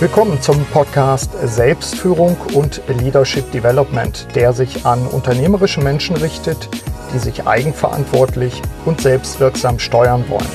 Willkommen 0.00 0.40
zum 0.40 0.64
Podcast 0.66 1.32
Selbstführung 1.42 2.36
und 2.54 2.80
Leadership 2.86 3.50
Development, 3.50 4.28
der 4.36 4.52
sich 4.52 4.86
an 4.86 5.04
unternehmerische 5.08 5.80
Menschen 5.80 6.14
richtet, 6.14 6.68
die 7.12 7.18
sich 7.18 7.48
eigenverantwortlich 7.48 8.62
und 8.84 9.00
selbstwirksam 9.00 9.80
steuern 9.80 10.24
wollen. 10.28 10.46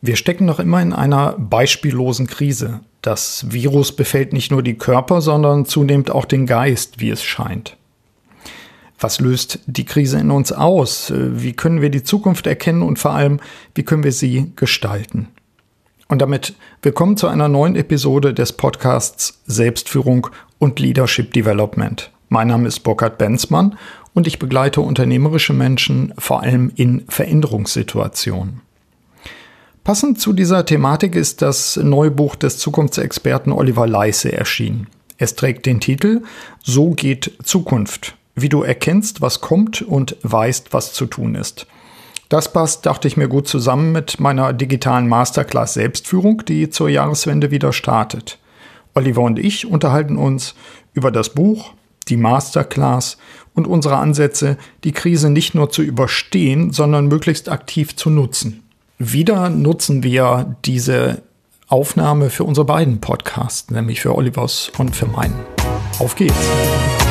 Wir 0.00 0.16
stecken 0.16 0.46
noch 0.46 0.60
immer 0.60 0.80
in 0.80 0.94
einer 0.94 1.34
beispiellosen 1.38 2.26
Krise. 2.26 2.80
Das 3.02 3.44
Virus 3.50 3.94
befällt 3.94 4.32
nicht 4.32 4.50
nur 4.50 4.62
die 4.62 4.78
Körper, 4.78 5.20
sondern 5.20 5.66
zunehmend 5.66 6.10
auch 6.10 6.24
den 6.24 6.46
Geist, 6.46 7.00
wie 7.00 7.10
es 7.10 7.22
scheint. 7.22 7.76
Was 9.04 9.20
löst 9.20 9.58
die 9.66 9.84
Krise 9.84 10.18
in 10.18 10.30
uns 10.30 10.50
aus? 10.50 11.12
Wie 11.14 11.52
können 11.52 11.82
wir 11.82 11.90
die 11.90 12.04
Zukunft 12.04 12.46
erkennen 12.46 12.80
und 12.80 12.98
vor 12.98 13.10
allem, 13.10 13.38
wie 13.74 13.82
können 13.82 14.02
wir 14.02 14.12
sie 14.12 14.52
gestalten? 14.56 15.28
Und 16.08 16.22
damit 16.22 16.54
willkommen 16.80 17.18
zu 17.18 17.28
einer 17.28 17.48
neuen 17.48 17.76
Episode 17.76 18.32
des 18.32 18.54
Podcasts 18.54 19.42
Selbstführung 19.44 20.28
und 20.58 20.80
Leadership 20.80 21.34
Development. 21.34 22.10
Mein 22.30 22.48
Name 22.48 22.66
ist 22.66 22.80
Burkhard 22.80 23.18
Benzmann 23.18 23.76
und 24.14 24.26
ich 24.26 24.38
begleite 24.38 24.80
unternehmerische 24.80 25.52
Menschen 25.52 26.14
vor 26.16 26.40
allem 26.42 26.72
in 26.74 27.04
Veränderungssituationen. 27.06 28.62
Passend 29.84 30.18
zu 30.18 30.32
dieser 30.32 30.64
Thematik 30.64 31.14
ist 31.14 31.42
das 31.42 31.76
neue 31.76 32.10
Buch 32.10 32.36
des 32.36 32.56
Zukunftsexperten 32.56 33.52
Oliver 33.52 33.86
Leisse 33.86 34.32
erschienen. 34.32 34.86
Es 35.18 35.34
trägt 35.34 35.66
den 35.66 35.80
Titel 35.80 36.22
So 36.62 36.92
geht 36.92 37.36
Zukunft 37.42 38.16
wie 38.34 38.48
du 38.48 38.62
erkennst, 38.62 39.20
was 39.20 39.40
kommt 39.40 39.82
und 39.82 40.16
weißt, 40.22 40.72
was 40.72 40.92
zu 40.92 41.06
tun 41.06 41.34
ist. 41.34 41.66
Das 42.28 42.52
passt, 42.52 42.86
dachte 42.86 43.06
ich 43.06 43.16
mir 43.16 43.28
gut 43.28 43.46
zusammen 43.46 43.92
mit 43.92 44.18
meiner 44.18 44.52
digitalen 44.52 45.08
Masterclass 45.08 45.74
Selbstführung, 45.74 46.44
die 46.46 46.70
zur 46.70 46.88
Jahreswende 46.88 47.50
wieder 47.50 47.72
startet. 47.72 48.38
Oliver 48.94 49.22
und 49.22 49.38
ich 49.38 49.66
unterhalten 49.66 50.16
uns 50.16 50.54
über 50.94 51.10
das 51.10 51.30
Buch, 51.30 51.74
die 52.08 52.16
Masterclass 52.16 53.18
und 53.54 53.66
unsere 53.66 53.96
Ansätze, 53.96 54.56
die 54.84 54.92
Krise 54.92 55.30
nicht 55.30 55.54
nur 55.54 55.70
zu 55.70 55.82
überstehen, 55.82 56.72
sondern 56.72 57.06
möglichst 57.06 57.48
aktiv 57.48 57.96
zu 57.96 58.10
nutzen. 58.10 58.62
Wieder 58.98 59.48
nutzen 59.48 60.02
wir 60.02 60.56
diese 60.64 61.22
Aufnahme 61.68 62.30
für 62.30 62.44
unsere 62.44 62.66
beiden 62.66 63.00
Podcasts, 63.00 63.70
nämlich 63.70 64.00
für 64.00 64.14
Olivers 64.14 64.70
und 64.78 64.94
für 64.94 65.06
meinen. 65.06 65.38
Auf 65.98 66.14
geht's! 66.14 67.03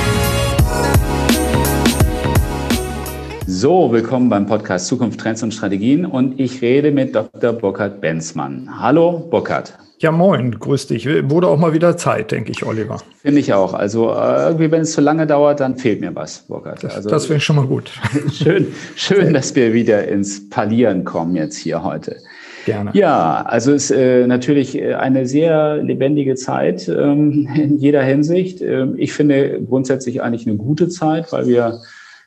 So, 3.46 3.92
willkommen 3.92 4.30
beim 4.30 4.46
Podcast 4.46 4.88
Zukunft, 4.88 5.20
Trends 5.20 5.44
und 5.44 5.54
Strategien 5.54 6.06
und 6.06 6.40
ich 6.40 6.62
rede 6.62 6.92
mit 6.92 7.14
Dr. 7.14 7.52
Burkhard 7.52 8.00
Benzmann. 8.00 8.70
Hallo, 8.80 9.28
Burkhard. 9.30 9.78
Ja, 10.00 10.12
moin, 10.12 10.58
grüß 10.58 10.88
dich. 10.88 11.08
Wurde 11.30 11.48
auch 11.48 11.58
mal 11.58 11.74
wieder 11.74 11.98
Zeit, 11.98 12.32
denke 12.32 12.52
ich, 12.52 12.66
Oliver. 12.66 13.02
Finde 13.22 13.42
ich 13.42 13.54
auch. 13.54 13.74
Also 13.74 14.12
äh, 14.12 14.48
irgendwie, 14.48 14.72
wenn 14.72 14.82
es 14.82 14.94
zu 14.94 15.02
lange 15.02 15.28
dauert, 15.28 15.60
dann 15.60 15.76
fehlt 15.76 16.00
mir 16.00 16.16
was, 16.16 16.40
Burkhard. 16.48 16.84
Das, 16.84 16.96
also, 16.96 17.10
das 17.10 17.30
wäre 17.30 17.42
schon 17.42 17.58
mal 17.58 17.68
gut. 17.68 17.92
schön, 18.32 18.68
schön, 18.96 19.34
dass 19.34 19.54
wir 19.56 19.74
wieder 19.74 20.08
ins 20.08 20.50
Palieren 20.50 21.04
kommen 21.04 21.36
jetzt 21.36 21.58
hier 21.58 21.84
heute. 21.84 22.18
Gerne. 22.66 22.92
Ja, 22.94 23.42
also 23.42 23.74
es 23.74 23.92
ist 23.92 23.98
äh, 23.98 24.26
natürlich 24.26 24.78
äh, 24.78 24.94
eine 24.94 25.26
sehr 25.26 25.84
lebendige 25.84 26.36
Zeit 26.36 26.88
ähm, 26.88 27.50
in 27.56 27.78
jeder 27.78 28.04
Hinsicht. 28.04 28.62
Ähm, 28.62 28.96
ich 28.98 29.12
finde 29.12 29.62
grundsätzlich 29.68 30.22
eigentlich 30.22 30.48
eine 30.48 30.56
gute 30.56 30.88
Zeit, 30.88 31.32
weil 31.34 31.48
wir 31.48 31.82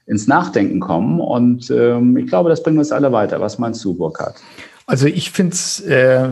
ins 0.06 0.26
Nachdenken 0.26 0.80
kommen. 0.80 1.20
Und 1.20 1.70
ähm, 1.70 2.16
ich 2.16 2.26
glaube, 2.26 2.48
das 2.48 2.62
bringt 2.62 2.78
uns 2.78 2.92
alle 2.92 3.12
weiter. 3.12 3.40
Was 3.40 3.58
meinst 3.58 3.84
du, 3.84 3.94
Burkhard? 3.94 4.36
Also 4.86 5.06
ich 5.06 5.30
finde 5.32 5.54
es 5.54 5.80
äh, 5.80 6.30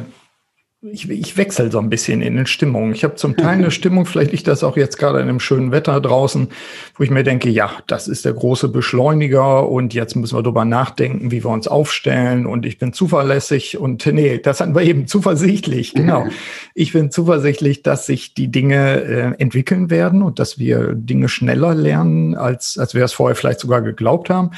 ich, 0.93 1.09
ich 1.09 1.37
wechsle 1.37 1.71
so 1.71 1.79
ein 1.79 1.89
bisschen 1.89 2.21
in 2.21 2.37
den 2.37 2.47
Stimmungen. 2.47 2.93
Ich 2.93 3.05
habe 3.05 3.15
zum 3.15 3.37
Teil 3.37 3.55
eine 3.59 3.71
Stimmung, 3.71 4.05
vielleicht 4.05 4.33
liegt 4.33 4.47
das 4.47 4.63
auch 4.63 4.77
jetzt 4.77 4.99
gerade 4.99 5.21
in 5.21 5.29
einem 5.29 5.41
schönen 5.41 5.73
Wetter 5.73 6.01
draußen, 6.01 6.49
wo 6.97 7.05
ich 7.05 7.11
mir 7.11 7.23
denke, 7.23 7.49
ja, 7.49 7.71
das 7.87 8.07
ist 8.07 8.25
der 8.25 8.35
große 8.35 8.69
Beschleuniger 8.69 9.69
und 9.69 9.95
jetzt 9.95 10.15
müssen 10.15 10.37
wir 10.37 10.43
darüber 10.43 10.65
nachdenken, 10.65 11.31
wie 11.31 11.43
wir 11.43 11.51
uns 11.51 11.69
aufstellen 11.69 12.47
und 12.47 12.67
ich 12.67 12.79
bin 12.79 12.93
zuverlässig 12.93 13.79
und 13.79 14.05
nee, 14.07 14.39
das 14.39 14.61
hatten 14.61 14.75
wir 14.75 14.83
eben 14.83 15.07
zuversichtlich, 15.07 15.95
genau. 15.95 16.27
Ich 16.77 16.93
bin 16.93 17.11
zuversichtlich, 17.11 17.83
dass 17.83 18.07
sich 18.07 18.35
die 18.35 18.49
Dinge 18.49 19.03
äh, 19.03 19.41
entwickeln 19.41 19.91
werden 19.91 20.23
und 20.23 20.39
dass 20.39 20.59
wir 20.59 20.95
Dinge 20.95 21.29
schneller 21.29 21.75
lernen, 21.75 22.35
als, 22.35 22.79
als 22.79 22.95
wir 22.95 23.05
es 23.05 23.13
vorher 23.13 23.37
vielleicht 23.37 23.61
sogar 23.61 23.81
geglaubt 23.81 24.29
haben. 24.29 24.51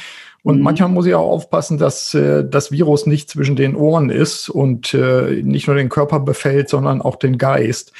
Und 0.47 0.59
mhm. 0.59 0.63
manchmal 0.63 0.91
muss 0.91 1.07
ich 1.07 1.15
auch 1.17 1.29
aufpassen, 1.29 1.77
dass 1.77 2.15
äh, 2.15 2.45
das 2.49 2.71
Virus 2.71 3.05
nicht 3.05 3.29
zwischen 3.29 3.57
den 3.57 3.75
Ohren 3.75 4.11
ist 4.11 4.49
und 4.49 4.95
äh, 4.95 5.43
nicht 5.43 5.67
nur 5.67 5.75
den 5.75 5.89
Körper 5.89 6.21
befällt, 6.21 6.69
sondern 6.69 7.03
auch 7.03 7.17
den 7.17 7.37
Geist. 7.37 7.93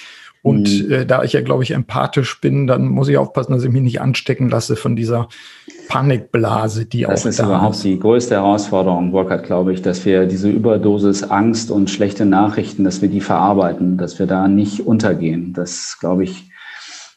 Und 0.43 0.87
mhm. 0.87 0.93
äh, 0.93 1.07
da 1.07 1.25
ich 1.25 1.33
ja, 1.33 1.41
glaube 1.41 1.65
ich, 1.65 1.73
empathisch 1.73 2.41
bin, 2.41 2.69
dann 2.69 2.87
muss 2.87 3.09
ich 3.09 3.19
aufpassen, 3.19 3.51
dass 3.53 3.65
ich 3.65 3.73
mich 3.73 3.83
nicht 3.83 4.01
anstecken 4.01 4.49
lasse 4.49 4.77
von 4.77 4.95
dieser 4.95 5.29
Panikblase, 5.89 6.87
die 6.87 7.01
das 7.01 7.09
auch 7.09 7.09
da 7.09 7.15
ist. 7.15 7.25
Das 7.25 7.35
ist 7.35 7.45
überhaupt 7.45 7.83
die 7.83 7.99
größte 7.99 8.37
Herausforderung, 8.37 9.11
Burkhard, 9.11 9.43
glaube 9.43 9.73
ich, 9.73 9.83
dass 9.83 10.05
wir 10.05 10.27
diese 10.27 10.49
Überdosis 10.49 11.25
Angst 11.25 11.73
und 11.73 11.91
schlechte 11.91 12.27
Nachrichten, 12.27 12.85
dass 12.85 13.03
wir 13.03 13.09
die 13.09 13.23
verarbeiten, 13.23 13.99
dass 13.99 14.21
wir 14.21 14.27
da 14.27 14.47
nicht 14.47 14.87
untergehen. 14.87 15.53
Das, 15.53 15.97
glaube 15.99 16.23
ich, 16.23 16.49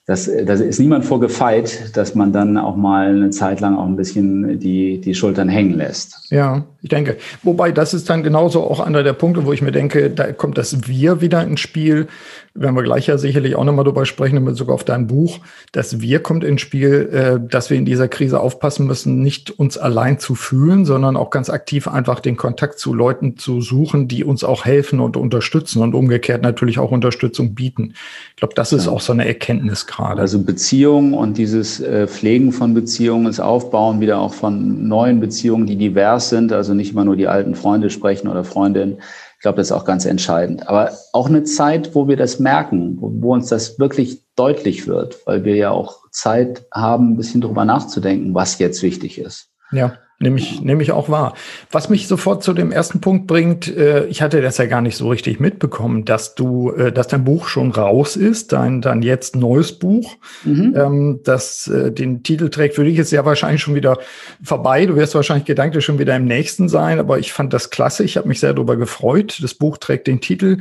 das, 0.09 0.28
das 0.44 0.59
ist 0.59 0.80
niemand 0.80 1.06
vorgefeit, 1.06 1.96
dass 1.96 2.16
man 2.16 2.34
dann 2.34 2.58
auch 2.58 2.75
mal 2.75 3.09
eine 3.09 3.30
Zeit 3.30 3.59
lang 3.59 3.78
auch 3.78 3.86
ein 3.86 3.96
bisschen 3.96 4.58
die, 4.58 5.00
die 5.00 5.14
Schultern 5.14 5.50
hängen 5.50 5.78
lässt. 5.78 6.31
Ja, 6.31 6.66
ich 6.81 6.90
denke. 6.90 7.17
Wobei, 7.44 7.72
das 7.72 7.94
ist 7.94 8.09
dann 8.09 8.23
genauso 8.23 8.63
auch 8.63 8.79
einer 8.79 9.03
der 9.03 9.13
Punkte, 9.13 9.45
wo 9.45 9.51
ich 9.51 9.62
mir 9.62 9.72
denke, 9.72 10.09
da 10.09 10.31
kommt 10.31 10.57
das 10.57 10.88
Wir 10.88 11.19
wieder 11.19 11.44
ins 11.44 11.59
Spiel. 11.59 12.07
Werden 12.56 12.75
wir 12.75 12.84
gleich 12.84 13.07
ja 13.07 13.17
sicherlich 13.17 13.56
auch 13.56 13.63
nochmal 13.63 13.85
drüber 13.85 14.06
sprechen, 14.06 14.38
in 14.38 14.45
Bezug 14.45 14.69
auf 14.69 14.84
dein 14.84 15.07
Buch. 15.07 15.40
Das 15.72 16.00
Wir 16.00 16.19
kommt 16.19 16.44
ins 16.44 16.62
Spiel, 16.62 17.09
äh, 17.12 17.50
dass 17.50 17.69
wir 17.69 17.78
in 17.78 17.85
dieser 17.85 18.07
Krise 18.07 18.40
aufpassen 18.40 18.88
müssen, 18.88 19.22
nicht 19.22 19.51
uns 19.51 19.78
allein 19.78 20.19
zu 20.19 20.35
fühlen, 20.35 20.85
sondern 20.85 21.17
auch 21.17 21.29
ganz 21.29 21.50
aktiv 21.50 21.88
einfach 21.88 22.22
den 22.22 22.38
Kontakt 22.38 22.79
zu 22.79 22.94
Leuten 22.94 23.38
zu 23.38 23.61
suchen, 23.61 24.07
die 24.07 24.23
uns 24.23 24.44
auch 24.44 24.66
helfen 24.66 25.00
und 25.00 25.17
unterstützen 25.17 25.81
und 25.81 25.94
umgekehrt 25.94 26.41
natürlich 26.41 26.79
auch 26.79 26.91
Unterstützung 26.91 27.56
bieten. 27.56 27.94
Ich 28.31 28.38
glaube, 28.38 28.56
das 28.56 28.73
ist 28.73 28.85
ja. 28.85 28.91
auch 28.91 29.01
so 29.01 29.13
eine 29.13 29.28
Erkenntnis 29.28 29.85
gerade. 29.85 30.22
Also 30.22 30.41
Beziehungen 30.41 31.13
und 31.13 31.38
dieses 31.38 31.81
äh, 31.81 32.07
Pflegen 32.07 32.51
von 32.51 32.73
Beziehungen, 32.73 33.25
das 33.25 33.40
Aufbauen 33.40 34.00
wieder 34.00 34.19
auch 34.19 34.34
von 34.34 34.88
neuen 34.88 35.19
Beziehungen, 35.19 35.67
die 35.67 35.75
divers 35.75 36.29
sind, 36.29 36.51
also 36.51 36.69
nicht 36.74 36.91
immer 36.91 37.06
nur 37.06 37.16
die 37.16 37.28
alten 37.28 37.56
Freunde 37.56 37.90
sprechen 37.90 38.28
oder 38.28 38.44
Freundinnen. 38.44 39.00
Ich 39.35 39.41
glaube, 39.41 39.57
das 39.57 39.68
ist 39.68 39.72
auch 39.72 39.85
ganz 39.85 40.06
entscheidend. 40.06 40.68
Aber 40.68 40.91
auch 41.13 41.28
eine 41.28 41.44
Zeit, 41.44 41.96
wo 41.96 42.07
wir 42.07 42.18
das 42.18 42.40
merken, 42.40 42.97
wo, 43.00 43.12
wo 43.13 43.34
uns 43.34 43.47
das 43.47 43.80
wirklich 43.80 44.24
deutlich 44.35 44.88
wird, 44.88 45.25
weil 45.25 45.46
wir 45.46 45.56
ja 45.56 45.72
auch 45.72 46.09
Zeit 46.12 46.66
haben, 46.74 47.12
ein 47.12 47.18
bisschen 47.18 47.41
drüber 47.41 47.66
nachzudenken, 47.66 48.34
was 48.34 48.59
jetzt 48.59 48.81
wichtig 48.84 49.19
ist. 49.19 49.50
Ja. 49.72 49.94
Nehme 50.22 50.38
ich, 50.38 50.59
nehme 50.59 50.84
ich 50.84 50.91
auch 50.91 51.07
wahr. 51.07 51.34
Was 51.72 51.88
mich 51.88 52.09
sofort 52.09 52.44
zu 52.44 52.52
dem 52.52 52.74
ersten 52.74 53.00
Punkt 53.00 53.25
bringt, 53.25 53.74
äh, 53.74 54.06
ich 54.07 54.22
hatte 54.22 54.41
das 54.41 54.57
ja 54.57 54.66
gar 54.66 54.81
nicht 54.81 54.97
so 54.97 55.07
richtig 55.07 55.40
mitbekommen, 55.40 56.03
dass 56.03 56.35
du, 56.35 56.72
äh, 56.72 56.91
dass 56.91 57.07
dein 57.07 57.24
Buch 57.24 57.47
schon 57.47 57.72
raus 57.72 58.18
ist, 58.18 58.52
dein, 58.52 58.81
dein 58.81 59.02
jetzt 59.02 59.38
neues 59.38 59.79
Buch, 59.79 60.18
mhm. 60.44 60.75
ähm, 60.75 61.19
das 61.24 61.68
äh, 61.68 61.94
den 61.94 62.22
Titel 62.22 62.50
trägt. 62.50 62.75
Für 62.75 62.84
dich 62.84 62.97
ist 62.97 63.12
ja 63.12 63.24
wahrscheinlich 63.24 63.62
schon 63.62 63.75
wieder 63.75 63.97
vorbei. 64.44 64.85
Du 64.85 64.97
wirst 64.97 65.16
wahrscheinlich 65.16 65.46
gedanklich 65.46 65.85
schon 65.85 66.00
wieder 66.00 66.18
im 66.18 66.25
nächsten 66.25 66.68
sein, 66.68 67.00
aber 67.00 67.19
ich 67.19 67.31
fand 67.31 67.53
das 67.53 67.69
klasse. 67.69 68.03
Ich 68.03 68.18
habe 68.18 68.28
mich 68.28 68.41
sehr 68.41 68.53
darüber 68.53 68.75
gefreut. 68.75 69.40
Das 69.41 69.53
Buch 69.53 69.78
trägt 69.78 70.08
den 70.08 70.19
Titel, 70.19 70.58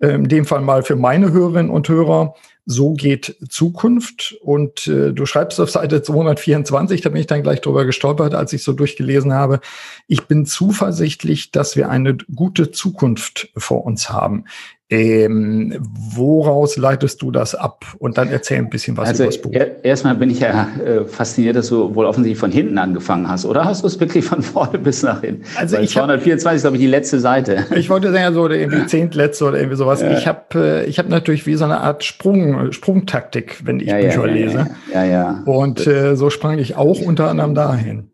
äh, 0.00 0.08
in 0.08 0.28
dem 0.28 0.46
Fall 0.46 0.62
mal 0.62 0.82
für 0.82 0.96
meine 0.96 1.30
Hörerinnen 1.32 1.70
und 1.70 1.88
Hörer, 1.88 2.34
so 2.66 2.94
geht 2.94 3.36
Zukunft. 3.48 4.36
Und 4.42 4.88
äh, 4.88 5.12
du 5.12 5.24
schreibst 5.24 5.60
auf 5.60 5.70
Seite 5.70 6.02
224, 6.02 7.00
da 7.00 7.08
bin 7.08 7.20
ich 7.20 7.28
dann 7.28 7.42
gleich 7.42 7.60
drüber 7.60 7.84
gestolpert, 7.84 8.34
als 8.34 8.52
ich 8.52 8.64
so 8.64 8.72
durchgelesen 8.72 9.32
habe. 9.32 9.60
Ich 10.08 10.24
bin 10.24 10.44
zuversichtlich, 10.44 11.52
dass 11.52 11.76
wir 11.76 11.88
eine 11.88 12.16
gute 12.34 12.72
Zukunft 12.72 13.48
vor 13.56 13.86
uns 13.86 14.10
haben. 14.10 14.44
Ähm, 14.88 15.74
woraus 15.80 16.76
leitest 16.76 17.20
du 17.20 17.32
das 17.32 17.56
ab? 17.56 17.84
Und 17.98 18.18
dann 18.18 18.28
erzähl 18.28 18.58
ein 18.58 18.70
bisschen 18.70 18.96
was 18.96 19.08
also 19.08 19.24
über 19.24 19.32
das 19.32 19.42
Buch. 19.42 19.50
Er, 19.52 19.84
erstmal 19.84 20.14
bin 20.14 20.30
ich 20.30 20.38
ja 20.38 20.68
äh, 20.78 21.04
fasziniert, 21.04 21.56
dass 21.56 21.68
du 21.68 21.94
wohl 21.96 22.06
offensichtlich 22.06 22.38
von 22.38 22.52
hinten 22.52 22.78
angefangen 22.78 23.28
hast. 23.28 23.46
Oder 23.46 23.64
hast 23.64 23.82
du 23.82 23.88
es 23.88 23.98
wirklich 23.98 24.24
von 24.24 24.42
vorne 24.42 24.78
bis 24.78 25.02
nach 25.02 25.22
hinten? 25.22 25.42
Also 25.56 25.76
Weil 25.76 25.84
ich 25.84 25.90
224 25.90 26.56
ist, 26.56 26.62
glaube 26.62 26.76
ich, 26.76 26.82
die 26.82 26.88
letzte 26.88 27.18
Seite. 27.18 27.66
Ich 27.74 27.90
wollte 27.90 28.12
sagen, 28.12 28.32
so 28.32 28.42
oder 28.42 28.54
irgendwie 28.54 28.86
zehntletzte 28.86 29.46
oder 29.46 29.58
irgendwie 29.58 29.76
sowas. 29.76 30.02
Ja. 30.02 30.16
Ich 30.16 30.28
habe 30.28 30.44
äh, 30.54 30.84
ich 30.84 31.00
hab 31.00 31.08
natürlich 31.08 31.46
wie 31.46 31.56
so 31.56 31.64
eine 31.64 31.80
Art 31.80 32.04
Sprung, 32.04 32.70
Sprungtaktik, 32.70 33.62
wenn 33.64 33.80
ich 33.80 33.88
ja, 33.88 33.98
Bücher 33.98 34.26
ja, 34.28 34.32
lese. 34.32 34.66
Ja, 34.94 35.04
ja. 35.04 35.42
Und 35.46 35.84
äh, 35.86 36.14
so 36.14 36.30
sprang 36.30 36.58
ich 36.58 36.76
auch 36.76 37.00
unter 37.00 37.28
anderem 37.28 37.56
dahin. 37.56 38.12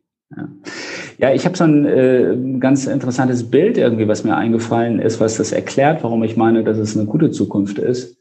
Ja. 1.18 1.32
Ich 1.32 1.44
habe 1.44 1.56
so 1.56 1.64
ein 1.64 1.84
äh, 1.84 2.58
ganz 2.58 2.86
interessantes 2.86 3.50
Bild 3.50 3.76
irgendwie, 3.76 4.08
was 4.08 4.24
mir 4.24 4.36
eingefallen 4.36 4.98
ist, 4.98 5.20
was 5.20 5.36
das 5.36 5.52
erklärt, 5.52 6.02
warum 6.02 6.24
ich 6.24 6.36
meine, 6.36 6.64
dass 6.64 6.78
es 6.78 6.96
eine 6.96 7.06
gute 7.06 7.30
Zukunft 7.30 7.78
ist. 7.78 8.16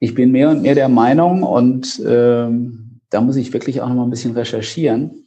Ich 0.00 0.14
bin 0.14 0.32
mehr 0.32 0.50
und 0.50 0.62
mehr 0.62 0.74
der 0.74 0.88
Meinung, 0.88 1.42
und 1.42 2.00
äh, 2.00 2.46
da 3.10 3.20
muss 3.20 3.36
ich 3.36 3.52
wirklich 3.52 3.80
auch 3.80 3.88
noch 3.88 3.94
mal 3.94 4.04
ein 4.04 4.10
bisschen 4.10 4.32
recherchieren, 4.32 5.26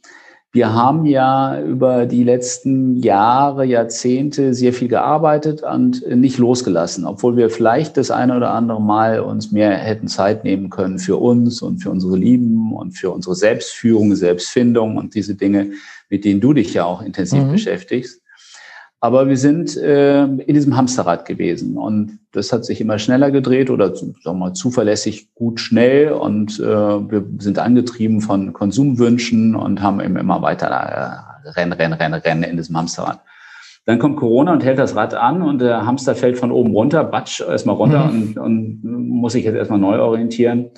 Wir 0.50 0.72
haben 0.72 1.04
ja 1.04 1.60
über 1.60 2.06
die 2.06 2.24
letzten 2.24 2.96
Jahre, 2.96 3.66
Jahrzehnte 3.66 4.54
sehr 4.54 4.72
viel 4.72 4.88
gearbeitet 4.88 5.62
und 5.62 6.02
nicht 6.08 6.38
losgelassen, 6.38 7.04
obwohl 7.04 7.36
wir 7.36 7.50
vielleicht 7.50 7.98
das 7.98 8.10
eine 8.10 8.34
oder 8.34 8.52
andere 8.52 8.80
Mal 8.80 9.20
uns 9.20 9.52
mehr 9.52 9.72
hätten 9.72 10.08
Zeit 10.08 10.44
nehmen 10.44 10.70
können 10.70 10.98
für 10.98 11.16
uns 11.18 11.60
und 11.60 11.82
für 11.82 11.90
unsere 11.90 12.16
Lieben 12.16 12.72
und 12.72 12.92
für 12.92 13.10
unsere 13.10 13.34
Selbstführung, 13.34 14.14
Selbstfindung 14.14 14.96
und 14.96 15.14
diese 15.14 15.34
Dinge, 15.34 15.72
mit 16.08 16.24
denen 16.24 16.40
du 16.40 16.52
dich 16.52 16.74
ja 16.74 16.84
auch 16.84 17.02
intensiv 17.02 17.44
mhm. 17.44 17.52
beschäftigst. 17.52 18.22
Aber 19.00 19.28
wir 19.28 19.36
sind 19.36 19.76
äh, 19.76 20.24
in 20.24 20.54
diesem 20.54 20.76
Hamsterrad 20.76 21.24
gewesen 21.24 21.76
und 21.76 22.18
das 22.32 22.52
hat 22.52 22.64
sich 22.64 22.80
immer 22.80 22.98
schneller 22.98 23.30
gedreht 23.30 23.70
oder 23.70 23.94
sagen 23.94 24.16
wir 24.24 24.32
mal 24.32 24.54
zuverlässig 24.54 25.32
gut 25.34 25.60
schnell 25.60 26.10
und 26.10 26.58
äh, 26.58 26.64
wir 26.64 27.24
sind 27.38 27.60
angetrieben 27.60 28.20
von 28.20 28.52
Konsumwünschen 28.52 29.54
und 29.54 29.82
haben 29.82 30.00
eben 30.00 30.16
immer 30.16 30.42
weiter 30.42 30.66
äh, 30.66 31.48
rennen, 31.50 31.74
rennen, 31.74 31.94
rennen, 31.94 32.20
rennen 32.20 32.42
in 32.42 32.56
diesem 32.56 32.76
Hamsterrad. 32.76 33.20
Dann 33.86 34.00
kommt 34.00 34.16
Corona 34.16 34.52
und 34.52 34.64
hält 34.64 34.80
das 34.80 34.96
Rad 34.96 35.14
an 35.14 35.42
und 35.42 35.60
der 35.60 35.86
Hamster 35.86 36.16
fällt 36.16 36.36
von 36.36 36.50
oben 36.50 36.72
runter, 36.72 37.04
batsch, 37.04 37.40
erstmal 37.40 37.76
runter 37.76 38.06
mhm. 38.06 38.10
und, 38.10 38.38
und 38.38 38.84
muss 38.84 39.32
sich 39.32 39.44
jetzt 39.44 39.54
erstmal 39.54 39.78
neu 39.78 40.00
orientieren 40.00 40.70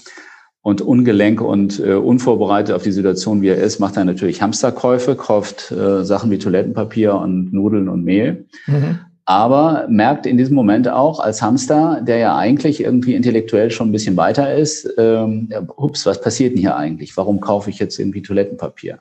und 0.62 0.82
ungelenk 0.82 1.40
und 1.40 1.80
äh, 1.80 1.94
unvorbereitet 1.94 2.74
auf 2.74 2.82
die 2.82 2.92
Situation, 2.92 3.40
wie 3.40 3.48
er 3.48 3.56
ist, 3.56 3.78
macht 3.78 3.96
er 3.96 4.04
natürlich 4.04 4.42
Hamsterkäufe, 4.42 5.16
kauft 5.16 5.70
äh, 5.72 6.04
Sachen 6.04 6.30
wie 6.30 6.38
Toilettenpapier 6.38 7.14
und 7.14 7.52
Nudeln 7.52 7.88
und 7.88 8.04
Mehl. 8.04 8.46
Mhm. 8.66 8.98
Aber 9.24 9.86
merkt 9.88 10.26
in 10.26 10.36
diesem 10.36 10.56
Moment 10.56 10.88
auch 10.88 11.20
als 11.20 11.40
Hamster, 11.40 12.02
der 12.02 12.18
ja 12.18 12.36
eigentlich 12.36 12.82
irgendwie 12.82 13.14
intellektuell 13.14 13.70
schon 13.70 13.88
ein 13.88 13.92
bisschen 13.92 14.16
weiter 14.16 14.54
ist, 14.54 14.92
ähm, 14.98 15.48
ups, 15.76 16.04
was 16.04 16.20
passiert 16.20 16.52
denn 16.52 16.60
hier 16.60 16.76
eigentlich? 16.76 17.16
Warum 17.16 17.40
kaufe 17.40 17.70
ich 17.70 17.78
jetzt 17.78 17.98
irgendwie 17.98 18.22
Toilettenpapier? 18.22 18.98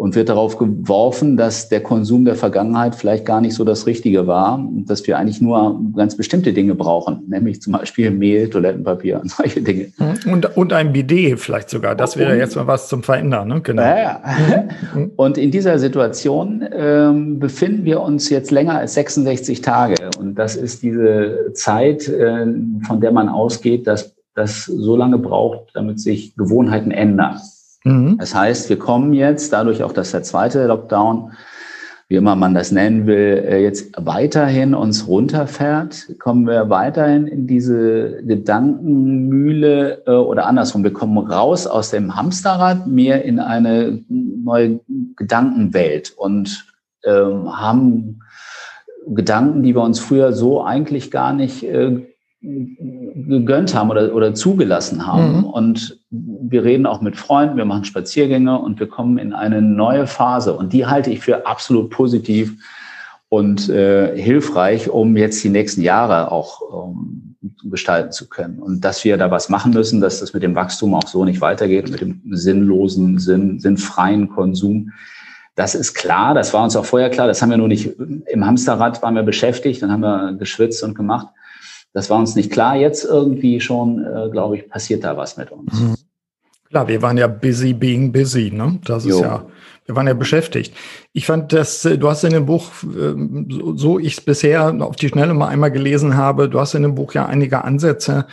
Und 0.00 0.14
wird 0.14 0.30
darauf 0.30 0.56
geworfen, 0.56 1.36
dass 1.36 1.68
der 1.68 1.82
Konsum 1.82 2.24
der 2.24 2.34
Vergangenheit 2.34 2.94
vielleicht 2.94 3.26
gar 3.26 3.42
nicht 3.42 3.52
so 3.52 3.64
das 3.64 3.86
Richtige 3.86 4.26
war 4.26 4.58
und 4.58 4.88
dass 4.88 5.06
wir 5.06 5.18
eigentlich 5.18 5.42
nur 5.42 5.78
ganz 5.94 6.16
bestimmte 6.16 6.54
Dinge 6.54 6.74
brauchen, 6.74 7.24
nämlich 7.28 7.60
zum 7.60 7.74
Beispiel 7.74 8.10
Mehl, 8.10 8.48
Toilettenpapier 8.48 9.20
und 9.20 9.30
solche 9.30 9.60
Dinge. 9.60 9.92
Mhm. 9.98 10.32
Und, 10.32 10.56
und 10.56 10.72
ein 10.72 10.94
Bidet 10.94 11.38
vielleicht 11.38 11.68
sogar. 11.68 11.94
Das 11.94 12.16
wäre 12.16 12.38
jetzt 12.38 12.56
mal 12.56 12.66
was 12.66 12.88
zum 12.88 13.02
Verändern. 13.02 13.48
Ne? 13.48 13.60
Genau. 13.60 13.82
Ja, 13.82 13.98
ja. 13.98 14.20
Mhm. 14.94 15.10
Und 15.16 15.36
in 15.36 15.50
dieser 15.50 15.78
Situation 15.78 16.64
ähm, 16.72 17.38
befinden 17.38 17.84
wir 17.84 18.00
uns 18.00 18.30
jetzt 18.30 18.50
länger 18.50 18.78
als 18.78 18.94
66 18.94 19.60
Tage. 19.60 19.96
Und 20.18 20.34
das 20.36 20.56
ist 20.56 20.82
diese 20.82 21.52
Zeit, 21.52 22.08
äh, 22.08 22.46
von 22.86 23.02
der 23.02 23.12
man 23.12 23.28
ausgeht, 23.28 23.86
dass 23.86 24.16
das 24.34 24.64
so 24.64 24.96
lange 24.96 25.18
braucht, 25.18 25.72
damit 25.74 26.00
sich 26.00 26.34
Gewohnheiten 26.36 26.90
ändern. 26.90 27.38
Mhm. 27.84 28.18
Das 28.18 28.34
heißt, 28.34 28.68
wir 28.68 28.78
kommen 28.78 29.12
jetzt, 29.12 29.52
dadurch 29.52 29.82
auch, 29.82 29.92
dass 29.92 30.10
der 30.12 30.22
zweite 30.22 30.66
Lockdown, 30.66 31.32
wie 32.08 32.16
immer 32.16 32.34
man 32.34 32.54
das 32.54 32.72
nennen 32.72 33.06
will, 33.06 33.44
äh, 33.46 33.62
jetzt 33.62 33.92
weiterhin 33.96 34.74
uns 34.74 35.06
runterfährt, 35.06 36.18
kommen 36.18 36.46
wir 36.46 36.68
weiterhin 36.68 37.26
in 37.26 37.46
diese 37.46 38.22
Gedankenmühle 38.24 40.02
äh, 40.06 40.10
oder 40.10 40.46
andersrum, 40.46 40.82
wir 40.82 40.92
kommen 40.92 41.18
raus 41.18 41.66
aus 41.66 41.90
dem 41.90 42.16
Hamsterrad, 42.16 42.86
mehr 42.86 43.24
in 43.24 43.38
eine 43.38 44.02
neue 44.08 44.80
Gedankenwelt 45.16 46.12
und 46.16 46.66
ähm, 47.04 47.56
haben 47.56 48.20
Gedanken, 49.06 49.62
die 49.62 49.74
wir 49.74 49.82
uns 49.82 50.00
früher 50.00 50.32
so 50.32 50.62
eigentlich 50.64 51.10
gar 51.10 51.32
nicht 51.32 51.62
äh, 51.62 52.09
gegönnt 52.42 53.74
haben 53.74 53.90
oder, 53.90 54.14
oder 54.14 54.34
zugelassen 54.34 55.06
haben. 55.06 55.38
Mhm. 55.38 55.44
Und 55.44 56.00
wir 56.10 56.64
reden 56.64 56.86
auch 56.86 57.00
mit 57.02 57.16
Freunden, 57.16 57.56
wir 57.56 57.66
machen 57.66 57.84
Spaziergänge 57.84 58.58
und 58.58 58.80
wir 58.80 58.88
kommen 58.88 59.18
in 59.18 59.34
eine 59.34 59.60
neue 59.60 60.06
Phase. 60.06 60.54
Und 60.54 60.72
die 60.72 60.86
halte 60.86 61.10
ich 61.10 61.20
für 61.20 61.46
absolut 61.46 61.90
positiv 61.90 62.56
und 63.28 63.68
äh, 63.68 64.16
hilfreich, 64.16 64.88
um 64.88 65.16
jetzt 65.16 65.44
die 65.44 65.50
nächsten 65.50 65.82
Jahre 65.82 66.32
auch 66.32 66.88
ähm, 66.88 67.36
gestalten 67.64 68.10
zu 68.12 68.28
können. 68.28 68.58
Und 68.58 68.84
dass 68.84 69.04
wir 69.04 69.18
da 69.18 69.30
was 69.30 69.50
machen 69.50 69.72
müssen, 69.72 70.00
dass 70.00 70.20
das 70.20 70.32
mit 70.32 70.42
dem 70.42 70.54
Wachstum 70.54 70.94
auch 70.94 71.06
so 71.06 71.24
nicht 71.24 71.42
weitergeht, 71.42 71.90
mit 71.90 72.00
dem 72.00 72.22
sinnlosen, 72.30 73.18
sinn, 73.18 73.60
sinnfreien 73.60 74.30
Konsum. 74.30 74.92
Das 75.56 75.74
ist 75.74 75.92
klar, 75.92 76.32
das 76.32 76.54
war 76.54 76.64
uns 76.64 76.74
auch 76.74 76.86
vorher 76.86 77.10
klar, 77.10 77.26
das 77.26 77.42
haben 77.42 77.50
wir 77.50 77.58
nur 77.58 77.68
nicht 77.68 77.90
im 77.98 78.46
Hamsterrad 78.46 79.02
waren 79.02 79.14
wir 79.14 79.22
beschäftigt, 79.22 79.82
dann 79.82 79.92
haben 79.92 80.00
wir 80.00 80.32
geschwitzt 80.38 80.82
und 80.82 80.94
gemacht. 80.94 81.28
Das 81.92 82.10
war 82.10 82.18
uns 82.18 82.36
nicht 82.36 82.52
klar. 82.52 82.76
Jetzt 82.76 83.04
irgendwie 83.04 83.60
schon, 83.60 84.04
äh, 84.04 84.28
glaube 84.30 84.56
ich, 84.56 84.68
passiert 84.68 85.04
da 85.04 85.16
was 85.16 85.36
mit 85.36 85.50
uns. 85.50 85.72
Mhm. 85.80 85.94
Klar, 86.70 86.86
wir 86.86 87.02
waren 87.02 87.18
ja 87.18 87.26
busy 87.26 87.72
being 87.72 88.12
busy, 88.12 88.52
ne? 88.52 88.78
Das 88.84 89.04
jo. 89.04 89.16
ist 89.16 89.22
ja, 89.22 89.44
wir 89.86 89.96
waren 89.96 90.06
ja 90.06 90.14
beschäftigt. 90.14 90.72
Ich 91.12 91.26
fand 91.26 91.52
das, 91.52 91.84
äh, 91.84 91.98
du 91.98 92.08
hast 92.08 92.22
in 92.22 92.32
dem 92.32 92.46
Buch, 92.46 92.70
ähm, 92.84 93.74
so 93.76 93.98
ich 93.98 94.18
es 94.18 94.20
bisher 94.20 94.72
auf 94.80 94.94
die 94.94 95.08
Schnelle 95.08 95.34
mal 95.34 95.48
einmal 95.48 95.72
gelesen 95.72 96.16
habe, 96.16 96.48
du 96.48 96.60
hast 96.60 96.74
in 96.74 96.84
dem 96.84 96.94
Buch 96.94 97.12
ja 97.12 97.26
einige 97.26 97.64
Ansätze, 97.64 98.26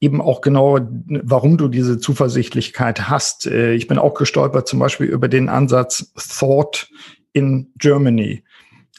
eben 0.00 0.22
auch 0.22 0.40
genau, 0.40 0.78
warum 1.06 1.58
du 1.58 1.68
diese 1.68 1.98
Zuversichtlichkeit 1.98 3.10
hast. 3.10 3.46
Äh, 3.46 3.74
ich 3.74 3.88
bin 3.88 3.98
auch 3.98 4.14
gestolpert 4.14 4.66
zum 4.66 4.78
Beispiel 4.78 5.06
über 5.06 5.28
den 5.28 5.50
Ansatz 5.50 6.12
Thought 6.16 6.88
in 7.34 7.72
Germany. 7.76 8.42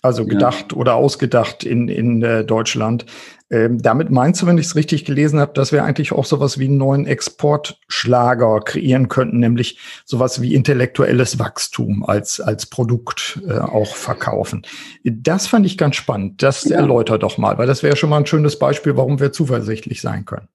Also 0.03 0.25
gedacht 0.25 0.73
ja. 0.73 0.77
oder 0.77 0.95
ausgedacht 0.95 1.63
in, 1.63 1.88
in 1.88 2.21
äh, 2.21 2.44
Deutschland. 2.44 3.05
Ähm, 3.50 3.81
damit 3.81 4.11
meinst 4.11 4.41
du, 4.41 4.47
wenn 4.47 4.57
ich 4.57 4.65
es 4.65 4.75
richtig 4.75 5.05
gelesen 5.05 5.39
habe, 5.39 5.53
dass 5.53 5.71
wir 5.71 5.85
eigentlich 5.85 6.11
auch 6.11 6.25
sowas 6.25 6.59
wie 6.59 6.65
einen 6.65 6.77
neuen 6.77 7.05
Exportschlager 7.05 8.59
kreieren 8.59 9.07
könnten, 9.07 9.39
nämlich 9.39 9.79
sowas 10.03 10.41
wie 10.41 10.55
intellektuelles 10.55 11.39
Wachstum 11.39 12.03
als, 12.03 12.41
als 12.41 12.65
Produkt 12.65 13.39
äh, 13.47 13.59
auch 13.59 13.95
verkaufen. 13.95 14.63
Das 15.05 15.47
fand 15.47 15.65
ich 15.65 15.77
ganz 15.77 15.95
spannend. 15.95 16.44
Das 16.44 16.65
ja. 16.65 16.77
erläutert 16.77 17.23
doch 17.23 17.38
mal, 17.38 17.57
weil 17.57 17.67
das 17.67 17.81
wäre 17.81 17.95
schon 17.95 18.09
mal 18.09 18.17
ein 18.17 18.25
schönes 18.25 18.59
Beispiel, 18.59 18.97
warum 18.97 19.21
wir 19.21 19.31
zuversichtlich 19.31 20.01
sein 20.01 20.25
können. 20.25 20.50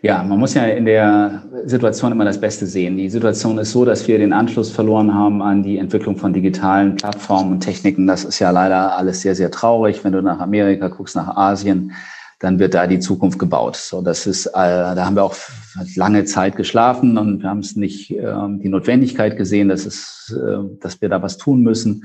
Ja, 0.00 0.22
man 0.22 0.38
muss 0.38 0.54
ja 0.54 0.64
in 0.64 0.84
der 0.84 1.42
Situation 1.64 2.12
immer 2.12 2.24
das 2.24 2.40
Beste 2.40 2.66
sehen. 2.66 2.96
Die 2.96 3.10
Situation 3.10 3.58
ist 3.58 3.72
so, 3.72 3.84
dass 3.84 4.06
wir 4.06 4.18
den 4.18 4.32
Anschluss 4.32 4.70
verloren 4.70 5.12
haben 5.12 5.42
an 5.42 5.64
die 5.64 5.78
Entwicklung 5.78 6.16
von 6.16 6.32
digitalen 6.32 6.94
Plattformen 6.94 7.52
und 7.52 7.60
Techniken. 7.60 8.06
Das 8.06 8.24
ist 8.24 8.38
ja 8.38 8.50
leider 8.50 8.96
alles 8.96 9.22
sehr, 9.22 9.34
sehr 9.34 9.50
traurig. 9.50 10.04
Wenn 10.04 10.12
du 10.12 10.22
nach 10.22 10.38
Amerika 10.38 10.86
guckst, 10.86 11.16
nach 11.16 11.36
Asien, 11.36 11.92
dann 12.38 12.60
wird 12.60 12.74
da 12.74 12.86
die 12.86 13.00
Zukunft 13.00 13.40
gebaut. 13.40 13.74
So, 13.74 14.00
das 14.00 14.26
ist, 14.26 14.46
äh, 14.46 14.52
da 14.52 15.04
haben 15.04 15.16
wir 15.16 15.24
auch 15.24 15.34
lange 15.96 16.24
Zeit 16.24 16.54
geschlafen 16.54 17.18
und 17.18 17.42
wir 17.42 17.50
haben 17.50 17.58
es 17.58 17.74
nicht 17.74 18.12
äh, 18.12 18.34
die 18.62 18.68
Notwendigkeit 18.68 19.36
gesehen, 19.36 19.68
dass 19.68 19.84
es, 19.84 20.32
äh, 20.38 20.58
dass 20.80 21.02
wir 21.02 21.08
da 21.08 21.20
was 21.20 21.38
tun 21.38 21.62
müssen. 21.62 22.04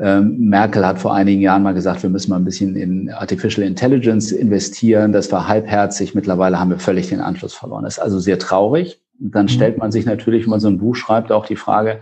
Ähm, 0.00 0.38
Merkel 0.38 0.86
hat 0.86 1.00
vor 1.00 1.14
einigen 1.14 1.40
Jahren 1.40 1.64
mal 1.64 1.74
gesagt, 1.74 2.02
wir 2.02 2.10
müssen 2.10 2.30
mal 2.30 2.36
ein 2.36 2.44
bisschen 2.44 2.76
in 2.76 3.10
Artificial 3.10 3.66
Intelligence 3.66 4.30
investieren. 4.30 5.12
Das 5.12 5.32
war 5.32 5.48
halbherzig. 5.48 6.14
Mittlerweile 6.14 6.60
haben 6.60 6.70
wir 6.70 6.78
völlig 6.78 7.08
den 7.08 7.20
Anschluss 7.20 7.54
verloren. 7.54 7.84
Das 7.84 7.98
ist 7.98 8.02
also 8.02 8.18
sehr 8.20 8.38
traurig. 8.38 9.00
Und 9.20 9.34
dann 9.34 9.46
mhm. 9.46 9.50
stellt 9.50 9.78
man 9.78 9.90
sich 9.90 10.06
natürlich, 10.06 10.44
wenn 10.44 10.50
man 10.50 10.60
so 10.60 10.68
ein 10.68 10.78
Buch 10.78 10.94
schreibt, 10.94 11.32
auch 11.32 11.46
die 11.46 11.56
Frage, 11.56 12.00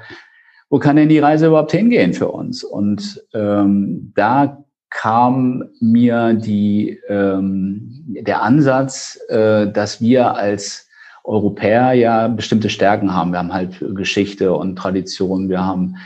wo 0.68 0.78
kann 0.78 0.96
denn 0.96 1.08
die 1.08 1.20
Reise 1.20 1.46
überhaupt 1.46 1.72
hingehen 1.72 2.12
für 2.12 2.28
uns? 2.28 2.64
Und 2.64 3.22
ähm, 3.32 4.12
da 4.14 4.64
kam 4.90 5.64
mir 5.80 6.34
die, 6.34 7.00
ähm, 7.08 8.04
der 8.06 8.42
Ansatz, 8.42 9.18
äh, 9.28 9.70
dass 9.70 10.00
wir 10.00 10.34
als 10.34 10.88
Europäer 11.24 11.92
ja 11.92 12.28
bestimmte 12.28 12.68
Stärken 12.70 13.14
haben. 13.14 13.32
Wir 13.32 13.38
haben 13.38 13.52
halt 13.52 13.82
Geschichte 13.94 14.52
und 14.54 14.76
Tradition, 14.76 15.48
wir 15.48 15.64
haben 15.64 15.96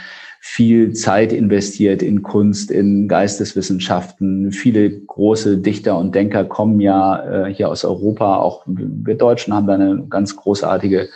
viel 0.43 0.95
Zeit 0.95 1.35
investiert 1.35 2.03
in 2.03 2.23
Kunst, 2.23 2.71
in 2.71 3.09
Geisteswissenschaften. 3.09 4.53
Viele 4.53 4.91
große 4.91 5.59
Dichter 5.59 5.99
und 5.99 6.15
Denker 6.15 6.45
kommen 6.45 6.81
ja 6.81 7.47
äh, 7.47 7.55
hier 7.55 7.69
aus 7.69 7.85
Europa. 7.85 8.37
Auch 8.37 8.65
wir 8.67 9.17
Deutschen 9.17 9.53
haben 9.53 9.67
da 9.67 9.75
eine 9.75 10.07
ganz 10.09 10.35
großartige 10.35 11.11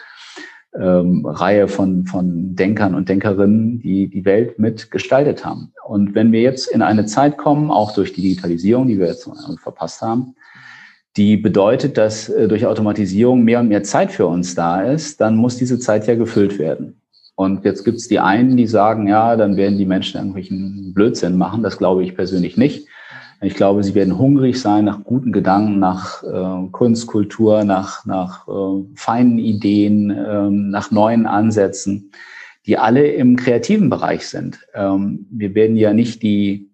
ähm, 0.79 1.25
Reihe 1.25 1.69
von, 1.69 2.05
von 2.05 2.55
Denkern 2.55 2.95
und 2.95 3.09
Denkerinnen, 3.09 3.81
die 3.81 4.09
die 4.09 4.27
Welt 4.27 4.59
mitgestaltet 4.59 5.43
haben. 5.43 5.73
Und 5.87 6.15
wenn 6.15 6.31
wir 6.31 6.43
jetzt 6.43 6.69
in 6.69 6.83
eine 6.83 7.07
Zeit 7.07 7.39
kommen, 7.39 7.71
auch 7.71 7.95
durch 7.95 8.13
die 8.13 8.21
Digitalisierung, 8.21 8.89
die 8.89 8.99
wir 8.99 9.07
jetzt 9.07 9.29
verpasst 9.63 10.03
haben, 10.03 10.35
die 11.17 11.39
bedeutet, 11.39 11.97
dass 11.97 12.29
äh, 12.29 12.47
durch 12.47 12.67
Automatisierung 12.67 13.43
mehr 13.43 13.61
und 13.61 13.69
mehr 13.69 13.85
Zeit 13.85 14.13
für 14.13 14.27
uns 14.27 14.55
da 14.55 14.83
ist, 14.83 15.23
dann 15.23 15.37
muss 15.37 15.57
diese 15.57 15.79
Zeit 15.79 16.07
ja 16.07 16.15
gefüllt 16.15 16.59
werden. 16.59 17.01
Und 17.37 17.65
jetzt 17.65 17.85
gibt 17.85 17.99
es 17.99 18.09
die 18.09 18.21
einen, 18.21 18.57
die 18.57 18.67
sagen, 18.67 19.09
ja, 19.09 19.37
dann 19.37 19.57
werden 19.57 19.79
die 19.79 19.87
Menschen 19.87 20.19
irgendwelchen 20.19 20.93
Blödsinn 20.95 21.37
machen. 21.37 21.63
Das 21.63 21.79
glaube 21.79 22.05
ich 22.05 22.15
persönlich 22.15 22.57
nicht. 22.57 22.87
Ich 23.41 23.55
glaube, 23.55 23.83
sie 23.83 23.95
werden 23.95 24.17
hungrig 24.17 24.61
sein 24.61 24.85
nach 24.87 25.03
guten 25.05 25.33
Gedanken, 25.33 25.79
nach 25.79 26.23
äh, 26.23 26.69
Kunst, 26.71 27.07
Kultur, 27.09 27.65
nach, 27.65 28.07
nach 28.07 28.47
äh, 28.49 28.85
feinen 28.95 29.39
Ideen, 29.39 30.11
äh, 30.11 30.51
nach 30.51 30.91
neuen 30.91 31.27
Ansätzen, 31.27 32.13
die 32.67 32.79
alle 32.79 33.07
im 33.07 33.37
kreativen 33.37 33.91
Bereich 33.91 34.29
sind. 34.29 34.61
Ähm, 34.75 35.27
wir 35.31 35.55
werden 35.55 35.77
ja 35.77 35.93
nicht 35.93 36.23
die, 36.23 36.71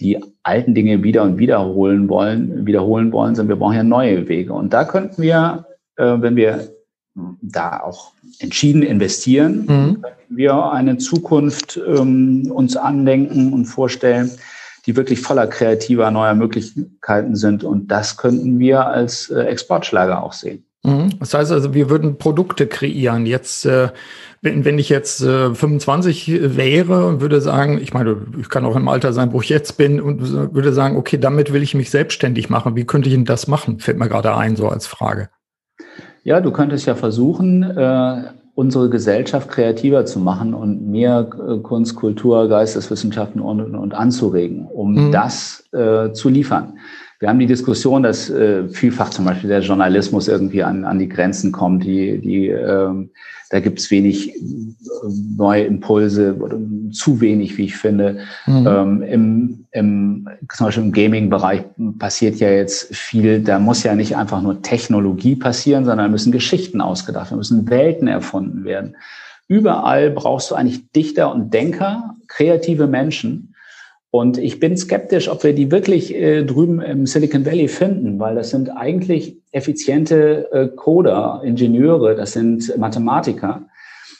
die 0.00 0.18
alten 0.42 0.74
Dinge 0.74 1.02
wieder 1.02 1.22
und 1.22 1.38
wiederholen 1.38 2.08
wollen, 2.08 2.66
wiederholen 2.66 3.12
wollen, 3.12 3.34
sondern 3.34 3.56
wir 3.56 3.60
brauchen 3.60 3.76
ja 3.76 3.84
neue 3.84 4.28
Wege. 4.28 4.52
Und 4.52 4.72
da 4.72 4.84
könnten 4.84 5.22
wir, 5.22 5.66
äh, 5.96 6.16
wenn 6.18 6.36
wir 6.36 6.72
da 7.14 7.80
auch 7.80 8.12
entschieden 8.38 8.82
investieren, 8.82 9.66
mhm. 9.66 10.04
wir 10.28 10.72
eine 10.72 10.98
Zukunft 10.98 11.78
ähm, 11.86 12.50
uns 12.50 12.76
andenken 12.76 13.52
und 13.52 13.66
vorstellen, 13.66 14.30
die 14.86 14.96
wirklich 14.96 15.20
voller 15.20 15.46
kreativer 15.46 16.10
neuer 16.10 16.34
Möglichkeiten 16.34 17.36
sind. 17.36 17.64
Und 17.64 17.88
das 17.88 18.16
könnten 18.16 18.58
wir 18.58 18.86
als 18.86 19.30
äh, 19.30 19.42
Exportschlager 19.42 20.22
auch 20.22 20.32
sehen. 20.32 20.64
Mhm. 20.84 21.18
Das 21.20 21.34
heißt 21.34 21.52
also, 21.52 21.74
wir 21.74 21.90
würden 21.90 22.18
Produkte 22.18 22.66
kreieren. 22.66 23.26
Jetzt, 23.26 23.66
äh, 23.66 23.90
wenn, 24.40 24.78
ich 24.78 24.88
jetzt 24.88 25.22
äh, 25.22 25.54
25 25.54 26.56
wäre 26.56 27.06
und 27.06 27.20
würde 27.20 27.40
sagen, 27.40 27.78
ich 27.80 27.94
meine, 27.94 28.16
ich 28.40 28.48
kann 28.48 28.64
auch 28.64 28.74
im 28.74 28.88
Alter 28.88 29.12
sein, 29.12 29.32
wo 29.32 29.40
ich 29.40 29.48
jetzt 29.48 29.76
bin 29.76 30.00
und 30.00 30.54
würde 30.54 30.72
sagen, 30.72 30.96
okay, 30.96 31.18
damit 31.18 31.52
will 31.52 31.62
ich 31.62 31.74
mich 31.74 31.90
selbstständig 31.90 32.50
machen. 32.50 32.74
Wie 32.74 32.84
könnte 32.84 33.08
ich 33.08 33.14
denn 33.14 33.24
das 33.24 33.46
machen? 33.46 33.78
Fällt 33.78 33.98
mir 33.98 34.08
gerade 34.08 34.34
ein, 34.34 34.56
so 34.56 34.68
als 34.68 34.86
Frage. 34.88 35.28
Ja, 36.24 36.40
du 36.40 36.52
könntest 36.52 36.86
ja 36.86 36.94
versuchen, 36.94 37.62
äh, 37.62 38.22
unsere 38.54 38.90
Gesellschaft 38.90 39.48
kreativer 39.48 40.04
zu 40.04 40.20
machen 40.20 40.54
und 40.54 40.88
mehr 40.88 41.28
äh, 41.48 41.58
Kunst, 41.58 41.96
Kultur, 41.96 42.48
Geisteswissenschaften 42.48 43.40
und, 43.40 43.60
und, 43.60 43.74
und 43.74 43.94
anzuregen, 43.94 44.66
um 44.66 45.06
mhm. 45.06 45.12
das 45.12 45.64
äh, 45.72 46.12
zu 46.12 46.28
liefern. 46.28 46.78
Wir 47.22 47.28
haben 47.28 47.38
die 47.38 47.46
Diskussion, 47.46 48.02
dass 48.02 48.28
äh, 48.30 48.68
vielfach 48.68 49.10
zum 49.10 49.26
Beispiel 49.26 49.48
der 49.48 49.60
Journalismus 49.60 50.26
irgendwie 50.26 50.64
an, 50.64 50.84
an 50.84 50.98
die 50.98 51.08
Grenzen 51.08 51.52
kommt. 51.52 51.84
Die, 51.84 52.18
die, 52.18 52.48
ähm, 52.48 53.10
da 53.50 53.60
gibt 53.60 53.78
es 53.78 53.92
wenig 53.92 54.34
äh, 54.34 54.40
neue 55.36 55.62
Impulse 55.62 56.34
oder 56.40 56.58
zu 56.90 57.20
wenig, 57.20 57.56
wie 57.56 57.66
ich 57.66 57.76
finde. 57.76 58.18
Mhm. 58.46 58.66
Ähm, 58.66 59.02
im, 59.02 59.66
im, 59.70 60.28
zum 60.52 60.66
Beispiel 60.66 60.82
im 60.82 60.90
Gaming-Bereich 60.90 61.62
passiert 62.00 62.40
ja 62.40 62.50
jetzt 62.50 62.92
viel. 62.92 63.40
Da 63.40 63.60
muss 63.60 63.84
ja 63.84 63.94
nicht 63.94 64.16
einfach 64.16 64.42
nur 64.42 64.60
Technologie 64.60 65.36
passieren, 65.36 65.84
sondern 65.84 66.10
müssen 66.10 66.32
Geschichten 66.32 66.80
ausgedacht 66.80 67.30
werden, 67.30 67.38
müssen 67.38 67.70
Welten 67.70 68.08
erfunden 68.08 68.64
werden. 68.64 68.96
Überall 69.46 70.10
brauchst 70.10 70.50
du 70.50 70.56
eigentlich 70.56 70.90
Dichter 70.90 71.32
und 71.32 71.54
Denker, 71.54 72.16
kreative 72.26 72.88
Menschen, 72.88 73.51
und 74.12 74.36
ich 74.36 74.60
bin 74.60 74.76
skeptisch, 74.76 75.30
ob 75.30 75.42
wir 75.42 75.54
die 75.54 75.70
wirklich 75.70 76.14
äh, 76.14 76.44
drüben 76.44 76.82
im 76.82 77.06
Silicon 77.06 77.46
Valley 77.46 77.66
finden, 77.66 78.20
weil 78.20 78.34
das 78.34 78.50
sind 78.50 78.68
eigentlich 78.68 79.38
effiziente 79.52 80.52
äh, 80.52 80.68
Coder, 80.68 81.40
Ingenieure, 81.42 82.14
das 82.14 82.32
sind 82.32 82.76
Mathematiker. 82.76 83.62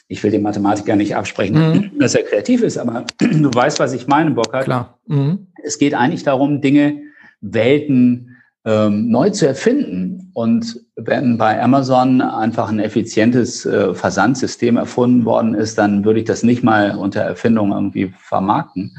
Ich 0.09 0.25
will 0.25 0.31
dem 0.31 0.41
Mathematiker 0.41 0.97
nicht 0.97 1.15
absprechen, 1.15 1.57
mhm. 1.57 1.91
dass 1.99 2.15
er 2.15 2.23
kreativ 2.23 2.63
ist, 2.63 2.79
aber 2.79 3.05
du 3.21 3.53
weißt, 3.53 3.81
was 3.81 3.93
ich 3.93 4.07
meine, 4.07 4.31
Burkhard. 4.31 4.65
Klar. 4.65 4.99
Mhm. 5.09 5.49
Es 5.63 5.79
geht 5.79 5.93
eigentlich 5.93 6.23
darum, 6.23 6.63
Dinge, 6.63 7.03
Welten 7.43 8.39
ähm, 8.65 9.11
neu 9.11 9.29
zu 9.29 9.47
erfinden. 9.47 10.31
Und 10.33 10.81
wenn 10.97 11.37
bei 11.37 11.63
Amazon 11.63 12.23
einfach 12.23 12.71
ein 12.71 12.79
effizientes 12.79 13.67
äh, 13.67 13.93
Versandsystem 13.93 14.79
erfunden 14.79 15.27
worden 15.27 15.55
ist, 15.55 15.77
dann 15.77 16.07
würde 16.07 16.21
ich 16.21 16.25
das 16.25 16.43
nicht 16.43 16.65
mal 16.65 16.97
unter 16.97 17.21
Erfindung 17.21 17.73
irgendwie 17.73 18.15
vermarkten 18.17 18.95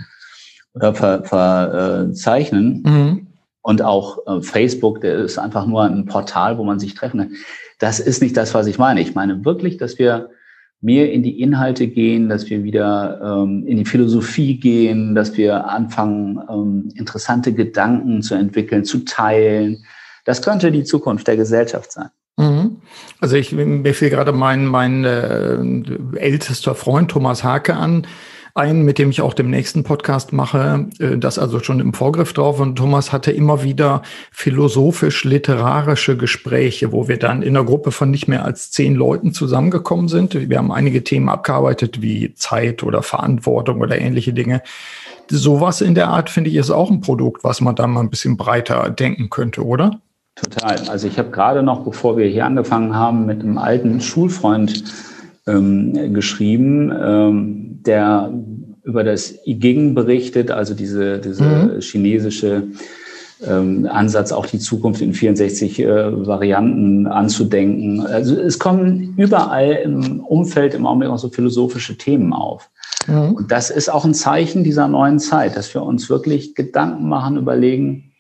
oder 0.74 0.94
ver, 0.94 1.24
verzeichnen. 1.24 2.84
Mhm. 2.86 3.28
Und 3.62 3.82
auch 3.82 4.20
äh, 4.28 4.42
Facebook, 4.42 5.02
der 5.02 5.16
ist 5.20 5.38
einfach 5.38 5.66
nur 5.66 5.84
ein 5.84 6.06
Portal, 6.06 6.58
wo 6.58 6.64
man 6.64 6.80
sich 6.80 6.96
treffen 6.96 7.20
kann. 7.20 7.32
Das 7.80 8.00
ist 8.00 8.22
nicht 8.22 8.36
das, 8.36 8.54
was 8.54 8.68
ich 8.68 8.78
meine. 8.78 9.02
Ich 9.02 9.16
meine 9.16 9.46
wirklich, 9.46 9.78
dass 9.78 9.98
wir 9.98 10.30
mehr 10.82 11.14
in 11.14 11.24
die 11.24 11.40
Inhalte 11.40 11.88
gehen, 11.88 12.28
dass 12.28 12.50
wir 12.50 12.66
wieder 12.66 13.22
ähm, 13.24 13.66
in 13.66 13.78
die 13.78 13.86
Philosophie 13.86 14.60
gehen, 14.60 15.16
dass 15.16 15.38
wir 15.38 15.70
anfangen, 15.70 16.42
ähm, 16.50 16.90
interessante 16.96 17.54
Gedanken 17.54 18.22
zu 18.22 18.36
entwickeln, 18.36 18.84
zu 18.84 19.06
teilen. 19.06 19.86
Das 20.26 20.42
könnte 20.42 20.72
die 20.72 20.84
Zukunft 20.84 21.28
der 21.28 21.38
Gesellschaft 21.38 21.94
sein. 21.94 22.10
Mhm. 22.38 22.78
Also 23.22 23.38
ich 23.38 23.54
mir 23.54 23.94
fiel 23.94 24.10
gerade 24.10 24.34
mein 24.34 24.66
mein 24.66 25.06
äh, 25.06 26.18
ältester 26.18 26.76
Freund 26.76 27.12
Thomas 27.12 27.46
Hake 27.46 27.76
an, 27.76 28.06
ein, 28.56 28.84
mit 28.84 29.00
dem 29.00 29.10
ich 29.10 29.22
auch 29.22 29.34
dem 29.34 29.50
nächsten 29.50 29.84
Podcast 29.84 30.32
mache, 30.32 30.88
äh, 31.00 31.18
das 31.18 31.40
also 31.40 31.60
schon 31.60 31.80
im 31.80 31.94
Vorgriff 31.94 32.34
drauf. 32.34 32.60
Und 32.60 32.76
Thomas 32.76 33.12
hatte 33.12 33.32
immer 33.32 33.64
wieder 33.64 34.04
philosophisch-literarische 34.32 36.18
Gespräche, 36.18 36.92
wo 36.92 37.08
wir 37.08 37.18
dann 37.18 37.42
in 37.42 37.58
einer 37.58 37.66
Gruppe 37.66 37.92
von 37.92 38.12
nicht 38.12 38.28
mehr 38.28 38.46
als 38.46 38.70
zehn 38.72 38.94
Leuten 38.94 39.34
zusammengekommen 39.34 40.08
sind. 40.08 40.50
Wir 40.50 40.58
haben 40.58 40.72
einige 40.72 41.04
Themen 41.04 41.30
abgearbeitet, 41.30 42.02
wie 42.02 42.36
Zeit 42.36 42.84
oder 42.84 43.02
Verantwortung 43.02 43.82
oder 43.82 44.00
ähnliche 44.00 44.34
Dinge. 44.34 44.62
Sowas 45.30 45.82
in 45.82 45.96
der 45.96 46.10
Art, 46.10 46.30
finde 46.30 46.52
ich, 46.52 46.58
ist 46.58 46.70
auch 46.70 46.92
ein 46.92 47.02
Produkt, 47.02 47.44
was 47.44 47.60
man 47.60 47.76
da 47.76 47.88
mal 47.88 48.02
ein 48.02 48.10
bisschen 48.10 48.38
breiter 48.38 48.90
denken 48.92 49.30
könnte, 49.30 49.66
oder? 49.66 50.00
Total. 50.36 50.78
Also 50.90 51.08
ich 51.08 51.18
habe 51.18 51.32
gerade 51.32 51.64
noch, 51.64 51.84
bevor 51.84 52.18
wir 52.18 52.28
hier 52.28 52.46
angefangen 52.46 52.96
haben, 52.96 53.26
mit 53.26 53.42
einem 53.42 53.58
alten 53.58 54.02
Schulfreund 54.02 54.84
ähm, 55.48 56.14
geschrieben, 56.14 56.92
ähm, 56.92 57.80
der 57.86 58.34
über 58.84 59.04
das 59.04 59.36
I 59.46 59.56
Ging 59.56 59.94
berichtet, 59.94 60.52
also 60.52 60.74
diese, 60.74 61.20
diese 61.20 61.44
mhm. 61.44 61.80
chinesische 61.80 62.64
ähm, 63.46 63.88
Ansatz, 63.90 64.32
auch 64.32 64.46
die 64.46 64.60
Zukunft 64.60 65.02
in 65.02 65.14
64 65.14 65.80
äh, 65.80 66.28
Varianten 66.28 67.08
anzudenken. 67.08 68.02
Also 68.02 68.36
es 68.36 68.60
kommen 68.60 69.16
überall 69.18 69.80
im 69.84 70.20
Umfeld 70.22 70.74
im 70.74 70.86
Augenblick 70.86 71.10
auch 71.10 71.18
so 71.18 71.30
philosophische 71.30 71.98
Themen 71.98 72.34
auf. 72.34 72.70
Mhm. 73.08 73.34
Und 73.34 73.52
das 73.52 73.70
ist 73.70 73.90
auch 73.90 74.06
ein 74.06 74.14
Zeichen 74.14 74.64
dieser 74.64 74.88
neuen 74.88 75.20
Zeit, 75.20 75.56
dass 75.56 75.74
wir 75.74 75.84
uns 75.84 76.10
wirklich 76.10 76.56
Gedanken 76.56 77.08
machen, 77.08 77.38
überlegen, 77.38 78.13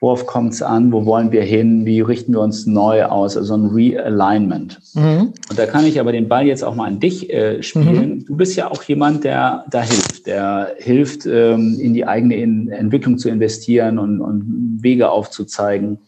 worauf 0.00 0.26
kommt 0.26 0.52
es 0.52 0.62
an, 0.62 0.92
wo 0.92 1.06
wollen 1.06 1.32
wir 1.32 1.42
hin, 1.42 1.86
wie 1.86 2.00
richten 2.00 2.32
wir 2.32 2.40
uns 2.40 2.66
neu 2.66 3.04
aus, 3.04 3.36
also 3.36 3.54
ein 3.54 3.66
Realignment. 3.66 4.78
Mhm. 4.94 5.32
Und 5.48 5.58
da 5.58 5.64
kann 5.64 5.86
ich 5.86 5.98
aber 5.98 6.12
den 6.12 6.28
Ball 6.28 6.46
jetzt 6.46 6.62
auch 6.62 6.74
mal 6.74 6.86
an 6.86 7.00
dich 7.00 7.32
äh, 7.32 7.62
spielen. 7.62 8.16
Mhm. 8.16 8.26
Du 8.26 8.36
bist 8.36 8.56
ja 8.56 8.70
auch 8.70 8.82
jemand, 8.82 9.24
der 9.24 9.64
da 9.70 9.80
hilft, 9.80 10.26
der 10.26 10.74
hilft, 10.78 11.24
ähm, 11.24 11.78
in 11.80 11.94
die 11.94 12.06
eigene 12.06 12.36
in 12.36 12.68
Entwicklung 12.68 13.16
zu 13.16 13.30
investieren 13.30 13.98
und, 13.98 14.20
und 14.20 14.78
Wege 14.82 15.10
aufzuzeigen. 15.10 15.98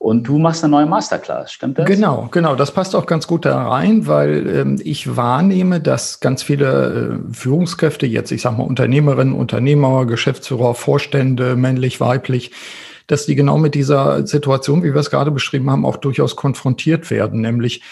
Und 0.00 0.28
du 0.28 0.38
machst 0.38 0.62
eine 0.62 0.70
neue 0.70 0.86
Masterclass, 0.86 1.52
stimmt 1.52 1.78
das? 1.78 1.86
Genau, 1.86 2.28
genau. 2.30 2.54
Das 2.54 2.70
passt 2.70 2.94
auch 2.94 3.06
ganz 3.06 3.26
gut 3.26 3.44
da 3.44 3.68
rein, 3.68 4.06
weil 4.06 4.46
ähm, 4.46 4.80
ich 4.82 5.16
wahrnehme, 5.16 5.80
dass 5.80 6.20
ganz 6.20 6.44
viele 6.44 7.20
äh, 7.30 7.34
Führungskräfte 7.34 8.06
jetzt, 8.06 8.30
ich 8.30 8.42
sag 8.42 8.56
mal 8.56 8.64
Unternehmerinnen, 8.64 9.34
Unternehmer, 9.34 10.06
Geschäftsführer, 10.06 10.74
Vorstände, 10.74 11.56
männlich, 11.56 12.00
weiblich, 12.00 12.52
dass 13.08 13.26
die 13.26 13.34
genau 13.34 13.58
mit 13.58 13.74
dieser 13.74 14.24
Situation, 14.26 14.84
wie 14.84 14.94
wir 14.94 15.00
es 15.00 15.10
gerade 15.10 15.32
beschrieben 15.32 15.70
haben, 15.70 15.84
auch 15.84 15.96
durchaus 15.96 16.36
konfrontiert 16.36 17.10
werden. 17.10 17.40
Nämlich, 17.40 17.82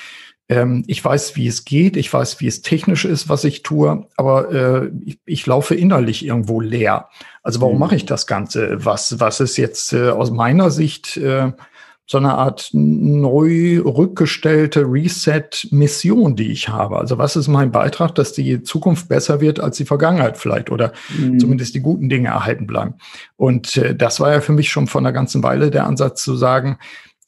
ähm, 0.49 0.85
ich 0.87 1.05
weiß, 1.05 1.35
wie 1.35 1.49
es 1.49 1.65
geht, 1.65 1.97
ich 1.97 2.13
weiß, 2.13 2.41
wie 2.41 2.47
es 2.47 2.63
technisch 2.63 3.05
ist, 3.05 3.29
was 3.29 3.43
ich 3.43 3.65
tue, 3.65 4.07
aber 4.17 4.53
äh, 4.53 4.91
ich, 5.05 5.19
ich 5.25 5.47
laufe 5.47 5.75
innerlich 5.75 6.25
irgendwo 6.25 6.61
leer. 6.61 7.09
Also 7.43 7.61
warum 7.61 7.75
mhm. 7.75 7.81
mache 7.81 7.97
ich 7.97 8.07
das 8.07 8.27
Ganze? 8.27 8.85
Was, 8.85 9.19
was 9.19 9.41
ist 9.41 9.57
jetzt 9.57 9.93
äh, 9.93 10.11
aus 10.11 10.31
meiner 10.31 10.71
Sicht 10.71 11.17
äh, 11.17 11.53
so 12.07 12.19
eine 12.19 12.35
Art 12.35 12.71
neu 12.73 13.81
rückgestellte 13.81 14.85
Reset-Mission, 14.87 16.37
die 16.37 16.53
ich 16.53 16.69
habe. 16.69 16.99
Also 16.99 17.19
was 17.19 17.35
ist 17.35 17.49
mein 17.49 17.73
Beitrag, 17.73 18.15
dass 18.15 18.33
die 18.33 18.63
Zukunft 18.63 19.09
besser 19.09 19.41
wird 19.41 19.59
als 19.59 19.77
die 19.77 19.85
Vergangenheit 19.85 20.39
vielleicht 20.39 20.71
oder 20.71 20.93
mhm. 21.19 21.39
zumindest 21.39 21.75
die 21.75 21.81
guten 21.81 22.09
Dinge 22.09 22.29
erhalten 22.29 22.67
bleiben. 22.67 22.95
Und 23.37 23.77
äh, 23.77 23.95
das 23.95 24.21
war 24.21 24.33
ja 24.33 24.41
für 24.41 24.53
mich 24.53 24.71
schon 24.71 24.87
vor 24.87 25.01
einer 25.01 25.13
ganzen 25.13 25.43
Weile 25.43 25.71
der 25.71 25.87
Ansatz 25.87 26.23
zu 26.23 26.37
sagen, 26.37 26.79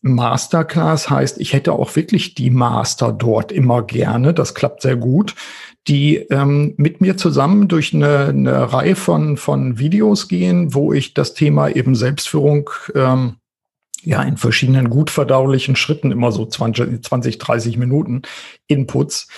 Masterclass 0.00 1.10
heißt, 1.10 1.40
ich 1.40 1.52
hätte 1.52 1.72
auch 1.72 1.96
wirklich 1.96 2.34
die 2.34 2.50
Master 2.50 3.10
dort 3.10 3.50
immer 3.50 3.82
gerne. 3.82 4.32
Das 4.32 4.54
klappt 4.54 4.82
sehr 4.82 4.96
gut 4.96 5.34
die 5.88 6.16
ähm, 6.30 6.74
mit 6.76 7.00
mir 7.00 7.16
zusammen 7.16 7.66
durch 7.66 7.94
eine, 7.94 8.26
eine 8.26 8.72
Reihe 8.72 8.94
von, 8.94 9.36
von 9.36 9.78
Videos 9.78 10.28
gehen, 10.28 10.74
wo 10.74 10.92
ich 10.92 11.14
das 11.14 11.34
Thema 11.34 11.68
eben 11.68 11.94
Selbstführung 11.94 12.68
ähm, 12.94 13.36
ja 14.02 14.22
in 14.22 14.36
verschiedenen 14.36 14.90
gut 14.90 15.10
verdaulichen 15.10 15.76
Schritten, 15.76 16.10
immer 16.10 16.32
so 16.32 16.46
20, 16.46 17.04
20 17.04 17.38
30 17.38 17.76
Minuten 17.76 18.22
Inputs, 18.66 19.28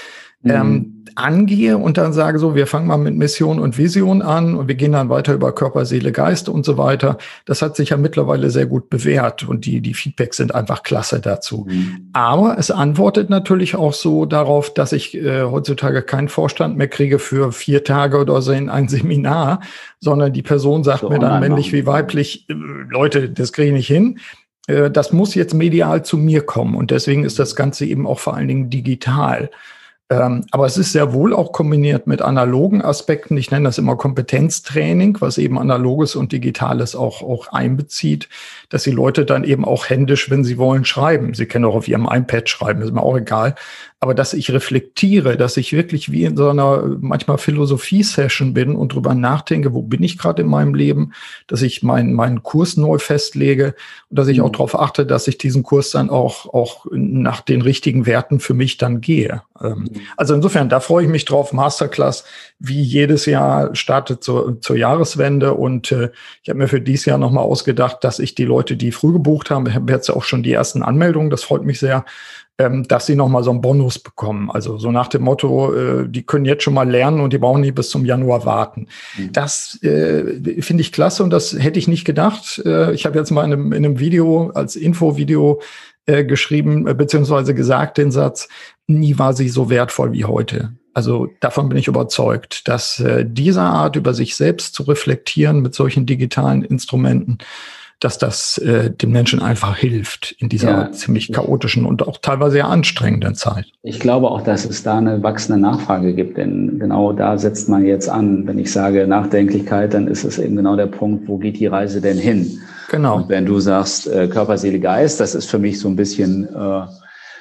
mhm. 0.43 0.51
ähm, 0.51 0.97
angehe 1.17 1.77
und 1.77 1.99
dann 1.99 2.13
sage 2.13 2.39
so, 2.39 2.55
wir 2.55 2.67
fangen 2.67 2.87
mal 2.87 2.97
mit 2.97 3.15
Mission 3.15 3.59
und 3.59 3.79
Vision 3.79 4.23
an 4.23 4.55
und 4.55 4.69
wir 4.69 4.75
gehen 4.75 4.93
dann 4.93 5.09
weiter 5.09 5.35
über 5.35 5.53
Körper, 5.53 5.85
Seele, 5.85 6.13
Geist 6.13 6.49
und 6.49 6.65
so 6.65 6.79
weiter. 6.79 7.19
Das 7.45 7.63
hat 7.63 7.77
sich 7.77 7.91
ja 7.91 7.97
mittlerweile 7.97 8.51
sehr 8.51 8.67
gut 8.67 8.91
bewährt 8.91 9.49
und 9.49 9.67
die, 9.67 9.81
die 9.81 9.95
Feedbacks 9.95 10.37
sind 10.37 10.55
einfach 10.55 10.83
klasse 10.83 11.21
dazu. 11.21 11.67
Mhm. 11.69 12.11
Aber 12.13 12.59
es 12.59 12.71
antwortet 12.71 13.31
natürlich 13.31 13.75
auch 13.75 13.93
so 13.93 14.25
darauf, 14.25 14.73
dass 14.73 14.93
ich 14.93 15.17
äh, 15.17 15.43
heutzutage 15.43 16.03
keinen 16.03 16.29
Vorstand 16.29 16.77
mehr 16.77 16.89
kriege 16.89 17.19
für 17.19 17.53
vier 17.53 17.85
Tage 17.85 18.19
oder 18.19 18.41
so 18.43 18.53
in 18.53 18.69
ein 18.69 18.89
Seminar, 18.89 19.61
sondern 19.99 20.33
die 20.33 20.43
Person 20.43 20.85
sagt 20.85 21.01
so 21.01 21.11
mir 21.11 21.19
dann 21.19 21.41
männlich 21.41 21.73
wie 21.73 21.87
weiblich, 21.87 22.49
äh, 22.49 22.55
Leute, 22.89 23.29
das 23.29 23.53
kriege 23.53 23.69
ich 23.69 23.75
nicht 23.75 23.89
hin. 23.89 24.19
Äh, 24.71 24.91
das 24.91 25.13
muss 25.13 25.35
jetzt 25.35 25.55
medial 25.55 26.05
zu 26.05 26.17
mir 26.17 26.43
kommen. 26.43 26.75
Und 26.75 26.91
deswegen 26.91 27.25
ist 27.25 27.39
das 27.39 27.57
Ganze 27.57 27.87
eben 27.87 28.07
auch 28.07 28.19
vor 28.19 28.35
allen 28.35 28.49
Dingen 28.49 28.71
digital. 28.71 29.51
Ähm, 30.11 30.45
aber 30.51 30.67
es 30.67 30.77
ist 30.77 30.93
sehr 30.93 31.13
wohl 31.13 31.33
auch 31.33 31.53
kombiniert 31.53 32.07
mit 32.07 32.21
analogen 32.21 32.83
Aspekten. 32.83 33.37
Ich 33.37 33.51
nenne 33.51 33.69
das 33.69 33.79
immer 33.79 33.97
Kompetenztraining, 33.97 35.19
was 35.21 35.39
eben 35.39 35.59
analoges 35.59 36.17
und 36.17 36.33
digitales 36.33 36.97
auch, 36.97 37.23
auch 37.23 37.49
einbezieht, 37.49 38.29
dass 38.71 38.85
die 38.85 38.91
Leute 38.91 39.27
dann 39.27 39.45
eben 39.45 39.65
auch 39.65 39.91
händisch, 39.91 40.31
wenn 40.31 40.45
sie 40.45 40.57
wollen, 40.57 40.85
schreiben. 40.85 41.35
Sie 41.35 41.47
können 41.47 41.67
auch 41.67 41.75
auf 41.75 41.89
ihrem 41.89 42.09
iPad 42.11 42.49
schreiben, 42.49 42.81
ist 42.81 42.93
mir 42.93 43.03
auch 43.03 43.17
egal. 43.17 43.55
Aber 44.03 44.15
dass 44.15 44.33
ich 44.33 44.51
reflektiere, 44.51 45.37
dass 45.37 45.59
ich 45.59 45.75
wirklich 45.75 46.11
wie 46.11 46.25
in 46.25 46.35
so 46.35 46.49
einer 46.49 46.97
manchmal 47.01 47.37
Philosophie-Session 47.37 48.55
bin 48.55 48.75
und 48.75 48.95
drüber 48.95 49.15
nachdenke, 49.15 49.75
wo 49.75 49.83
bin 49.83 50.03
ich 50.03 50.17
gerade 50.17 50.41
in 50.41 50.49
meinem 50.49 50.75
Leben, 50.75 51.13
dass 51.49 51.61
ich 51.61 51.83
meinen 51.83 52.15
meinen 52.15 52.43
Kurs 52.43 52.79
neu 52.79 52.97
festlege 52.99 53.75
und 54.09 54.19
dass 54.19 54.29
ich 54.29 54.39
mhm. 54.39 54.45
auch 54.45 54.53
darauf 54.53 54.79
achte, 54.79 55.05
dass 55.05 55.29
ich 55.29 55.37
diesen 55.37 55.63
Kurs 55.65 55.91
dann 55.91 56.09
auch, 56.09 56.47
auch 56.55 56.87
nach 56.93 57.43
den 57.43 57.61
richtigen 57.61 58.07
Werten 58.07 58.41
für 58.41 58.55
mich 58.55 58.79
dann 58.79 59.03
gehe. 59.03 59.43
Ähm, 59.61 59.81
mhm. 59.81 59.91
Also 60.17 60.35
insofern, 60.35 60.71
da 60.71 60.81
freue 60.81 61.05
ich 61.05 61.11
mich 61.11 61.27
drauf. 61.27 61.53
Masterclass 61.53 62.25
wie 62.59 62.81
jedes 62.81 63.27
Jahr 63.27 63.75
startet 63.75 64.25
zur, 64.25 64.61
zur 64.61 64.77
Jahreswende 64.77 65.55
und 65.55 65.93
äh, 65.93 66.11
ich 66.43 66.49
habe 66.49 66.59
mir 66.59 66.69
für 66.69 66.81
dieses 66.81 67.07
Jahr 67.07 67.19
nochmal 67.19 67.45
ausgedacht, 67.45 67.99
dass 68.03 68.19
ich 68.19 68.35
die 68.35 68.45
Leute, 68.45 68.60
die 68.65 68.93
früh 68.93 69.13
gebucht 69.13 69.51
haben, 69.51 69.67
ich 69.67 69.75
habe 69.75 69.93
jetzt 69.93 70.11
auch 70.11 70.25
schon 70.25 70.43
die 70.43 70.53
ersten 70.53 70.83
Anmeldungen, 70.83 71.31
das 71.31 71.43
freut 71.43 71.65
mich 71.65 71.79
sehr, 71.79 72.05
ähm, 72.59 72.87
dass 72.87 73.07
sie 73.07 73.17
nochmal 73.17 73.43
so 73.43 73.51
einen 73.51 73.63
Bonus 73.63 73.99
bekommen. 73.99 74.51
Also 74.51 74.77
so 74.77 74.91
nach 74.91 75.09
dem 75.09 75.23
Motto, 75.23 75.73
äh, 75.75 76.09
die 76.09 76.25
können 76.25 76.45
jetzt 76.45 76.63
schon 76.63 76.75
mal 76.75 76.89
lernen 76.89 77.21
und 77.21 77.33
die 77.33 77.39
brauchen 77.39 77.63
nicht 77.63 77.75
bis 77.75 77.91
zum 77.91 78.05
Januar 78.05 78.45
warten. 78.45 78.87
Mhm. 79.17 79.33
Das 79.33 79.83
äh, 79.83 80.61
finde 80.61 80.83
ich 80.83 80.93
klasse 80.93 81.23
und 81.23 81.31
das 81.31 81.53
hätte 81.59 81.79
ich 81.79 81.89
nicht 81.89 82.05
gedacht. 82.05 82.61
Äh, 82.67 82.93
ich 82.93 83.07
habe 83.07 83.19
jetzt 83.19 83.31
mal 83.31 83.45
in 83.45 83.53
einem, 83.53 83.73
in 83.73 83.85
einem 83.85 83.99
Video 83.99 84.51
als 84.51 84.77
Infovideo 84.77 85.63
äh, 86.07 86.25
geschrieben, 86.25 86.87
äh, 86.87 86.95
beziehungsweise 86.95 87.55
gesagt 87.55 87.97
den 87.97 88.11
Satz, 88.11 88.49
nie 88.87 89.19
war 89.19 89.33
sie 89.33 89.49
so 89.49 89.71
wertvoll 89.71 90.13
wie 90.13 90.25
heute. 90.25 90.73
Also 90.93 91.29
davon 91.41 91.69
bin 91.69 91.79
ich 91.79 91.89
überzeugt, 91.89 92.69
dass 92.69 93.01
äh, 93.01 93.25
diese 93.27 93.63
Art 93.63 93.97
über 93.97 94.13
sich 94.13 94.35
selbst 94.35 94.75
zu 94.75 94.83
reflektieren 94.83 95.61
mit 95.61 95.75
solchen 95.75 96.05
digitalen 96.05 96.63
Instrumenten 96.63 97.39
dass 98.01 98.17
das 98.17 98.57
äh, 98.59 98.91
dem 98.91 99.13
Menschen 99.13 99.41
einfach 99.41 99.77
hilft 99.77 100.33
in 100.39 100.49
dieser 100.49 100.71
ja. 100.71 100.93
ziemlich 100.93 101.31
chaotischen 101.33 101.85
und 101.85 102.09
auch 102.09 102.17
teilweise 102.17 102.53
sehr 102.53 102.67
anstrengenden 102.67 103.35
Zeit. 103.35 103.67
Ich 103.83 104.01
glaube 104.01 104.31
auch, 104.31 104.41
dass 104.41 104.65
es 104.65 104.83
da 104.83 104.99
eine 104.99 105.23
wachsende 105.23 105.61
Nachfrage 105.61 106.15
gibt, 106.15 106.39
denn 106.39 106.79
genau 106.79 107.13
da 107.13 107.37
setzt 107.37 107.69
man 107.69 107.85
jetzt 107.85 108.09
an. 108.09 108.47
Wenn 108.47 108.59
ich 108.59 108.73
sage 108.73 109.07
Nachdenklichkeit, 109.07 109.93
dann 109.93 110.09
ist 110.09 110.25
es 110.25 110.39
eben 110.39 110.57
genau 110.57 110.77
der 110.77 110.87
Punkt, 110.87 111.29
wo 111.29 111.37
geht 111.37 111.61
die 111.61 111.67
Reise 111.67 112.01
denn 112.01 112.17
hin? 112.17 112.59
Genau. 112.91 113.17
Und 113.17 113.29
wenn 113.29 113.45
du 113.45 113.61
sagst 113.61 114.09
äh, 114.09 114.29
Körper, 114.29 114.57
Seele, 114.57 114.81
Geist, 114.81 115.21
das 115.21 115.35
ist 115.35 115.51
für 115.51 115.59
mich 115.59 115.79
so 115.79 115.89
ein 115.89 115.97
bisschen 115.97 116.49
äh, 116.55 116.87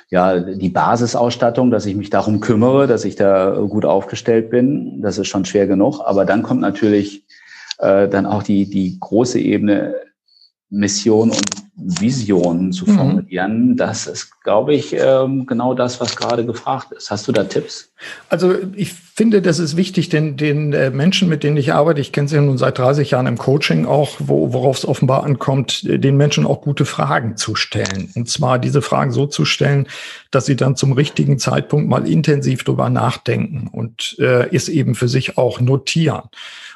ja 0.09 0.39
die 0.39 0.69
Basisausstattung, 0.69 1.71
dass 1.71 1.85
ich 1.85 1.95
mich 1.95 2.09
darum 2.09 2.41
kümmere, 2.41 2.85
dass 2.85 3.05
ich 3.05 3.15
da 3.15 3.51
gut 3.69 3.85
aufgestellt 3.85 4.49
bin. 4.49 5.01
Das 5.01 5.17
ist 5.17 5.27
schon 5.27 5.45
schwer 5.45 5.67
genug. 5.67 6.01
Aber 6.03 6.25
dann 6.25 6.43
kommt 6.43 6.59
natürlich 6.59 7.23
äh, 7.79 8.09
dann 8.09 8.25
auch 8.25 8.43
die 8.43 8.69
die 8.69 8.99
große 8.99 9.39
Ebene 9.39 9.95
Mission 10.69 11.31
und 11.31 11.69
Vision 11.75 12.71
zu 12.71 12.89
mhm. 12.89 12.95
formulieren. 12.95 13.69
Mhm. 13.69 13.77
Das 13.77 14.05
ist, 14.05 14.43
glaube 14.43 14.73
ich, 14.75 14.93
ähm, 14.93 15.45
genau 15.45 15.73
das, 15.73 15.99
was 16.01 16.15
gerade 16.15 16.45
gefragt 16.45 16.91
ist. 16.91 17.09
Hast 17.09 17.27
du 17.27 17.31
da 17.31 17.43
Tipps? 17.45 17.91
Also 18.29 18.55
ich 18.75 18.93
finde, 18.93 19.41
das 19.41 19.59
ist 19.59 19.77
wichtig, 19.77 20.09
denn 20.09 20.37
den 20.37 20.73
äh, 20.73 20.89
Menschen, 20.89 21.29
mit 21.29 21.43
denen 21.43 21.57
ich 21.57 21.73
arbeite, 21.73 22.01
ich 22.01 22.11
kenne 22.11 22.27
sie 22.27 22.35
ja 22.35 22.41
nun 22.41 22.57
seit 22.57 22.77
30 22.77 23.11
Jahren 23.11 23.27
im 23.27 23.37
Coaching 23.37 23.85
auch, 23.85 24.11
wo, 24.19 24.53
worauf 24.53 24.77
es 24.77 24.85
offenbar 24.87 25.23
ankommt, 25.23 25.83
äh, 25.85 25.97
den 25.97 26.17
Menschen 26.17 26.45
auch 26.45 26.61
gute 26.61 26.85
Fragen 26.85 27.37
zu 27.37 27.55
stellen. 27.55 28.11
Und 28.15 28.29
zwar 28.29 28.59
diese 28.59 28.81
Fragen 28.81 29.11
so 29.11 29.25
zu 29.25 29.45
stellen, 29.45 29.87
dass 30.31 30.45
sie 30.45 30.55
dann 30.55 30.75
zum 30.75 30.91
richtigen 30.91 31.39
Zeitpunkt 31.39 31.89
mal 31.89 32.07
intensiv 32.07 32.63
drüber 32.63 32.89
nachdenken 32.89 33.69
und 33.71 34.17
äh, 34.19 34.53
es 34.53 34.69
eben 34.69 34.95
für 34.95 35.07
sich 35.07 35.37
auch 35.37 35.61
notieren. 35.61 36.23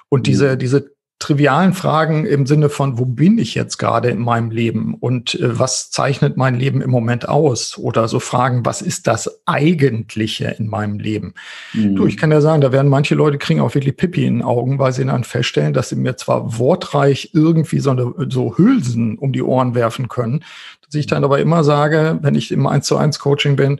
Und 0.09 0.27
diese, 0.27 0.53
mhm. 0.53 0.59
diese 0.59 0.92
trivialen 1.19 1.73
Fragen 1.73 2.25
im 2.25 2.45
Sinne 2.45 2.67
von, 2.69 2.99
wo 2.99 3.05
bin 3.05 3.37
ich 3.37 3.55
jetzt 3.55 3.77
gerade 3.77 4.09
in 4.09 4.19
meinem 4.19 4.51
Leben 4.51 4.95
und 4.95 5.35
äh, 5.35 5.57
was 5.57 5.89
zeichnet 5.89 6.35
mein 6.35 6.55
Leben 6.55 6.81
im 6.81 6.89
Moment 6.89 7.29
aus? 7.29 7.77
Oder 7.77 8.07
so 8.09 8.19
Fragen, 8.19 8.65
was 8.65 8.81
ist 8.81 9.07
das 9.07 9.41
Eigentliche 9.45 10.55
in 10.59 10.67
meinem 10.67 10.99
Leben? 10.99 11.33
Mhm. 11.73 11.95
Du, 11.95 12.07
ich 12.07 12.17
kann 12.17 12.31
ja 12.31 12.41
sagen, 12.41 12.61
da 12.61 12.73
werden 12.73 12.89
manche 12.89 13.15
Leute 13.15 13.37
kriegen 13.37 13.61
auch 13.61 13.73
wirklich 13.73 13.95
Pipi 13.95 14.25
in 14.25 14.39
den 14.39 14.43
Augen, 14.43 14.79
weil 14.79 14.91
sie 14.91 15.05
dann 15.05 15.23
feststellen, 15.23 15.73
dass 15.73 15.89
sie 15.89 15.95
mir 15.95 16.17
zwar 16.17 16.59
wortreich 16.59 17.29
irgendwie 17.33 17.79
so, 17.79 17.91
eine, 17.91 18.13
so 18.29 18.57
Hülsen 18.57 19.17
um 19.17 19.31
die 19.31 19.43
Ohren 19.43 19.75
werfen 19.75 20.09
können, 20.09 20.43
dass 20.85 20.95
ich 20.95 21.07
dann 21.07 21.23
aber 21.23 21.39
immer 21.39 21.63
sage, 21.63 22.19
wenn 22.21 22.35
ich 22.35 22.51
im 22.51 22.67
1 22.67 22.85
zu 22.85 22.97
1 22.97 23.19
Coaching 23.19 23.55
bin, 23.55 23.79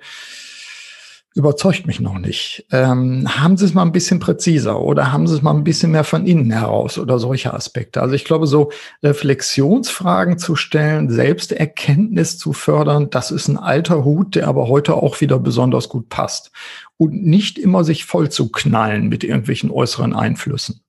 überzeugt 1.35 1.87
mich 1.87 1.99
noch 1.99 2.19
nicht. 2.19 2.65
Ähm, 2.71 3.27
haben 3.27 3.57
Sie 3.57 3.65
es 3.65 3.73
mal 3.73 3.81
ein 3.81 3.91
bisschen 3.91 4.19
präziser 4.19 4.79
oder 4.81 5.11
haben 5.11 5.27
Sie 5.27 5.35
es 5.35 5.41
mal 5.41 5.53
ein 5.53 5.63
bisschen 5.63 5.91
mehr 5.91 6.03
von 6.03 6.27
innen 6.27 6.51
heraus 6.51 6.97
oder 6.99 7.17
solche 7.17 7.53
Aspekte? 7.53 8.01
Also 8.01 8.13
ich 8.13 8.25
glaube, 8.25 8.45
so 8.45 8.71
Reflexionsfragen 9.01 10.37
zu 10.37 10.55
stellen, 10.55 11.09
Selbsterkenntnis 11.09 12.37
zu 12.37 12.53
fördern, 12.53 13.09
das 13.09 13.31
ist 13.31 13.47
ein 13.47 13.57
alter 13.57 14.05
Hut, 14.05 14.35
der 14.35 14.47
aber 14.47 14.67
heute 14.67 14.95
auch 14.95 15.21
wieder 15.21 15.39
besonders 15.39 15.89
gut 15.89 16.09
passt. 16.09 16.51
Und 16.97 17.25
nicht 17.25 17.57
immer 17.57 17.83
sich 17.83 18.05
voll 18.05 18.29
zu 18.29 18.51
knallen 18.51 19.09
mit 19.09 19.23
irgendwelchen 19.23 19.71
äußeren 19.71 20.13
Einflüssen. 20.13 20.81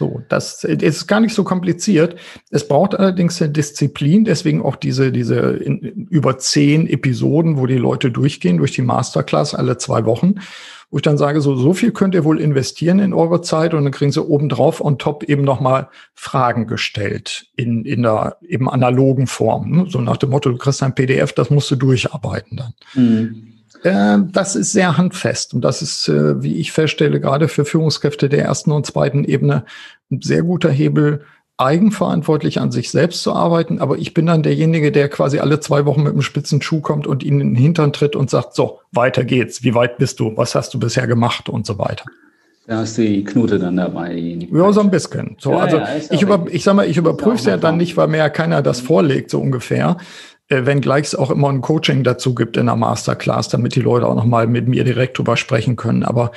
So, 0.00 0.20
das 0.28 0.64
ist 0.64 1.06
gar 1.06 1.20
nicht 1.20 1.34
so 1.34 1.44
kompliziert. 1.44 2.16
Es 2.50 2.66
braucht 2.66 2.98
allerdings 2.98 3.40
eine 3.40 3.52
Disziplin, 3.52 4.24
deswegen 4.24 4.62
auch 4.62 4.74
diese, 4.74 5.12
diese 5.12 5.38
in, 5.38 5.78
über 6.10 6.38
zehn 6.38 6.88
Episoden, 6.88 7.56
wo 7.56 7.66
die 7.66 7.76
Leute 7.76 8.10
durchgehen, 8.10 8.56
durch 8.56 8.72
die 8.72 8.82
Masterclass 8.82 9.54
alle 9.54 9.78
zwei 9.78 10.06
Wochen, 10.06 10.34
wo 10.90 10.96
ich 10.96 11.02
dann 11.02 11.18
sage, 11.18 11.40
so, 11.40 11.54
so 11.54 11.72
viel 11.72 11.92
könnt 11.92 12.16
ihr 12.16 12.24
wohl 12.24 12.40
investieren 12.40 12.98
in 12.98 13.14
eure 13.14 13.42
Zeit 13.42 13.74
und 13.74 13.84
dann 13.84 13.92
kriegen 13.92 14.10
sie 14.10 14.24
obendrauf 14.24 14.80
on 14.80 14.98
top 14.98 15.22
eben 15.22 15.44
nochmal 15.44 15.88
Fragen 16.14 16.66
gestellt 16.66 17.46
in, 17.54 17.84
in 17.84 18.02
der 18.02 18.38
eben 18.42 18.68
analogen 18.68 19.28
Form. 19.28 19.70
Ne? 19.70 19.86
So 19.88 20.00
nach 20.00 20.16
dem 20.16 20.30
Motto, 20.30 20.50
du 20.50 20.58
kriegst 20.58 20.82
ein 20.82 20.96
PDF, 20.96 21.32
das 21.32 21.48
musst 21.48 21.70
du 21.70 21.76
durcharbeiten 21.76 22.56
dann. 22.56 22.74
Mhm. 22.94 23.52
Äh, 23.82 24.18
das 24.30 24.56
ist 24.56 24.72
sehr 24.72 24.96
handfest 24.96 25.54
und 25.54 25.62
das 25.62 25.82
ist, 25.82 26.08
äh, 26.08 26.42
wie 26.42 26.56
ich 26.56 26.72
feststelle, 26.72 27.20
gerade 27.20 27.48
für 27.48 27.64
Führungskräfte 27.64 28.28
der 28.28 28.44
ersten 28.44 28.72
und 28.72 28.86
zweiten 28.86 29.24
Ebene 29.24 29.64
ein 30.10 30.20
sehr 30.22 30.42
guter 30.42 30.70
Hebel, 30.70 31.24
eigenverantwortlich 31.58 32.60
an 32.60 32.72
sich 32.72 32.90
selbst 32.90 33.22
zu 33.22 33.32
arbeiten. 33.32 33.78
Aber 33.78 33.98
ich 33.98 34.14
bin 34.14 34.26
dann 34.26 34.42
derjenige, 34.42 34.90
der 34.90 35.08
quasi 35.08 35.38
alle 35.38 35.60
zwei 35.60 35.84
Wochen 35.86 36.02
mit 36.02 36.12
einem 36.12 36.22
spitzen 36.22 36.60
Schuh 36.62 36.80
kommt 36.80 37.06
und 37.06 37.22
ihnen 37.22 37.40
in 37.40 37.48
den 37.50 37.56
Hintern 37.56 37.92
tritt 37.92 38.16
und 38.16 38.30
sagt, 38.30 38.54
so, 38.54 38.80
weiter 38.90 39.24
geht's. 39.24 39.62
Wie 39.62 39.74
weit 39.74 39.98
bist 39.98 40.18
du? 40.20 40.36
Was 40.36 40.54
hast 40.54 40.74
du 40.74 40.78
bisher 40.78 41.06
gemacht? 41.06 41.48
Und 41.48 41.66
so 41.66 41.78
weiter. 41.78 42.04
Da 42.66 42.78
hast 42.78 42.96
du 42.96 43.02
die 43.02 43.24
Knute 43.24 43.58
dann 43.58 43.76
dabei. 43.76 44.14
Ja, 44.52 44.72
so 44.72 44.80
ein 44.80 44.90
bisschen. 44.90 45.36
So, 45.40 45.52
ja, 45.52 45.58
also 45.58 45.76
ja, 45.78 45.88
ich, 46.10 46.22
über, 46.22 46.46
ich 46.48 46.62
sag 46.62 46.74
mal, 46.74 46.88
ich 46.88 46.96
überprüfe 46.96 47.36
es 47.36 47.44
ja 47.44 47.56
dann 47.56 47.76
nicht, 47.76 47.96
weil 47.96 48.06
mir 48.06 48.18
ja 48.18 48.28
keiner 48.28 48.62
das 48.62 48.80
vorlegt, 48.80 49.30
so 49.30 49.40
ungefähr. 49.40 49.96
Äh, 50.52 50.66
wenngleich 50.66 51.06
es 51.06 51.14
auch 51.14 51.30
immer 51.30 51.48
ein 51.48 51.62
Coaching 51.62 52.04
dazu 52.04 52.34
gibt 52.34 52.58
in 52.58 52.66
der 52.66 52.76
Masterclass, 52.76 53.48
damit 53.48 53.74
die 53.74 53.80
Leute 53.80 54.06
auch 54.06 54.14
nochmal 54.14 54.46
mit 54.46 54.68
mir 54.68 54.84
direkt 54.84 55.16
drüber 55.16 55.38
sprechen 55.38 55.76
können. 55.76 56.02
Aber 56.02 56.30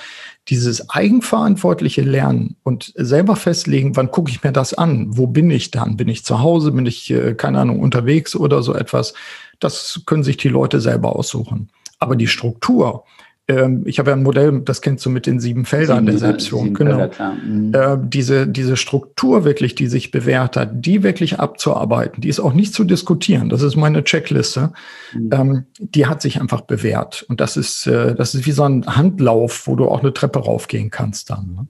dieses 0.47 0.89
eigenverantwortliche 0.89 2.01
Lernen 2.01 2.55
und 2.63 2.93
selber 2.95 3.35
festlegen, 3.35 3.97
wann 3.97 4.11
gucke 4.11 4.31
ich 4.31 4.41
mir 4.41 4.53
das 4.53 4.73
an? 4.73 5.07
Wo 5.09 5.27
bin 5.27 5.51
ich 5.51 5.71
dann? 5.71 5.97
Bin 5.97 6.07
ich 6.07 6.23
zu 6.23 6.39
Hause? 6.39 6.71
Bin 6.71 6.85
ich, 6.85 7.11
äh, 7.11 7.33
keine 7.33 7.59
Ahnung, 7.59 7.81
unterwegs 7.81 8.37
oder 8.37 8.63
so 8.63 8.73
etwas? 8.73 9.15
Das 9.59 10.01
können 10.05 10.23
sich 10.23 10.37
die 10.37 10.49
Leute 10.49 10.79
selber 10.79 11.13
aussuchen. 11.13 11.69
Aber 11.99 12.15
die 12.15 12.27
Struktur, 12.27 13.03
ähm, 13.47 13.83
ich 13.85 13.99
habe 13.99 14.09
ja 14.09 14.15
ein 14.15 14.23
Modell, 14.23 14.61
das 14.61 14.81
kennst 14.81 15.05
du 15.05 15.09
mit 15.09 15.27
den 15.27 15.39
sieben 15.39 15.65
Feldern 15.65 15.99
sieben, 15.99 16.05
der 16.07 16.17
Selbstführung, 16.17 16.73
genau. 16.73 17.09
mhm. 17.45 17.73
äh, 17.73 17.97
diese, 18.01 18.47
diese 18.47 18.75
Struktur 18.75 19.45
wirklich, 19.45 19.75
die 19.75 19.87
sich 19.87 20.11
bewährt 20.11 20.57
hat, 20.57 20.71
die 20.73 21.03
wirklich 21.03 21.39
abzuarbeiten, 21.39 22.21
die 22.21 22.29
ist 22.29 22.39
auch 22.39 22.53
nicht 22.53 22.73
zu 22.73 22.83
diskutieren. 22.83 23.49
Das 23.49 23.61
ist 23.61 23.75
meine 23.75 24.03
Checkliste. 24.03 24.71
Mhm. 25.13 25.29
Ähm, 25.31 25.63
die 25.77 26.07
hat 26.07 26.21
sich 26.21 26.41
einfach 26.41 26.61
bewährt. 26.61 27.23
Und 27.29 27.39
das 27.39 27.55
ist, 27.55 27.85
äh, 27.85 28.15
das 28.15 28.33
ist 28.33 28.45
wie 28.47 28.51
so 28.51 28.63
ein 28.63 28.85
Handlauf, 28.87 29.67
wo 29.67 29.75
du 29.75 29.87
auch 29.87 30.01
eine 30.01 30.13
Treppe 30.13 30.39
raufgehen 30.39 30.89
kannst 30.89 31.29
dann. 31.29 31.53
Ne? 31.53 31.67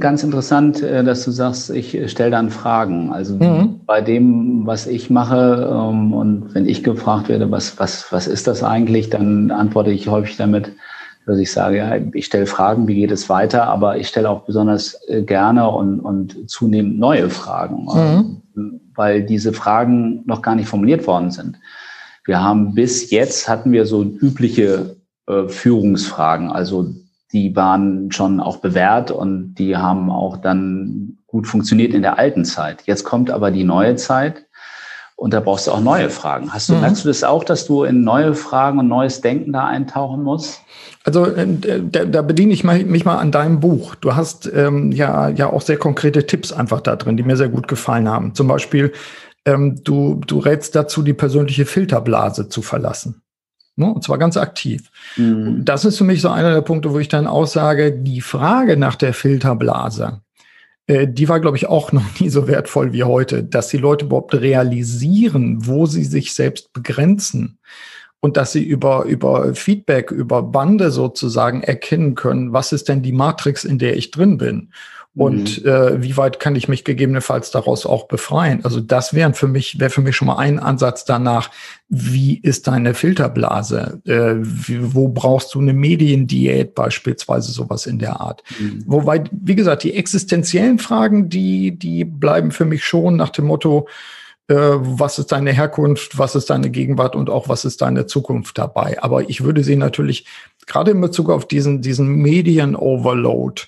Ganz 0.00 0.24
interessant, 0.24 0.82
äh, 0.82 1.04
dass 1.04 1.24
du 1.24 1.30
sagst, 1.30 1.70
ich 1.70 1.94
äh, 1.94 2.08
stelle 2.08 2.32
dann 2.32 2.50
Fragen. 2.50 3.12
Also 3.12 3.36
mhm. 3.36 3.80
bei 3.86 4.00
dem, 4.00 4.66
was 4.66 4.88
ich 4.88 5.10
mache 5.10 5.70
ähm, 5.72 6.12
und 6.12 6.54
wenn 6.54 6.68
ich 6.68 6.82
gefragt 6.82 7.28
werde, 7.28 7.50
was, 7.52 7.78
was, 7.78 8.10
was 8.10 8.26
ist 8.26 8.48
das 8.48 8.64
eigentlich, 8.64 9.10
dann 9.10 9.52
antworte 9.52 9.92
ich 9.92 10.08
häufig 10.08 10.36
damit, 10.36 10.72
dass 11.24 11.38
ich 11.38 11.52
sage, 11.52 11.76
ja, 11.76 11.96
ich 12.14 12.26
stelle 12.26 12.46
Fragen, 12.46 12.88
wie 12.88 12.96
geht 12.96 13.12
es 13.12 13.28
weiter, 13.28 13.64
aber 13.64 13.96
ich 13.96 14.08
stelle 14.08 14.28
auch 14.28 14.44
besonders 14.44 14.98
äh, 15.06 15.22
gerne 15.22 15.70
und, 15.70 16.00
und 16.00 16.50
zunehmend 16.50 16.98
neue 16.98 17.30
Fragen, 17.30 17.86
mhm. 18.54 18.80
weil 18.96 19.22
diese 19.22 19.52
Fragen 19.52 20.24
noch 20.26 20.42
gar 20.42 20.56
nicht 20.56 20.68
formuliert 20.68 21.06
worden 21.06 21.30
sind. 21.30 21.58
Wir 22.24 22.42
haben 22.42 22.74
bis 22.74 23.12
jetzt 23.12 23.48
hatten 23.48 23.70
wir 23.70 23.86
so 23.86 24.02
übliche 24.02 24.96
Führungsfragen, 25.48 26.50
also 26.50 26.92
die 27.36 27.54
waren 27.54 28.10
schon 28.12 28.40
auch 28.40 28.56
bewährt 28.56 29.10
und 29.10 29.56
die 29.56 29.76
haben 29.76 30.10
auch 30.10 30.38
dann 30.38 31.18
gut 31.26 31.46
funktioniert 31.46 31.92
in 31.92 32.00
der 32.00 32.18
alten 32.18 32.46
Zeit. 32.46 32.84
Jetzt 32.86 33.04
kommt 33.04 33.30
aber 33.30 33.50
die 33.50 33.62
neue 33.62 33.96
Zeit 33.96 34.46
und 35.16 35.34
da 35.34 35.40
brauchst 35.40 35.66
du 35.66 35.72
auch 35.72 35.80
neue 35.80 36.08
Fragen. 36.08 36.54
Hast 36.54 36.70
du, 36.70 36.74
mhm. 36.74 36.80
merkst 36.80 37.04
du 37.04 37.08
das 37.08 37.24
auch, 37.24 37.44
dass 37.44 37.66
du 37.66 37.84
in 37.84 38.04
neue 38.04 38.34
Fragen 38.34 38.78
und 38.78 38.88
neues 38.88 39.20
Denken 39.20 39.52
da 39.52 39.66
eintauchen 39.66 40.22
musst? 40.22 40.62
Also 41.04 41.26
äh, 41.26 41.46
da, 41.82 42.06
da 42.06 42.22
bediene 42.22 42.54
ich 42.54 42.64
mich 42.64 43.04
mal 43.04 43.18
an 43.18 43.32
deinem 43.32 43.60
Buch. 43.60 43.96
Du 43.96 44.16
hast 44.16 44.50
ähm, 44.54 44.92
ja, 44.92 45.28
ja 45.28 45.52
auch 45.52 45.60
sehr 45.60 45.76
konkrete 45.76 46.24
Tipps 46.24 46.54
einfach 46.54 46.80
da 46.80 46.96
drin, 46.96 47.18
die 47.18 47.22
mir 47.22 47.36
sehr 47.36 47.50
gut 47.50 47.68
gefallen 47.68 48.08
haben. 48.08 48.34
Zum 48.34 48.48
Beispiel, 48.48 48.92
ähm, 49.44 49.78
du, 49.84 50.22
du 50.26 50.38
rätst 50.38 50.74
dazu, 50.74 51.02
die 51.02 51.12
persönliche 51.12 51.66
Filterblase 51.66 52.48
zu 52.48 52.62
verlassen. 52.62 53.20
Ne? 53.76 53.92
Und 53.92 54.02
zwar 54.02 54.18
ganz 54.18 54.36
aktiv. 54.36 54.90
Mhm. 55.16 55.64
Das 55.64 55.84
ist 55.84 55.98
für 55.98 56.04
mich 56.04 56.22
so 56.22 56.30
einer 56.30 56.52
der 56.52 56.62
Punkte, 56.62 56.92
wo 56.92 56.98
ich 56.98 57.08
dann 57.08 57.26
auch 57.26 57.46
sage, 57.46 57.92
die 57.92 58.22
Frage 58.22 58.76
nach 58.76 58.96
der 58.96 59.12
Filterblase, 59.12 60.22
äh, 60.86 61.06
die 61.06 61.28
war, 61.28 61.40
glaube 61.40 61.58
ich, 61.58 61.68
auch 61.68 61.92
noch 61.92 62.20
nie 62.20 62.30
so 62.30 62.48
wertvoll 62.48 62.92
wie 62.92 63.04
heute, 63.04 63.44
dass 63.44 63.68
die 63.68 63.76
Leute 63.76 64.06
überhaupt 64.06 64.34
realisieren, 64.34 65.66
wo 65.66 65.86
sie 65.86 66.04
sich 66.04 66.34
selbst 66.34 66.72
begrenzen 66.72 67.58
und 68.20 68.36
dass 68.36 68.52
sie 68.52 68.64
über, 68.64 69.04
über 69.04 69.54
Feedback, 69.54 70.10
über 70.10 70.42
Bande 70.42 70.90
sozusagen 70.90 71.62
erkennen 71.62 72.14
können, 72.14 72.52
was 72.52 72.72
ist 72.72 72.88
denn 72.88 73.02
die 73.02 73.12
Matrix, 73.12 73.64
in 73.64 73.78
der 73.78 73.96
ich 73.96 74.10
drin 74.10 74.38
bin 74.38 74.70
und 75.16 75.64
mhm. 75.64 75.70
äh, 75.70 76.02
wie 76.02 76.16
weit 76.18 76.40
kann 76.40 76.56
ich 76.56 76.68
mich 76.68 76.84
gegebenenfalls 76.84 77.50
daraus 77.50 77.86
auch 77.86 78.06
befreien? 78.06 78.62
Also 78.64 78.80
das 78.80 79.14
wäre 79.14 79.32
für 79.32 79.48
mich 79.48 79.80
wäre 79.80 79.88
für 79.88 80.02
mich 80.02 80.14
schon 80.14 80.28
mal 80.28 80.36
ein 80.36 80.58
Ansatz 80.58 81.06
danach. 81.06 81.50
Wie 81.88 82.38
ist 82.38 82.66
deine 82.66 82.92
Filterblase? 82.92 84.02
Äh, 84.04 84.34
wie, 84.36 84.94
wo 84.94 85.08
brauchst 85.08 85.54
du 85.54 85.60
eine 85.60 85.72
Mediendiät 85.72 86.74
beispielsweise 86.74 87.50
sowas 87.50 87.86
in 87.86 87.98
der 87.98 88.20
Art? 88.20 88.42
Mhm. 88.58 88.84
Wobei 88.86 89.24
wie 89.32 89.54
gesagt 89.54 89.84
die 89.84 89.94
existenziellen 89.94 90.78
Fragen 90.78 91.30
die 91.30 91.78
die 91.78 92.04
bleiben 92.04 92.50
für 92.50 92.66
mich 92.66 92.84
schon 92.84 93.16
nach 93.16 93.30
dem 93.30 93.46
Motto 93.46 93.88
äh, 94.48 94.54
was 94.54 95.18
ist 95.18 95.32
deine 95.32 95.52
Herkunft, 95.52 96.18
was 96.18 96.34
ist 96.34 96.50
deine 96.50 96.68
Gegenwart 96.68 97.16
und 97.16 97.30
auch 97.30 97.48
was 97.48 97.64
ist 97.64 97.80
deine 97.80 98.04
Zukunft 98.04 98.58
dabei. 98.58 99.02
Aber 99.02 99.30
ich 99.30 99.42
würde 99.44 99.64
sie 99.64 99.76
natürlich 99.76 100.26
gerade 100.66 100.90
in 100.90 101.00
Bezug 101.00 101.30
auf 101.30 101.48
diesen 101.48 101.80
diesen 101.80 102.16
Medien-Overload 102.16 103.62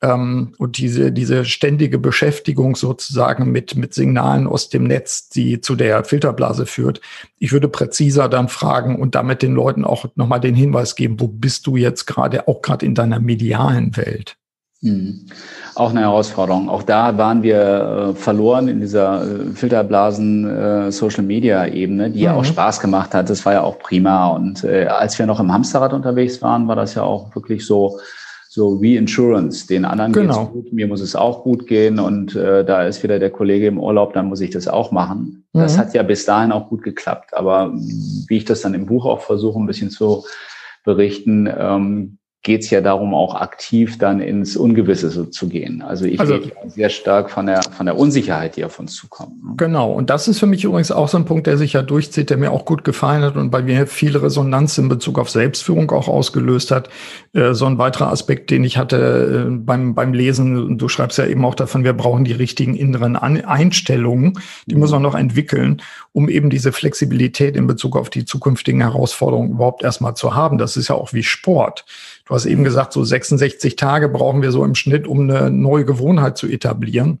ähm, 0.00 0.52
und 0.58 0.78
diese, 0.78 1.10
diese 1.12 1.44
ständige 1.44 1.98
Beschäftigung 1.98 2.76
sozusagen 2.76 3.50
mit, 3.50 3.76
mit 3.76 3.94
Signalen 3.94 4.46
aus 4.46 4.68
dem 4.68 4.84
Netz, 4.84 5.28
die 5.28 5.60
zu 5.60 5.74
der 5.74 6.04
Filterblase 6.04 6.66
führt. 6.66 7.00
Ich 7.38 7.52
würde 7.52 7.68
präziser 7.68 8.28
dann 8.28 8.48
fragen 8.48 9.00
und 9.00 9.14
damit 9.14 9.42
den 9.42 9.54
Leuten 9.54 9.84
auch 9.84 10.06
nochmal 10.14 10.40
den 10.40 10.54
Hinweis 10.54 10.94
geben, 10.94 11.18
wo 11.18 11.26
bist 11.26 11.66
du 11.66 11.76
jetzt 11.76 12.06
gerade, 12.06 12.46
auch 12.46 12.62
gerade 12.62 12.86
in 12.86 12.94
deiner 12.94 13.18
medialen 13.18 13.96
Welt? 13.96 14.36
Mhm. 14.80 15.26
Auch 15.74 15.90
eine 15.90 16.02
Herausforderung. 16.02 16.68
Auch 16.68 16.84
da 16.84 17.18
waren 17.18 17.42
wir 17.42 18.12
äh, 18.12 18.14
verloren 18.14 18.68
in 18.68 18.78
dieser 18.78 19.22
äh, 19.22 19.50
Filterblasen 19.52 20.48
äh, 20.48 20.92
Social 20.92 21.24
Media 21.24 21.66
Ebene, 21.66 22.10
die 22.10 22.20
mhm. 22.20 22.24
ja 22.24 22.34
auch 22.34 22.44
Spaß 22.44 22.78
gemacht 22.78 23.12
hat. 23.12 23.28
Das 23.28 23.44
war 23.44 23.54
ja 23.54 23.62
auch 23.62 23.80
prima. 23.80 24.28
Und 24.28 24.62
äh, 24.62 24.86
als 24.86 25.18
wir 25.18 25.26
noch 25.26 25.40
im 25.40 25.52
Hamsterrad 25.52 25.92
unterwegs 25.92 26.40
waren, 26.42 26.68
war 26.68 26.76
das 26.76 26.94
ja 26.94 27.02
auch 27.02 27.34
wirklich 27.34 27.66
so, 27.66 27.98
so 28.48 28.78
Reinsurance. 28.80 29.66
Den 29.66 29.84
anderen 29.84 30.12
genau. 30.12 30.46
geht's 30.46 30.52
gut, 30.52 30.72
mir 30.72 30.86
muss 30.86 31.02
es 31.02 31.14
auch 31.14 31.44
gut 31.44 31.66
gehen 31.66 31.98
und 31.98 32.34
äh, 32.34 32.64
da 32.64 32.84
ist 32.84 33.02
wieder 33.02 33.18
der 33.18 33.30
Kollege 33.30 33.66
im 33.66 33.78
Urlaub, 33.78 34.14
dann 34.14 34.26
muss 34.26 34.40
ich 34.40 34.50
das 34.50 34.66
auch 34.68 34.90
machen. 34.90 35.44
Mhm. 35.52 35.60
Das 35.60 35.76
hat 35.76 35.92
ja 35.94 36.02
bis 36.02 36.24
dahin 36.24 36.50
auch 36.50 36.68
gut 36.68 36.82
geklappt. 36.82 37.34
Aber 37.34 37.72
wie 37.74 38.36
ich 38.36 38.46
das 38.46 38.62
dann 38.62 38.74
im 38.74 38.86
Buch 38.86 39.04
auch 39.04 39.20
versuche, 39.20 39.58
ein 39.58 39.66
bisschen 39.66 39.90
zu 39.90 40.24
berichten, 40.84 41.48
ähm, 41.54 42.18
geht 42.48 42.64
es 42.64 42.70
ja 42.70 42.80
darum, 42.80 43.12
auch 43.12 43.34
aktiv 43.34 43.98
dann 43.98 44.20
ins 44.20 44.56
Ungewisse 44.56 45.30
zu 45.30 45.48
gehen. 45.50 45.82
Also 45.82 46.06
ich 46.06 46.18
also, 46.18 46.36
rede 46.36 46.52
sehr 46.66 46.88
stark 46.88 47.30
von 47.30 47.44
der, 47.44 47.60
von 47.62 47.84
der 47.84 47.98
Unsicherheit, 47.98 48.56
die 48.56 48.64
auf 48.64 48.78
uns 48.78 48.94
zukommt. 48.94 49.44
Ne? 49.44 49.52
Genau. 49.58 49.92
Und 49.92 50.08
das 50.08 50.28
ist 50.28 50.38
für 50.38 50.46
mich 50.46 50.64
übrigens 50.64 50.90
auch 50.90 51.08
so 51.08 51.18
ein 51.18 51.26
Punkt, 51.26 51.46
der 51.46 51.58
sich 51.58 51.74
ja 51.74 51.82
durchzieht, 51.82 52.30
der 52.30 52.38
mir 52.38 52.50
auch 52.50 52.64
gut 52.64 52.84
gefallen 52.84 53.22
hat 53.22 53.36
und 53.36 53.50
bei 53.50 53.60
mir 53.60 53.86
viel 53.86 54.16
Resonanz 54.16 54.78
in 54.78 54.88
Bezug 54.88 55.18
auf 55.18 55.28
Selbstführung 55.28 55.90
auch 55.90 56.08
ausgelöst 56.08 56.70
hat. 56.70 56.88
Äh, 57.34 57.52
so 57.52 57.66
ein 57.66 57.76
weiterer 57.76 58.10
Aspekt, 58.10 58.50
den 58.50 58.64
ich 58.64 58.78
hatte 58.78 59.46
äh, 59.46 59.50
beim, 59.50 59.94
beim 59.94 60.14
Lesen, 60.14 60.78
du 60.78 60.88
schreibst 60.88 61.18
ja 61.18 61.26
eben 61.26 61.44
auch 61.44 61.54
davon, 61.54 61.84
wir 61.84 61.92
brauchen 61.92 62.24
die 62.24 62.32
richtigen 62.32 62.74
inneren 62.76 63.14
Einstellungen, 63.16 64.40
die 64.64 64.76
muss 64.76 64.90
man 64.90 65.02
noch 65.02 65.14
entwickeln, 65.14 65.82
um 66.12 66.30
eben 66.30 66.48
diese 66.48 66.72
Flexibilität 66.72 67.56
in 67.56 67.66
Bezug 67.66 67.94
auf 67.94 68.08
die 68.08 68.24
zukünftigen 68.24 68.80
Herausforderungen 68.80 69.50
überhaupt 69.50 69.82
erstmal 69.84 70.16
zu 70.16 70.34
haben. 70.34 70.56
Das 70.56 70.78
ist 70.78 70.88
ja 70.88 70.94
auch 70.94 71.12
wie 71.12 71.22
Sport. 71.22 71.84
Du 72.28 72.34
hast 72.34 72.44
eben 72.44 72.62
gesagt, 72.62 72.92
so 72.92 73.02
66 73.02 73.76
Tage 73.76 74.08
brauchen 74.10 74.42
wir 74.42 74.52
so 74.52 74.62
im 74.62 74.74
Schnitt, 74.74 75.06
um 75.06 75.20
eine 75.20 75.50
neue 75.50 75.86
Gewohnheit 75.86 76.36
zu 76.36 76.46
etablieren. 76.46 77.20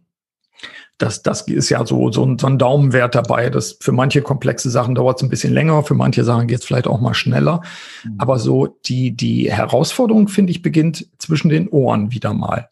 Das, 0.98 1.22
das 1.22 1.42
ist 1.42 1.70
ja 1.70 1.86
so, 1.86 2.10
so, 2.12 2.26
ein, 2.26 2.38
so 2.38 2.46
ein 2.46 2.58
Daumenwert 2.58 3.14
dabei. 3.14 3.48
Das 3.48 3.78
für 3.80 3.92
manche 3.92 4.20
komplexe 4.20 4.68
Sachen 4.68 4.94
dauert 4.94 5.18
es 5.18 5.22
ein 5.22 5.30
bisschen 5.30 5.54
länger, 5.54 5.82
für 5.82 5.94
manche 5.94 6.24
Sachen 6.24 6.46
geht 6.46 6.58
es 6.58 6.66
vielleicht 6.66 6.88
auch 6.88 7.00
mal 7.00 7.14
schneller. 7.14 7.62
Mhm. 8.04 8.16
Aber 8.18 8.38
so 8.38 8.66
die, 8.84 9.16
die 9.16 9.50
Herausforderung, 9.50 10.28
finde 10.28 10.50
ich, 10.50 10.60
beginnt 10.60 11.06
zwischen 11.18 11.48
den 11.48 11.68
Ohren 11.68 12.12
wieder 12.12 12.34
mal. 12.34 12.68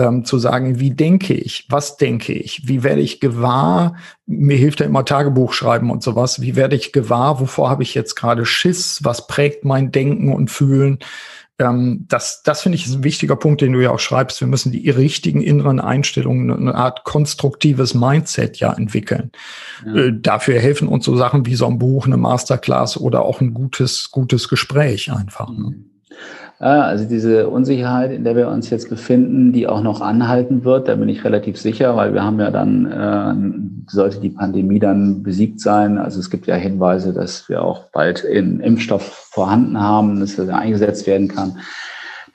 Ähm, 0.00 0.24
zu 0.24 0.38
sagen, 0.38 0.78
wie 0.78 0.90
denke 0.90 1.34
ich, 1.34 1.66
was 1.70 1.96
denke 1.96 2.32
ich, 2.32 2.68
wie 2.68 2.84
werde 2.84 3.00
ich 3.00 3.18
gewahr, 3.18 3.96
mir 4.26 4.56
hilft 4.56 4.78
ja 4.78 4.86
immer 4.86 5.04
Tagebuch 5.04 5.52
schreiben 5.52 5.90
und 5.90 6.04
sowas, 6.04 6.40
wie 6.40 6.54
werde 6.54 6.76
ich 6.76 6.92
gewahr, 6.92 7.40
wovor 7.40 7.68
habe 7.68 7.82
ich 7.82 7.94
jetzt 7.94 8.14
gerade 8.14 8.46
Schiss, 8.46 9.00
was 9.02 9.26
prägt 9.26 9.64
mein 9.64 9.90
Denken 9.90 10.32
und 10.32 10.52
Fühlen, 10.52 11.00
ähm, 11.58 12.04
das, 12.08 12.42
das 12.42 12.62
finde 12.62 12.76
ich 12.76 12.86
ist 12.86 12.94
ein 12.94 13.04
wichtiger 13.04 13.36
Punkt, 13.36 13.60
den 13.60 13.72
du 13.72 13.80
ja 13.80 13.90
auch 13.90 13.98
schreibst. 13.98 14.40
Wir 14.40 14.48
müssen 14.48 14.70
die 14.70 14.88
richtigen 14.90 15.40
inneren 15.40 15.80
Einstellungen, 15.80 16.50
eine 16.50 16.74
Art 16.74 17.04
konstruktives 17.04 17.94
Mindset 17.94 18.58
ja 18.58 18.72
entwickeln. 18.72 19.32
Ja. 19.84 19.94
Äh, 19.94 20.12
dafür 20.20 20.60
helfen 20.60 20.88
uns 20.88 21.04
so 21.04 21.16
Sachen 21.16 21.46
wie 21.46 21.56
so 21.56 21.66
ein 21.66 21.78
Buch, 21.78 22.06
eine 22.06 22.16
Masterclass 22.16 22.96
oder 22.96 23.22
auch 23.22 23.40
ein 23.40 23.54
gutes, 23.54 24.10
gutes 24.10 24.48
Gespräch 24.48 25.12
einfach. 25.12 25.50
Ne? 25.50 25.74
Mhm. 26.58 26.64
Also 26.64 27.04
diese 27.04 27.48
Unsicherheit, 27.48 28.10
in 28.10 28.24
der 28.24 28.34
wir 28.34 28.48
uns 28.48 28.68
jetzt 28.70 28.90
befinden, 28.90 29.52
die 29.52 29.68
auch 29.68 29.82
noch 29.82 30.00
anhalten 30.00 30.64
wird, 30.64 30.88
da 30.88 30.96
bin 30.96 31.08
ich 31.08 31.24
relativ 31.24 31.56
sicher, 31.56 31.94
weil 31.94 32.14
wir 32.14 32.24
haben 32.24 32.40
ja 32.40 32.50
dann, 32.50 32.86
äh, 33.86 33.90
sollte 33.90 34.18
die 34.20 34.30
Pandemie 34.30 34.80
dann 34.80 35.22
besiegt 35.22 35.60
sein, 35.60 35.98
also 35.98 36.18
es 36.18 36.30
gibt 36.30 36.48
ja 36.48 36.56
Hinweise, 36.56 37.12
dass 37.12 37.48
wir 37.48 37.62
auch 37.62 37.84
bald 37.92 38.26
einen 38.26 38.58
Impfstoff 38.58 39.02
vorhanden 39.30 39.80
haben, 39.80 40.18
dass 40.18 40.36
er 40.36 40.58
eingesetzt 40.58 41.06
werden 41.06 41.28
kann 41.28 41.58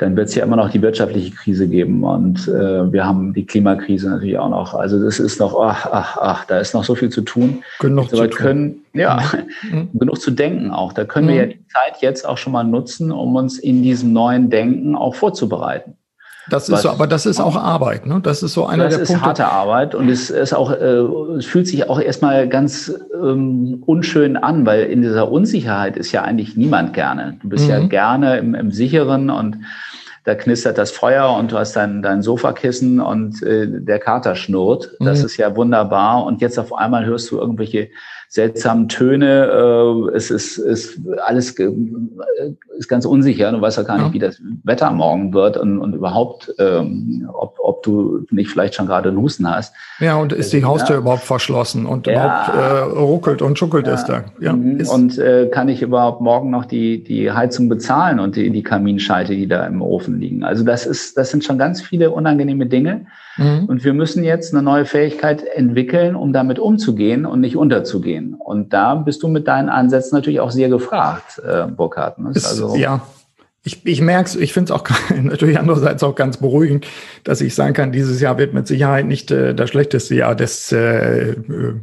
dann 0.03 0.17
wird 0.17 0.27
es 0.27 0.35
ja 0.35 0.43
immer 0.43 0.57
noch 0.57 0.69
die 0.69 0.81
wirtschaftliche 0.81 1.31
Krise 1.31 1.67
geben 1.67 2.03
und 2.03 2.47
äh, 2.49 2.91
wir 2.91 3.05
haben 3.05 3.33
die 3.33 3.45
Klimakrise 3.45 4.09
natürlich 4.09 4.37
auch 4.37 4.49
noch. 4.49 4.73
Also 4.73 5.01
das 5.01 5.17
ist 5.17 5.39
noch, 5.39 5.57
ach, 5.57 5.87
ach, 5.89 6.17
ach, 6.19 6.45
da 6.45 6.59
ist 6.59 6.73
noch 6.73 6.83
so 6.83 6.93
viel 6.93 7.09
zu 7.09 7.21
tun. 7.21 7.63
Genug 7.79 8.09
zu 8.09 8.27
können, 8.27 8.81
ja, 8.93 9.23
mhm. 9.61 9.89
genug 9.99 10.19
zu 10.19 10.31
denken 10.31 10.71
auch. 10.71 10.91
Da 10.91 11.05
können 11.05 11.27
mhm. 11.27 11.31
wir 11.31 11.37
ja 11.37 11.45
die 11.45 11.65
Zeit 11.67 12.01
jetzt 12.01 12.27
auch 12.27 12.37
schon 12.37 12.51
mal 12.51 12.65
nutzen, 12.65 13.13
um 13.13 13.35
uns 13.37 13.57
in 13.57 13.81
diesem 13.81 14.11
neuen 14.11 14.49
Denken 14.49 14.95
auch 14.95 15.15
vorzubereiten. 15.15 15.95
Das 16.49 16.67
ist 16.67 16.81
so, 16.81 16.89
aber 16.89 17.07
das 17.07 17.25
ist 17.25 17.39
auch 17.39 17.55
Arbeit, 17.55 18.05
ne? 18.05 18.19
Das 18.21 18.43
ist 18.43 18.53
so 18.53 18.65
einer 18.65 18.89
der 18.89 18.97
Punkte. 18.97 19.13
Das 19.13 19.21
ist 19.21 19.25
harte 19.25 19.45
Arbeit 19.47 19.95
und 19.95 20.09
es 20.09 20.29
ist 20.29 20.51
auch, 20.51 20.71
äh, 20.71 21.37
es 21.37 21.45
fühlt 21.45 21.67
sich 21.67 21.89
auch 21.89 22.01
erstmal 22.01 22.49
ganz 22.49 22.93
ähm, 23.13 23.81
unschön 23.85 24.35
an, 24.35 24.65
weil 24.65 24.83
in 24.83 25.01
dieser 25.01 25.31
Unsicherheit 25.31 25.95
ist 25.95 26.11
ja 26.11 26.23
eigentlich 26.23 26.57
niemand 26.57 26.93
gerne. 26.93 27.37
Du 27.41 27.47
bist 27.47 27.63
mhm. 27.63 27.69
ja 27.69 27.79
gerne 27.87 28.37
im, 28.39 28.55
im 28.55 28.71
Sicheren 28.71 29.29
und 29.29 29.59
da 30.23 30.35
knistert 30.35 30.77
das 30.77 30.91
Feuer 30.91 31.35
und 31.35 31.51
du 31.51 31.57
hast 31.57 31.75
dein, 31.75 32.01
dein 32.01 32.21
Sofakissen 32.21 33.01
und 33.01 33.43
äh, 33.43 33.67
der 33.67 33.99
Kater 33.99 34.35
schnurrt. 34.35 34.91
Das 34.99 35.19
mhm. 35.19 35.25
ist 35.25 35.37
ja 35.37 35.55
wunderbar. 35.55 36.25
Und 36.25 36.41
jetzt 36.41 36.57
auf 36.57 36.73
einmal 36.73 37.05
hörst 37.05 37.29
du 37.31 37.39
irgendwelche 37.39 37.89
seltsamen 38.33 38.89
Töne. 38.89 39.45
Äh, 40.11 40.15
es 40.15 40.31
ist, 40.31 40.57
ist 40.57 40.99
alles 41.23 41.55
ge 41.55 41.71
ist 42.75 42.87
ganz 42.87 43.05
unsicher. 43.05 43.51
Du 43.51 43.61
weißt 43.61 43.77
ja 43.77 43.83
gar 43.83 43.97
nicht, 43.97 44.07
ja. 44.07 44.13
wie 44.13 44.19
das 44.19 44.41
Wetter 44.63 44.89
morgen 44.89 45.35
wird 45.35 45.55
und, 45.55 45.77
und 45.77 45.93
überhaupt, 45.93 46.51
ähm, 46.57 47.29
ob, 47.31 47.57
ob 47.59 47.83
du 47.83 48.25
nicht 48.31 48.49
vielleicht 48.49 48.73
schon 48.73 48.87
gerade 48.87 49.09
einen 49.09 49.19
Husten 49.19 49.47
hast. 49.47 49.75
Ja, 49.99 50.15
und 50.15 50.33
ist 50.33 50.51
die 50.51 50.65
Haustür 50.65 50.95
ja. 50.95 51.01
überhaupt 51.01 51.21
verschlossen 51.21 51.85
und 51.85 52.07
ja. 52.07 52.13
überhaupt 52.13 52.57
äh, 52.57 52.99
ruckelt 52.99 53.41
und 53.43 53.59
schuckelt 53.59 53.85
es 53.87 54.03
da. 54.05 54.23
Ja, 54.39 54.53
mhm. 54.53 54.83
und 54.91 55.19
äh, 55.19 55.49
kann 55.51 55.69
ich 55.69 55.83
überhaupt 55.83 56.19
morgen 56.21 56.49
noch 56.49 56.65
die, 56.65 57.03
die 57.03 57.31
Heizung 57.31 57.69
bezahlen 57.69 58.19
und 58.19 58.35
die, 58.35 58.49
die 58.49 58.63
Kaminscheite, 58.63 59.35
die 59.35 59.47
da 59.47 59.67
im 59.67 59.83
Ofen 59.83 60.19
liegen? 60.19 60.43
Also 60.43 60.63
das 60.63 60.87
ist, 60.87 61.17
das 61.17 61.29
sind 61.29 61.43
schon 61.43 61.59
ganz 61.59 61.83
viele 61.83 62.09
unangenehme 62.09 62.65
Dinge. 62.65 63.05
Mhm. 63.37 63.65
Und 63.65 63.83
wir 63.83 63.93
müssen 63.93 64.23
jetzt 64.23 64.53
eine 64.53 64.63
neue 64.63 64.85
Fähigkeit 64.85 65.43
entwickeln, 65.43 66.15
um 66.15 66.33
damit 66.33 66.59
umzugehen 66.59 67.25
und 67.25 67.41
nicht 67.41 67.55
unterzugehen. 67.55 68.22
Und 68.31 68.73
da 68.73 68.95
bist 68.95 69.23
du 69.23 69.27
mit 69.27 69.47
deinen 69.47 69.69
Ansätzen 69.69 70.15
natürlich 70.15 70.39
auch 70.39 70.51
sehr 70.51 70.69
gefragt, 70.69 71.41
äh, 71.45 71.65
Burkhard. 71.67 72.19
Ne? 72.19 72.31
Also 72.33 72.75
ja, 72.75 73.01
ich, 73.65 73.85
ich 73.85 74.01
merke 74.01 74.27
es, 74.27 74.35
ich 74.35 74.51
finde 74.51 74.73
es 74.73 74.79
auch 74.79 74.83
natürlich 75.21 75.57
andererseits 75.57 76.03
auch 76.03 76.15
ganz 76.15 76.37
beruhigend, 76.37 76.85
dass 77.23 77.39
ich 77.41 77.55
sagen 77.55 77.73
kann, 77.73 77.91
dieses 77.91 78.19
Jahr 78.19 78.37
wird 78.37 78.53
mit 78.53 78.67
Sicherheit 78.67 79.05
nicht 79.05 79.31
äh, 79.31 79.55
das 79.55 79.69
schlechteste 79.69 80.15
Jahr 80.15 80.35
des 80.35 80.71
äh, 80.71 81.35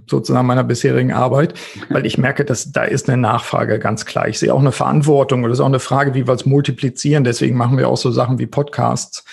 sozusagen 0.06 0.46
meiner 0.46 0.64
bisherigen 0.64 1.12
Arbeit, 1.12 1.54
weil 1.88 2.04
ich 2.04 2.18
merke, 2.18 2.44
dass 2.44 2.72
da 2.72 2.84
ist 2.84 3.08
eine 3.08 3.20
Nachfrage 3.20 3.78
ganz 3.78 4.04
klar. 4.04 4.28
Ich 4.28 4.38
sehe 4.38 4.52
auch 4.52 4.60
eine 4.60 4.72
Verantwortung 4.72 5.42
oder 5.42 5.52
ist 5.52 5.60
auch 5.60 5.66
eine 5.66 5.80
Frage, 5.80 6.14
wie 6.14 6.26
wir 6.26 6.34
es 6.34 6.44
multiplizieren. 6.44 7.24
Deswegen 7.24 7.56
machen 7.56 7.78
wir 7.78 7.88
auch 7.88 7.96
so 7.96 8.10
Sachen 8.10 8.38
wie 8.38 8.46
Podcasts 8.46 9.24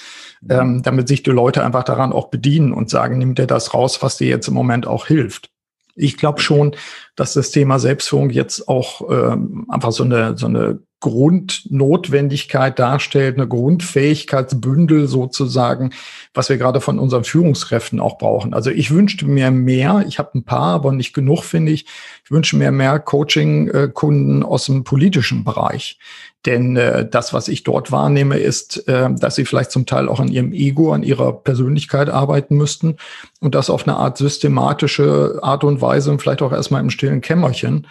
ähm, 0.49 0.83
damit 0.83 1.07
sich 1.07 1.23
die 1.23 1.31
Leute 1.31 1.63
einfach 1.63 1.83
daran 1.83 2.13
auch 2.13 2.29
bedienen 2.29 2.73
und 2.73 2.89
sagen, 2.89 3.17
nimm 3.17 3.35
dir 3.35 3.47
das 3.47 3.73
raus, 3.73 4.01
was 4.01 4.17
dir 4.17 4.27
jetzt 4.27 4.47
im 4.47 4.53
Moment 4.53 4.87
auch 4.87 5.07
hilft. 5.07 5.49
Ich 5.97 6.17
glaube 6.17 6.39
schon, 6.39 6.75
dass 7.15 7.33
das 7.33 7.51
Thema 7.51 7.79
Selbstführung 7.79 8.29
jetzt 8.29 8.67
auch 8.67 9.01
ähm, 9.09 9.65
einfach 9.69 9.91
so 9.91 10.03
eine, 10.03 10.37
so 10.37 10.47
eine 10.47 10.79
Grundnotwendigkeit 10.99 12.79
darstellt, 12.79 13.37
eine 13.37 13.47
Grundfähigkeitsbündel 13.47 15.07
sozusagen, 15.07 15.91
was 16.33 16.49
wir 16.49 16.57
gerade 16.57 16.81
von 16.81 16.97
unseren 16.97 17.23
Führungskräften 17.23 17.99
auch 17.99 18.17
brauchen. 18.17 18.53
Also 18.55 18.71
ich 18.71 18.89
wünschte 18.89 19.27
mir 19.27 19.51
mehr, 19.51 20.03
ich 20.07 20.17
habe 20.17 20.31
ein 20.35 20.43
paar, 20.43 20.73
aber 20.73 20.91
nicht 20.91 21.13
genug, 21.13 21.43
finde 21.43 21.71
ich. 21.71 21.85
Ich 22.25 22.31
wünsche 22.31 22.57
mir 22.57 22.71
mehr 22.71 22.99
Coaching-Kunden 22.99 24.41
aus 24.43 24.65
dem 24.65 24.83
politischen 24.83 25.43
Bereich. 25.43 25.99
Denn 26.47 26.77
äh, 26.77 27.07
das, 27.07 27.33
was 27.33 27.47
ich 27.47 27.63
dort 27.63 27.91
wahrnehme, 27.91 28.37
ist, 28.37 28.87
äh, 28.87 29.09
dass 29.13 29.35
sie 29.35 29.45
vielleicht 29.45 29.69
zum 29.69 29.85
Teil 29.85 30.07
auch 30.07 30.19
an 30.19 30.29
ihrem 30.29 30.53
Ego, 30.53 30.93
an 30.93 31.03
ihrer 31.03 31.33
Persönlichkeit 31.33 32.09
arbeiten 32.09 32.55
müssten 32.55 32.95
und 33.41 33.53
das 33.53 33.69
auf 33.69 33.87
eine 33.87 33.97
Art 33.97 34.17
systematische 34.17 35.39
Art 35.41 35.63
und 35.63 35.81
Weise 35.81 36.09
und 36.09 36.21
vielleicht 36.21 36.41
auch 36.41 36.53
erstmal 36.53 36.81
im 36.81 36.89
stillen 36.89 37.21
Kämmerchen, 37.21 37.85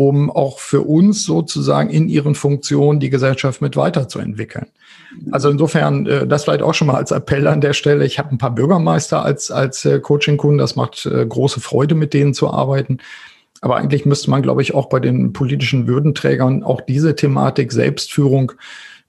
um 0.00 0.30
auch 0.30 0.60
für 0.60 0.80
uns 0.80 1.24
sozusagen 1.24 1.90
in 1.90 2.08
ihren 2.08 2.34
Funktionen 2.34 3.00
die 3.00 3.10
Gesellschaft 3.10 3.60
mit 3.60 3.76
weiterzuentwickeln. 3.76 4.64
Also 5.30 5.50
insofern, 5.50 6.06
äh, 6.06 6.26
das 6.26 6.44
vielleicht 6.44 6.62
auch 6.62 6.72
schon 6.72 6.86
mal 6.86 6.94
als 6.94 7.10
Appell 7.10 7.46
an 7.46 7.60
der 7.60 7.74
Stelle. 7.74 8.06
Ich 8.06 8.18
habe 8.18 8.34
ein 8.34 8.38
paar 8.38 8.54
Bürgermeister 8.54 9.22
als, 9.22 9.50
als 9.50 9.84
äh, 9.84 10.00
Coaching-Kunden. 10.00 10.56
Das 10.56 10.74
macht 10.74 11.04
äh, 11.04 11.26
große 11.26 11.60
Freude, 11.60 11.94
mit 11.94 12.14
denen 12.14 12.32
zu 12.32 12.50
arbeiten. 12.50 12.96
Aber 13.60 13.76
eigentlich 13.76 14.06
müsste 14.06 14.30
man, 14.30 14.40
glaube 14.40 14.62
ich, 14.62 14.72
auch 14.72 14.88
bei 14.88 15.00
den 15.00 15.34
politischen 15.34 15.86
Würdenträgern 15.86 16.62
auch 16.62 16.80
diese 16.80 17.14
Thematik 17.14 17.70
Selbstführung 17.70 18.52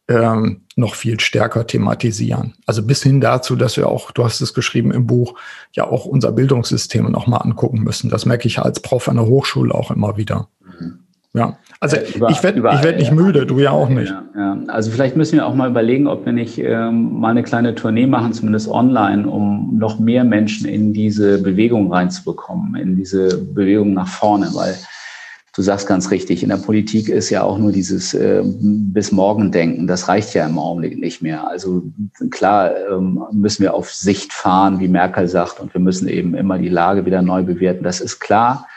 ähm, 0.09 0.61
noch 0.75 0.95
viel 0.95 1.19
stärker 1.19 1.65
thematisieren. 1.67 2.53
Also 2.65 2.83
bis 2.83 3.01
hin 3.01 3.21
dazu, 3.21 3.55
dass 3.55 3.77
wir 3.77 3.87
auch, 3.87 4.11
du 4.11 4.25
hast 4.25 4.41
es 4.41 4.53
geschrieben 4.53 4.91
im 4.91 5.07
Buch, 5.07 5.35
ja 5.73 5.87
auch 5.87 6.05
unser 6.05 6.33
Bildungssystem 6.33 7.09
nochmal 7.09 7.43
angucken 7.43 7.79
müssen. 7.79 8.09
Das 8.09 8.25
merke 8.25 8.47
ich 8.47 8.59
als 8.59 8.81
Prof 8.81 9.07
an 9.07 9.15
der 9.15 9.25
Hochschule 9.25 9.73
auch 9.73 9.91
immer 9.91 10.17
wieder. 10.17 10.49
Ja, 11.33 11.57
also 11.79 11.95
äh, 11.95 12.11
über, 12.13 12.29
ich 12.29 12.43
werde 12.43 12.59
ich 12.59 12.83
werd 12.83 12.97
nicht 12.97 13.07
ja. 13.07 13.13
müde, 13.13 13.45
du 13.45 13.59
ja 13.59 13.71
auch 13.71 13.87
nicht. 13.87 14.09
Ja, 14.09 14.23
ja. 14.35 14.57
Also 14.67 14.91
vielleicht 14.91 15.15
müssen 15.15 15.33
wir 15.33 15.45
auch 15.45 15.55
mal 15.55 15.69
überlegen, 15.69 16.07
ob 16.07 16.25
wir 16.25 16.33
nicht 16.33 16.57
ähm, 16.57 17.19
mal 17.19 17.29
eine 17.29 17.43
kleine 17.43 17.73
Tournee 17.73 18.05
machen, 18.05 18.33
zumindest 18.33 18.67
online, 18.67 19.27
um 19.27 19.77
noch 19.77 19.97
mehr 19.97 20.25
Menschen 20.25 20.67
in 20.67 20.91
diese 20.91 21.41
Bewegung 21.41 21.91
reinzubekommen, 21.91 22.75
in 22.75 22.97
diese 22.97 23.37
Bewegung 23.37 23.93
nach 23.93 24.09
vorne, 24.09 24.49
weil 24.53 24.75
du 25.55 25.61
sagst 25.61 25.87
ganz 25.87 26.11
richtig, 26.11 26.43
in 26.43 26.49
der 26.49 26.57
Politik 26.57 27.07
ist 27.07 27.29
ja 27.29 27.43
auch 27.43 27.57
nur 27.57 27.71
dieses 27.71 28.13
äh, 28.13 28.41
bis 28.43 29.13
morgen 29.13 29.53
denken, 29.53 29.87
das 29.87 30.09
reicht 30.09 30.33
ja 30.33 30.45
im 30.45 30.59
Augenblick 30.59 30.99
nicht 30.99 31.21
mehr. 31.21 31.47
Also 31.47 31.83
klar 32.29 32.71
ähm, 32.91 33.23
müssen 33.31 33.63
wir 33.63 33.73
auf 33.73 33.93
Sicht 33.93 34.33
fahren, 34.33 34.81
wie 34.81 34.89
Merkel 34.89 35.29
sagt, 35.29 35.61
und 35.61 35.73
wir 35.73 35.81
müssen 35.81 36.09
eben 36.09 36.35
immer 36.35 36.57
die 36.57 36.69
Lage 36.69 37.05
wieder 37.05 37.21
neu 37.21 37.43
bewerten, 37.43 37.83
das 37.83 38.01
ist 38.01 38.19
klar. 38.19 38.67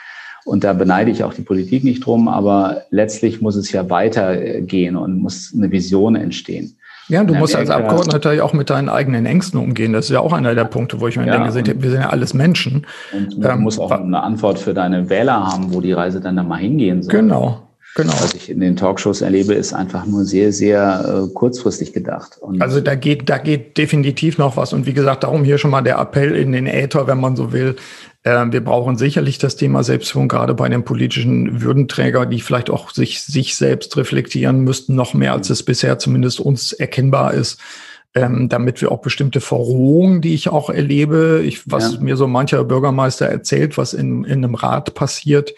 Und 0.45 0.63
da 0.63 0.73
beneide 0.73 1.11
ich 1.11 1.23
auch 1.23 1.33
die 1.33 1.41
Politik 1.41 1.83
nicht 1.83 2.05
drum, 2.05 2.27
aber 2.27 2.83
letztlich 2.91 3.41
muss 3.41 3.55
es 3.55 3.71
ja 3.71 3.89
weitergehen 3.89 4.95
und 4.95 5.17
muss 5.17 5.51
eine 5.55 5.71
Vision 5.71 6.15
entstehen. 6.15 6.77
Ja, 7.07 7.23
du 7.23 7.35
musst 7.35 7.55
als 7.55 7.69
Abgeordneter 7.69 8.33
ja 8.33 8.43
auch 8.43 8.53
mit 8.53 8.69
deinen 8.69 8.89
eigenen 8.89 9.25
Ängsten 9.25 9.59
umgehen. 9.59 9.93
Das 9.93 10.05
ist 10.05 10.11
ja 10.11 10.19
auch 10.19 10.33
einer 10.33 10.55
der 10.55 10.65
Punkte, 10.65 11.01
wo 11.01 11.07
ich 11.07 11.17
mir 11.17 11.25
ja, 11.27 11.49
denke, 11.51 11.81
wir 11.81 11.89
sind 11.91 11.99
ja 11.99 12.09
alles 12.09 12.33
Menschen. 12.33 12.85
Und 13.11 13.43
du 13.43 13.47
ähm, 13.47 13.61
musst 13.61 13.79
auch 13.79 13.91
eine 13.91 14.23
Antwort 14.23 14.57
für 14.57 14.73
deine 14.73 15.09
Wähler 15.09 15.47
haben, 15.47 15.73
wo 15.73 15.81
die 15.81 15.93
Reise 15.93 16.21
dann, 16.21 16.35
dann 16.35 16.47
mal 16.47 16.57
hingehen 16.57 17.03
soll. 17.03 17.11
Genau, 17.11 17.65
Genau. 17.95 18.11
Was 18.11 18.33
ich 18.33 18.49
in 18.49 18.59
den 18.59 18.75
Talkshows 18.75 19.21
erlebe, 19.21 19.53
ist 19.53 19.73
einfach 19.73 20.05
nur 20.05 20.25
sehr, 20.25 20.51
sehr 20.51 21.27
äh, 21.27 21.33
kurzfristig 21.33 21.93
gedacht. 21.93 22.37
Und 22.41 22.61
also 22.61 22.81
da 22.81 22.93
geht, 22.95 23.29
da 23.29 23.37
geht 23.37 23.77
definitiv 23.77 24.37
noch 24.37 24.57
was. 24.57 24.73
Und 24.73 24.85
wie 24.85 24.93
gesagt, 24.93 25.23
darum 25.23 25.45
hier 25.45 25.57
schon 25.57 25.71
mal 25.71 25.81
der 25.81 25.97
Appell 25.97 26.35
in 26.35 26.51
den 26.51 26.67
Äther, 26.67 27.07
wenn 27.07 27.21
man 27.21 27.37
so 27.37 27.53
will. 27.53 27.77
Äh, 28.25 28.51
wir 28.51 28.63
brauchen 28.63 28.97
sicherlich 28.97 29.37
das 29.37 29.55
Thema 29.55 29.83
Selbstführung, 29.83 30.27
gerade 30.27 30.53
bei 30.53 30.67
den 30.67 30.83
politischen 30.83 31.61
Würdenträgern, 31.61 32.29
die 32.29 32.41
vielleicht 32.41 32.69
auch 32.69 32.89
sich, 32.89 33.21
sich 33.21 33.55
selbst 33.55 33.95
reflektieren 33.95 34.59
müssten, 34.61 34.95
noch 34.95 35.13
mehr 35.13 35.31
als 35.31 35.49
es 35.49 35.63
bisher 35.63 35.99
zumindest 35.99 36.41
uns 36.41 36.73
erkennbar 36.73 37.33
ist. 37.33 37.59
Ähm, 38.15 38.47
damit 38.47 38.81
wir 38.81 38.93
auch 38.93 39.01
bestimmte 39.01 39.41
Verrohungen, 39.41 40.21
die 40.21 40.33
ich 40.33 40.47
auch 40.47 40.69
erlebe, 40.69 41.41
ich, 41.43 41.69
was 41.69 41.95
ja. 41.95 41.99
mir 41.99 42.15
so 42.15 42.27
mancher 42.27 42.63
Bürgermeister 42.63 43.25
erzählt, 43.25 43.77
was 43.77 43.93
in, 43.93 44.23
in 44.23 44.43
einem 44.43 44.55
Rat 44.55 44.93
passiert, 44.93 45.53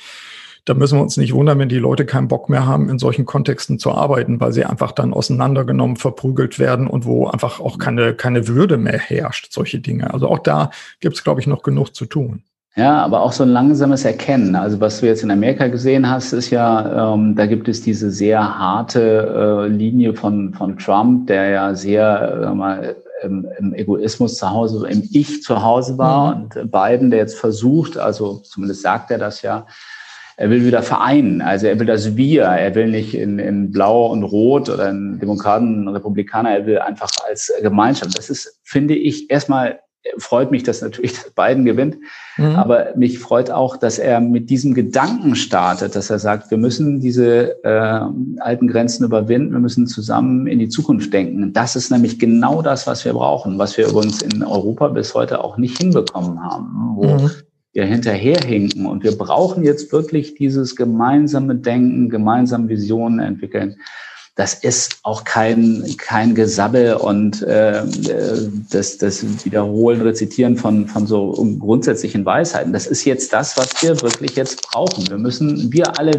da 0.66 0.74
müssen 0.74 0.98
wir 0.98 1.04
uns 1.04 1.18
nicht 1.18 1.34
wundern, 1.34 1.60
wenn 1.60 1.70
die 1.70 1.78
Leute 1.78 2.06
keinen 2.06 2.28
Bock 2.28 2.50
mehr 2.50 2.66
haben, 2.66 2.90
in 2.90 2.98
solchen 2.98 3.26
Kontexten 3.26 3.78
zu 3.78 3.92
arbeiten, 3.92 4.42
weil 4.42 4.54
sie 4.54 4.66
einfach 4.66 4.92
dann 4.92 5.14
auseinandergenommen, 5.14 5.98
verprügelt 5.98 6.58
werden 6.58 6.88
und 6.88 7.06
wo 7.06 7.28
einfach 7.28 7.60
auch 7.60 7.78
keine, 7.78 8.16
keine 8.16 8.48
Würde 8.48 8.78
mehr 8.78 8.98
herrscht, 8.98 9.54
solche 9.54 9.80
Dinge. 9.80 10.12
Also 10.12 10.28
auch 10.28 10.40
da 10.40 10.72
gibt 11.00 11.16
es, 11.16 11.24
glaube 11.24 11.40
ich, 11.40 11.48
noch 11.48 11.62
genug 11.62 11.96
zu 11.96 12.06
tun. 12.06 12.44
Ja, 12.78 13.04
aber 13.04 13.24
auch 13.24 13.32
so 13.32 13.42
ein 13.42 13.50
langsames 13.50 14.06
Erkennen. 14.06 14.56
Also 14.56 14.80
was 14.80 15.00
du 15.00 15.08
jetzt 15.08 15.24
in 15.24 15.32
Amerika 15.32 15.68
gesehen 15.68 16.08
hast, 16.08 16.32
ist 16.32 16.52
ja, 16.52 17.14
ähm, 17.14 17.36
da 17.36 17.48
gibt 17.48 17.68
es 17.68 17.82
diese 17.82 18.12
sehr 18.12 18.60
harte 18.60 19.66
äh, 19.66 19.68
Linie 19.68 20.14
von, 20.14 20.54
von 20.54 20.78
Trump, 20.78 21.26
der 21.26 21.50
ja 21.50 21.74
sehr 21.74 22.44
äh, 22.44 22.54
mal 22.54 22.96
im, 23.24 23.48
im, 23.58 23.74
Egoismus 23.74 24.36
zu 24.36 24.52
Hause, 24.52 24.88
im 24.90 25.02
Ich 25.12 25.42
zu 25.42 25.64
Hause 25.64 25.98
war. 25.98 26.36
Mhm. 26.36 26.42
Und 26.44 26.72
Biden, 26.72 27.10
der 27.10 27.18
jetzt 27.18 27.40
versucht, 27.40 27.98
also 27.98 28.44
zumindest 28.44 28.84
sagt 28.84 29.10
er 29.10 29.18
das 29.18 29.42
ja, 29.42 29.66
er 30.36 30.52
will 30.52 30.64
wieder 30.64 30.84
vereinen. 30.84 31.42
Also 31.42 31.66
er 31.66 31.80
will 31.80 31.88
das 31.88 32.16
Wir. 32.16 32.44
Er 32.44 32.76
will 32.76 32.92
nicht 32.92 33.16
in, 33.16 33.40
in 33.40 33.72
Blau 33.72 34.06
und 34.12 34.22
Rot 34.22 34.70
oder 34.70 34.90
in 34.90 35.18
Demokraten 35.20 35.88
und 35.88 35.96
Republikaner. 35.96 36.52
Er 36.52 36.68
will 36.68 36.78
einfach 36.78 37.10
als 37.28 37.52
Gemeinschaft. 37.60 38.16
Das 38.16 38.30
ist, 38.30 38.60
finde 38.64 38.94
ich, 38.94 39.32
erstmal 39.32 39.80
freut 40.18 40.52
mich, 40.52 40.64
dass 40.64 40.82
natürlich 40.82 41.14
dass 41.14 41.32
Biden 41.36 41.66
gewinnt. 41.66 41.98
Mhm. 42.38 42.56
Aber 42.56 42.94
mich 42.96 43.20
freut 43.20 43.52
auch, 43.52 43.78
dass 43.78 44.00
er 44.00 44.20
mit 44.20 44.50
diesem 44.50 44.74
Gedanken 44.74 45.36
startet, 45.36 45.96
dass 45.96 46.10
er 46.10 46.20
sagt, 46.20 46.52
wir 46.52 46.58
müssen 46.58 47.00
diese 47.00 47.64
äh, 47.64 48.02
alten 48.40 48.68
Grenzen 48.68 49.06
überwinden, 49.06 49.54
wir 49.54 49.60
müssen 49.60 49.88
zusammen 49.88 50.48
in 50.48 50.60
die 50.60 50.70
Zukunft 50.70 51.12
denken. 51.14 51.54
Das 51.54 51.76
ist 51.76 51.92
nämlich 51.92 52.20
genau 52.20 52.62
das, 52.62 52.88
was 52.88 53.06
wir 53.06 53.14
brauchen, 53.14 53.58
was 53.60 53.78
wir 53.78 53.88
übrigens 53.88 54.22
in 54.22 54.44
Europa 54.44 54.88
bis 54.90 55.14
heute 55.14 55.44
auch 55.44 55.58
nicht 55.58 55.78
hinbekommen 55.78 56.44
haben, 56.44 56.96
wo 56.96 57.06
mhm 57.06 57.32
wir 57.78 57.86
hinterherhinken. 57.86 58.88
Und 58.88 59.04
wir 59.04 59.16
brauchen 59.16 59.64
jetzt 59.64 59.92
wirklich 59.92 60.34
dieses 60.34 60.76
gemeinsame 60.76 61.56
Denken, 61.56 62.10
gemeinsame 62.10 62.70
Visionen 62.70 63.20
entwickeln. 63.20 63.76
Das 64.38 64.54
ist 64.54 65.00
auch 65.02 65.24
kein, 65.24 65.84
kein 65.98 66.36
Gesabbel 66.36 66.94
und 66.94 67.42
äh, 67.42 67.82
das, 68.70 69.00
das 69.00 69.26
Wiederholen, 69.44 70.02
Rezitieren 70.02 70.58
von, 70.58 70.88
von 70.88 71.08
so 71.08 71.32
grundsätzlichen 71.58 72.24
Weisheiten. 72.24 72.72
Das 72.72 72.86
ist 72.86 73.04
jetzt 73.04 73.34
das, 73.34 73.58
was 73.58 73.82
wir 73.82 74.00
wirklich 74.00 74.36
jetzt 74.36 74.62
brauchen. 74.62 75.10
Wir 75.10 75.18
müssen, 75.18 75.74
wir 75.74 76.00
alle, 76.00 76.12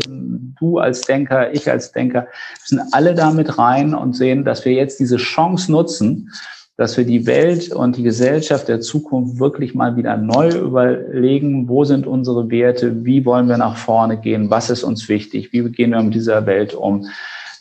du 0.58 0.78
als 0.78 1.02
Denker, 1.02 1.54
ich 1.54 1.70
als 1.70 1.92
Denker, 1.92 2.26
müssen 2.60 2.82
alle 2.90 3.14
damit 3.14 3.56
rein 3.56 3.94
und 3.94 4.16
sehen, 4.16 4.44
dass 4.44 4.64
wir 4.64 4.72
jetzt 4.72 4.98
diese 4.98 5.16
Chance 5.16 5.70
nutzen, 5.70 6.32
dass 6.76 6.96
wir 6.96 7.04
die 7.04 7.24
Welt 7.24 7.70
und 7.72 7.96
die 7.96 8.02
Gesellschaft 8.02 8.66
der 8.66 8.80
Zukunft 8.80 9.38
wirklich 9.38 9.76
mal 9.76 9.96
wieder 9.96 10.16
neu 10.16 10.48
überlegen, 10.48 11.68
wo 11.68 11.84
sind 11.84 12.06
unsere 12.08 12.50
Werte, 12.50 13.04
wie 13.04 13.24
wollen 13.24 13.48
wir 13.48 13.58
nach 13.58 13.76
vorne 13.76 14.16
gehen, 14.16 14.50
was 14.50 14.70
ist 14.70 14.82
uns 14.82 15.08
wichtig, 15.08 15.52
wie 15.52 15.62
gehen 15.70 15.90
wir 15.90 16.02
mit 16.02 16.14
dieser 16.14 16.46
Welt 16.46 16.74
um, 16.74 17.06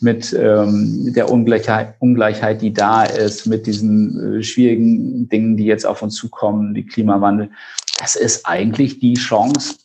mit 0.02 0.34
ähm, 0.34 1.14
der 1.14 1.32
Ungleichheit, 1.32 1.96
Ungleichheit, 2.00 2.62
die 2.62 2.74
da 2.74 3.04
ist, 3.04 3.46
mit 3.46 3.68
diesen 3.68 4.40
äh, 4.40 4.44
schwierigen 4.44 5.28
Dingen, 5.30 5.58
die 5.58 5.66
jetzt 5.66 5.86
auf 5.86 6.02
uns 6.02 6.16
zukommen, 6.16 6.74
die 6.74 6.86
Klimawandel. 6.86 7.50
Das 8.00 8.16
ist 8.16 8.46
eigentlich 8.46 9.00
die 9.00 9.16
Chance 9.16 9.76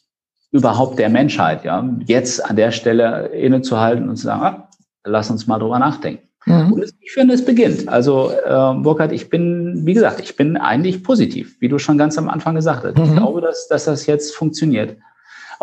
überhaupt 0.50 0.98
der 0.98 1.08
Menschheit, 1.08 1.64
ja, 1.64 1.88
jetzt 2.06 2.44
an 2.44 2.56
der 2.56 2.72
Stelle 2.72 3.28
innezuhalten 3.28 4.08
und 4.08 4.16
zu 4.16 4.24
sagen, 4.24 4.42
ah, 4.42 4.68
lass 5.04 5.30
uns 5.30 5.46
mal 5.46 5.58
drüber 5.58 5.78
nachdenken. 5.78 6.28
Mhm. 6.44 6.72
Und 6.72 6.94
ich 7.00 7.12
finde, 7.12 7.34
es 7.34 7.44
beginnt. 7.44 7.88
Also, 7.88 8.30
äh, 8.30 8.74
Burkhard, 8.82 9.12
ich 9.12 9.30
bin, 9.30 9.86
wie 9.86 9.94
gesagt, 9.94 10.20
ich 10.20 10.36
bin 10.36 10.56
eigentlich 10.56 11.02
positiv, 11.02 11.56
wie 11.60 11.68
du 11.68 11.78
schon 11.78 11.98
ganz 11.98 12.18
am 12.18 12.28
Anfang 12.28 12.54
gesagt 12.54 12.84
hast. 12.84 12.98
Mhm. 12.98 13.04
Ich 13.04 13.12
glaube, 13.12 13.40
dass, 13.40 13.68
dass 13.68 13.84
das 13.84 14.06
jetzt 14.06 14.34
funktioniert. 14.34 14.96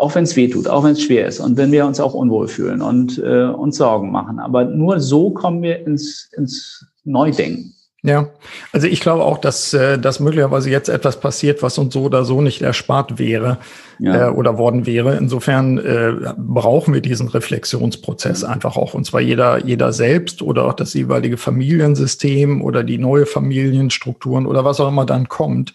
Auch 0.00 0.14
wenn 0.14 0.24
es 0.24 0.34
weh 0.34 0.48
tut, 0.48 0.66
auch 0.66 0.82
wenn 0.82 0.92
es 0.92 1.02
schwer 1.02 1.26
ist 1.26 1.40
und 1.40 1.56
wenn 1.56 1.72
wir 1.72 1.84
uns 1.84 2.00
auch 2.00 2.14
unwohl 2.14 2.48
fühlen 2.48 2.80
und 2.80 3.18
äh, 3.18 3.44
uns 3.44 3.76
Sorgen 3.76 4.10
machen. 4.10 4.38
Aber 4.38 4.64
nur 4.64 4.98
so 4.98 5.30
kommen 5.30 5.62
wir 5.62 5.86
ins, 5.86 6.30
ins 6.36 6.86
Neudenken. 7.04 7.74
Ja, 8.02 8.28
also 8.72 8.86
ich 8.86 9.00
glaube 9.00 9.24
auch, 9.24 9.36
dass, 9.36 9.74
äh, 9.74 9.98
dass 9.98 10.20
möglicherweise 10.20 10.70
jetzt 10.70 10.88
etwas 10.88 11.20
passiert, 11.20 11.62
was 11.62 11.76
uns 11.76 11.92
so 11.92 12.04
oder 12.04 12.24
so 12.24 12.40
nicht 12.40 12.62
erspart 12.62 13.18
wäre 13.18 13.58
ja. 14.00 14.28
äh, 14.28 14.30
oder 14.30 14.58
worden 14.58 14.86
wäre. 14.86 15.16
Insofern 15.16 15.78
äh, 15.78 16.32
brauchen 16.36 16.94
wir 16.94 17.00
diesen 17.00 17.28
Reflexionsprozess 17.28 18.44
einfach 18.44 18.76
auch. 18.76 18.94
Und 18.94 19.04
zwar 19.04 19.20
jeder, 19.20 19.64
jeder 19.64 19.92
selbst 19.92 20.42
oder 20.42 20.64
auch 20.64 20.72
das 20.74 20.94
jeweilige 20.94 21.36
Familiensystem 21.36 22.62
oder 22.62 22.82
die 22.82 22.98
neue 22.98 23.26
Familienstrukturen 23.26 24.46
oder 24.46 24.64
was 24.64 24.80
auch 24.80 24.88
immer 24.88 25.04
dann 25.04 25.28
kommt. 25.28 25.74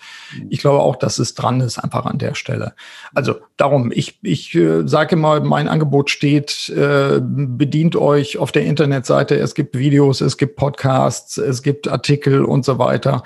Ich 0.49 0.59
glaube 0.59 0.79
auch, 0.79 0.95
dass 0.95 1.19
es 1.19 1.35
dran 1.35 1.61
ist, 1.61 1.77
einfach 1.77 2.05
an 2.05 2.17
der 2.17 2.35
Stelle. 2.35 2.73
Also 3.13 3.35
darum, 3.57 3.91
ich, 3.93 4.19
ich 4.23 4.55
äh, 4.55 4.87
sage 4.87 5.15
mal, 5.15 5.41
mein 5.41 5.67
Angebot 5.67 6.09
steht, 6.09 6.69
äh, 6.69 7.21
bedient 7.21 7.95
euch 7.95 8.37
auf 8.37 8.51
der 8.51 8.65
Internetseite. 8.65 9.37
Es 9.37 9.53
gibt 9.53 9.77
Videos, 9.77 10.21
es 10.21 10.37
gibt 10.37 10.55
Podcasts, 10.55 11.37
es 11.37 11.61
gibt 11.61 11.87
Artikel 11.87 12.43
und 12.43 12.65
so 12.65 12.79
weiter. 12.79 13.23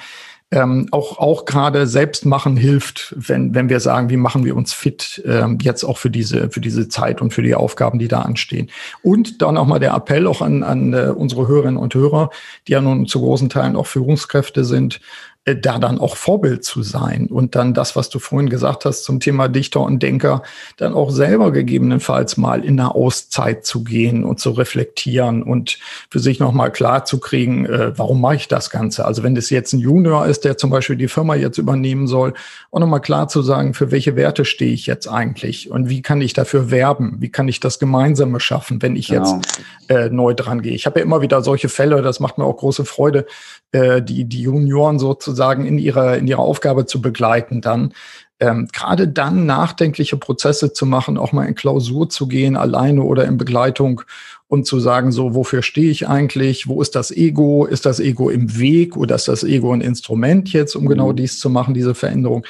Ähm, 0.52 0.88
auch, 0.92 1.20
auch 1.20 1.46
gerade 1.46 1.86
selbst 1.86 2.26
machen 2.26 2.58
hilft, 2.58 3.14
wenn, 3.16 3.54
wenn 3.54 3.70
wir 3.70 3.80
sagen, 3.80 4.10
wie 4.10 4.18
machen 4.18 4.46
wir 4.46 4.56
uns 4.56 4.74
fit, 4.74 5.22
ähm, 5.26 5.60
jetzt 5.62 5.84
auch 5.84 5.98
für 5.98 6.10
diese, 6.10 6.50
für 6.50 6.60
diese 6.60 6.90
Zeit 6.90 7.22
und 7.22 7.34
für 7.34 7.44
die 7.44 7.54
Aufgaben, 7.54 8.00
die 8.00 8.08
da 8.08 8.22
anstehen. 8.22 8.70
Und 9.04 9.44
dann 9.44 9.58
auch 9.58 9.68
mal 9.68 9.80
der 9.80 9.94
Appell 9.94 10.26
auch 10.26 10.42
an, 10.42 10.64
an 10.64 10.94
äh, 10.94 11.14
unsere 11.16 11.48
Hörerinnen 11.48 11.78
und 11.78 11.94
Hörer, 11.94 12.32
die 12.68 12.72
ja 12.72 12.82
nun 12.82 13.06
zu 13.06 13.20
großen 13.20 13.50
Teilen 13.50 13.76
auch 13.76 13.86
Führungskräfte 13.86 14.66
sind, 14.66 15.00
da 15.46 15.80
dann 15.80 16.00
auch 16.00 16.16
Vorbild 16.16 16.64
zu 16.64 16.84
sein 16.84 17.28
und 17.28 17.56
dann 17.56 17.74
das, 17.74 17.96
was 17.96 18.10
du 18.10 18.20
vorhin 18.20 18.50
gesagt 18.50 18.86
hast 18.86 19.04
zum 19.04 19.20
Thema 19.20 19.48
Dichter 19.48 19.82
und 19.82 20.04
Denker, 20.04 20.44
dann 20.78 20.94
auch 20.94 21.12
selber 21.12 21.52
gegebenenfalls 21.52 22.38
mal 22.38 22.64
in 22.64 22.80
eine 22.80 22.94
Auszeit 22.94 23.66
zu 23.66 23.84
gehen 23.84 24.26
und 24.26 24.40
zu 24.40 24.52
reflektieren 24.52 25.42
und 25.42 25.80
für 26.10 26.20
sich 26.20 26.40
nochmal 26.40 26.72
klar 26.72 27.06
zu 27.06 27.20
kriegen, 27.20 27.66
äh, 27.66 27.98
warum 27.98 28.22
mache 28.22 28.36
ich 28.36 28.48
das 28.48 28.70
Ganze? 28.70 29.06
Also 29.06 29.24
wenn 29.24 29.34
das 29.34 29.50
jetzt 29.50 29.74
ein 29.74 29.80
Junior 29.80 30.28
ist, 30.28 30.44
der 30.44 30.58
zum 30.58 30.70
Beispiel 30.70 30.98
die 30.98 31.08
Firma 31.08 31.36
jetzt 31.36 31.58
übernehmen 31.58 32.08
soll, 32.08 32.34
auch 32.72 32.80
nochmal 32.80 33.02
klar 33.02 33.28
zu 33.28 33.42
sagen, 33.42 33.74
für 33.74 33.92
welche 33.92 34.16
Werte 34.16 34.46
stehe 34.46 34.74
ich 34.74 34.86
jetzt 34.86 35.08
eigentlich 35.08 35.72
und 35.72 35.90
wie 35.90 36.02
kann 36.02 36.22
ich 36.22 36.34
dafür 36.34 36.70
werben? 36.70 37.18
Wie 37.20 37.30
kann 37.30 37.48
ich 37.48 37.60
das 37.60 37.80
Gemeinsame 37.80 38.40
schaffen, 38.40 38.82
wenn 38.82 38.96
ich 38.96 39.08
genau. 39.08 39.36
jetzt 39.36 39.62
äh, 39.88 40.10
neu 40.10 40.34
dran 40.34 40.62
gehe? 40.62 40.74
Ich 40.74 40.86
habe 40.86 41.00
ja 41.00 41.06
immer 41.06 41.22
wieder 41.22 41.42
solche 41.42 41.70
Fälle, 41.70 42.02
das 42.02 42.20
macht 42.20 42.38
mir 42.38 42.44
auch 42.44 42.58
große 42.58 42.86
Freude, 42.86 43.26
äh, 43.72 44.02
die, 44.02 44.26
die 44.26 44.42
Junioren 44.42 45.00
sozusagen 45.00 45.29
in 45.66 45.78
ihrer, 45.78 46.18
in 46.18 46.28
ihrer 46.28 46.40
Aufgabe 46.42 46.86
zu 46.86 47.02
begleiten 47.02 47.62
dann. 47.62 47.94
Ähm, 48.40 48.70
Gerade 48.72 49.08
dann 49.08 49.46
nachdenkliche 49.46 50.16
Prozesse 50.16 50.72
zu 50.72 50.86
machen, 50.86 51.18
auch 51.18 51.34
mal 51.34 51.46
in 51.46 51.56
Klausur 51.56 52.10
zu 52.10 52.28
gehen, 52.28 52.56
alleine 52.56 53.04
oder 53.04 53.26
in 53.26 53.38
Begleitung 53.38 54.02
und 54.48 54.66
zu 54.66 54.80
sagen, 54.80 55.12
so, 55.12 55.36
wofür 55.36 55.62
stehe 55.62 55.92
ich 55.92 56.08
eigentlich? 56.08 56.68
Wo 56.68 56.82
ist 56.82 56.96
das 56.96 57.12
Ego? 57.12 57.66
Ist 57.66 57.86
das 57.86 58.00
Ego 58.00 58.30
im 58.30 58.58
Weg 58.58 58.96
oder 58.96 59.16
ist 59.16 59.28
das 59.28 59.44
Ego 59.44 59.74
ein 59.74 59.82
Instrument 59.82 60.52
jetzt, 60.54 60.76
um 60.76 60.88
genau 60.88 61.12
mhm. 61.12 61.18
dies 61.18 61.40
zu 61.40 61.50
machen, 61.50 61.74
diese 61.74 61.96
Veränderung? 61.96 62.46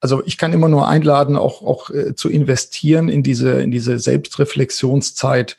Also 0.00 0.22
ich 0.24 0.38
kann 0.38 0.52
immer 0.52 0.68
nur 0.68 0.88
einladen, 0.88 1.36
auch, 1.36 1.62
auch 1.62 1.90
äh, 1.90 2.14
zu 2.14 2.28
investieren 2.28 3.08
in 3.08 3.22
diese, 3.22 3.62
in 3.62 3.70
diese 3.70 3.98
Selbstreflexionszeit, 3.98 5.56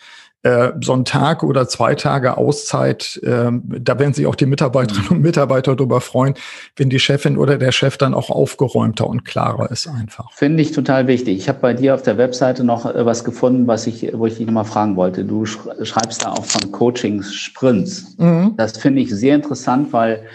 so 0.82 0.94
ein 0.94 1.06
Tag 1.06 1.44
oder 1.44 1.68
zwei 1.70 1.96
Tage 1.96 2.38
Auszeit, 2.38 3.20
äh, 3.24 3.50
da 3.62 3.98
werden 3.98 4.14
sich 4.14 4.28
auch 4.28 4.36
die 4.36 4.46
Mitarbeiterinnen 4.46 5.10
und 5.10 5.22
Mitarbeiter 5.22 5.76
darüber 5.76 6.02
freuen, 6.02 6.34
wenn 6.76 6.90
die 6.90 7.00
Chefin 7.00 7.38
oder 7.38 7.58
der 7.58 7.72
Chef 7.72 7.98
dann 7.98 8.14
auch 8.14 8.30
aufgeräumter 8.30 9.08
und 9.08 9.24
klarer 9.24 9.72
ist 9.72 9.88
einfach. 9.88 10.32
Finde 10.34 10.62
ich 10.62 10.74
total 10.74 11.08
wichtig. 11.08 11.38
Ich 11.38 11.48
habe 11.48 11.60
bei 11.60 11.74
dir 11.74 11.96
auf 11.96 12.02
der 12.02 12.18
Webseite 12.18 12.64
noch 12.64 12.86
äh, 12.86 13.06
was 13.06 13.24
gefunden, 13.24 13.68
was 13.68 13.88
ich, 13.88 14.12
wo 14.14 14.26
ich 14.26 14.38
dich 14.38 14.46
nochmal 14.46 14.66
fragen 14.66 14.98
wollte. 14.98 15.24
Du 15.24 15.46
schreibst 15.46 16.26
da 16.26 16.32
auch 16.32 16.46
von 16.46 16.72
Coaching-Sprints. 16.72 18.18
Mhm. 18.18 18.56
Das 18.58 18.78
finde 18.78 19.02
ich 19.02 19.16
sehr 19.16 19.36
interessant, 19.36 19.94
weil 19.94 20.14
ähm, 20.16 20.28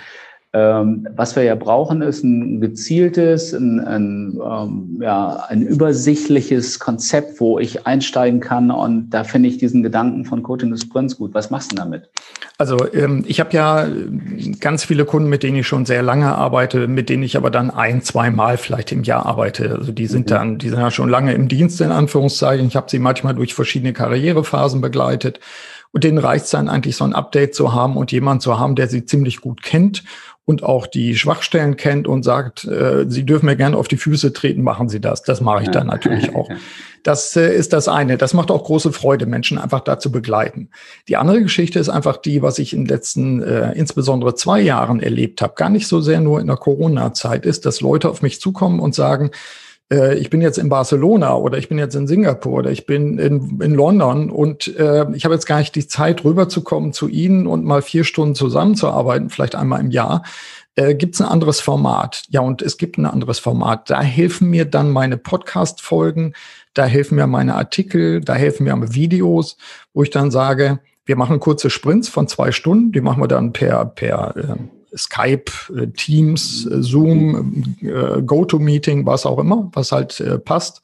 was 0.53 1.37
wir 1.37 1.43
ja 1.43 1.55
brauchen, 1.55 2.01
ist 2.01 2.25
ein 2.25 2.63
gezieltes, 2.63 3.53
ein, 3.53 3.81
ein, 3.81 4.41
ähm, 4.43 4.99
ja, 5.03 5.45
ein 5.49 5.61
übersichtliches 5.61 6.79
Konzept, 6.79 7.39
wo 7.39 7.59
ich 7.59 7.87
einsteigen 7.87 8.41
kann. 8.41 8.71
Und 8.71 9.11
da 9.11 9.25
finde 9.25 9.51
ich 9.51 9.59
diesen 9.59 9.83
Gedanken 9.83 10.25
von 10.25 10.43
Coaching 10.43 10.71
des 10.71 10.81
Sprints 10.83 11.19
gut. 11.19 11.35
Was 11.35 11.51
machst 11.51 11.73
du 11.73 11.77
damit? 11.77 12.09
Also 12.57 12.79
ähm, 12.95 13.25
ich 13.29 13.41
habe 13.41 13.53
ja 13.53 13.87
ganz 14.59 14.85
viele 14.85 15.05
Kunden, 15.05 15.29
mit 15.29 15.43
denen 15.43 15.59
ich 15.59 15.67
schon 15.67 15.85
sehr 15.85 16.03
lange 16.03 16.35
arbeite, 16.35 16.89
mit 16.89 17.11
denen 17.11 17.25
ich 17.25 17.37
aber 17.37 17.51
dann 17.51 17.71
ein, 17.71 18.01
zwei 18.01 18.31
Mal 18.31 18.57
vielleicht 18.57 18.91
im 18.91 19.03
Jahr 19.03 19.27
arbeite. 19.27 19.77
Also 19.79 19.93
die 19.93 20.07
sind 20.07 20.27
mhm. 20.27 20.31
dann, 20.31 20.59
die 20.59 20.71
sind 20.71 20.81
ja 20.81 20.91
schon 20.91 21.11
lange 21.11 21.35
im 21.35 21.49
Dienst 21.49 21.79
in 21.83 21.93
Anführungszeichen. 21.93 22.67
Ich 22.69 22.77
habe 22.77 22.91
sie 22.91 22.99
manchmal 22.99 23.35
durch 23.35 23.53
verschiedene 23.53 23.93
Karrierephasen 23.93 24.81
begleitet. 24.81 25.41
Und 25.91 26.05
denen 26.05 26.19
reicht 26.19 26.47
es 26.47 26.51
dann 26.51 26.69
eigentlich, 26.69 26.97
so 26.97 27.05
ein 27.05 27.15
Update 27.15 27.55
zu 27.55 27.75
haben 27.75 27.97
und 27.97 28.13
jemand 28.13 28.43
zu 28.43 28.59
haben, 28.59 28.77
der 28.77 28.89
sie 28.89 29.07
ziemlich 29.07 29.41
gut 29.41 29.63
kennt 29.63 30.05
und 30.49 30.63
auch 30.63 30.87
die 30.87 31.15
Schwachstellen 31.15 31.77
kennt 31.77 32.09
und 32.09 32.23
sagt, 32.23 32.65
äh, 32.65 33.05
Sie 33.07 33.27
dürfen 33.27 33.45
mir 33.45 33.57
gerne 33.57 33.77
auf 33.77 33.87
die 33.87 33.99
Füße 33.99 34.33
treten, 34.33 34.63
machen 34.63 34.89
Sie 34.89 34.99
das. 34.99 35.23
Das 35.23 35.43
mache 35.43 35.65
ich 35.65 35.69
dann 35.69 35.89
natürlich 35.89 36.35
auch. 36.35 36.49
Das 37.03 37.37
äh, 37.37 37.55
ist 37.55 37.75
das 37.75 37.87
eine. 37.87 38.17
Das 38.17 38.33
macht 38.33 38.51
auch 38.51 38.65
große 38.65 38.95
Freude, 38.95 39.27
Menschen 39.27 39.59
einfach 39.59 39.81
dazu 39.81 40.11
begleiten. 40.11 40.71
Die 41.07 41.19
andere 41.19 41.43
Geschichte 41.43 41.79
ist 41.79 41.91
einfach 41.91 42.17
die, 42.17 42.41
was 42.41 42.59
ich 42.59 42.73
in 42.73 42.85
den 42.85 42.89
letzten 42.89 43.43
äh, 43.43 43.73
insbesondere 43.73 44.37
zwei 44.37 44.63
Jahren 44.63 45.01
erlebt 45.01 45.43
habe, 45.43 45.53
gar 45.55 45.69
nicht 45.69 45.87
so 45.87 46.01
sehr 46.01 46.23
nur 46.23 46.41
in 46.41 46.47
der 46.47 46.57
Corona-Zeit, 46.57 47.45
ist, 47.45 47.67
dass 47.67 47.83
Leute 47.83 48.09
auf 48.09 48.23
mich 48.23 48.41
zukommen 48.41 48.81
und 48.81 48.95
sagen, 48.95 49.33
äh, 49.93 50.17
ich 50.19 50.31
bin 50.31 50.41
jetzt 50.41 50.59
in 50.59 50.69
Barcelona 50.69 51.37
oder 51.37 51.59
ich 51.59 51.69
bin 51.69 51.79
jetzt 51.79 51.95
in 51.95 52.07
Singapur 52.07 52.59
oder 52.59 52.71
ich 52.71 52.87
bin 52.87 53.19
in, 53.19 53.61
in 53.61 53.75
London 53.75 54.31
und 54.31 54.69
äh, 54.77 55.07
ich 55.15 55.25
habe 55.25 55.35
jetzt 55.35 55.47
gar 55.47 55.59
nicht 55.59 55.75
die 55.75 55.87
Zeit, 55.87 56.25
rüberzukommen 56.25 56.93
zu 56.93 57.09
Ihnen 57.09 57.47
und 57.47 57.65
mal 57.65 57.83
vier 57.83 58.05
Stunden 58.05 58.35
zusammenzuarbeiten, 58.35 59.31
vielleicht 59.31 59.55
einmal 59.55 59.81
im 59.81 59.91
Jahr. 59.91 60.23
Äh, 60.75 60.95
gibt 60.95 61.15
es 61.15 61.21
ein 61.21 61.29
anderes 61.29 61.61
Format? 61.61 62.23
Ja, 62.29 62.41
und 62.41 62.63
es 62.63 62.77
gibt 62.77 62.99
ein 62.99 63.07
anderes 63.07 63.39
Format. 63.39 63.91
Da 63.91 64.01
helfen 64.01 64.51
mir 64.51 64.65
dann 64.65 64.91
meine 64.91 65.17
Podcast-Folgen, 65.17 66.35
da 66.75 66.85
helfen 66.85 67.17
mir 67.17 67.27
meine 67.27 67.55
Artikel, 67.55 68.21
da 68.21 68.35
helfen 68.35 68.65
mir 68.65 68.95
Videos, 68.95 69.57
wo 69.93 70.03
ich 70.03 70.11
dann 70.11 70.31
sage, 70.31 70.81
wir 71.05 71.17
machen 71.17 71.41
kurze 71.41 71.71
Sprints 71.71 72.09
von 72.09 72.29
zwei 72.29 72.53
Stunden, 72.53 72.93
die 72.93 73.01
machen 73.01 73.23
wir 73.23 73.29
dann 73.29 73.53
per, 73.53 73.87
per 73.87 74.37
äh, 74.37 74.78
Skype, 74.97 75.51
äh, 75.77 75.87
Teams, 75.89 76.67
äh, 76.67 76.83
Zoom, 76.83 77.77
äh, 77.81 78.23
GoToMeeting, 78.23 79.07
was 79.07 79.27
auch 79.27 79.39
immer, 79.39 79.71
was 79.73 79.93
halt 79.93 80.23
passt. 80.45 80.83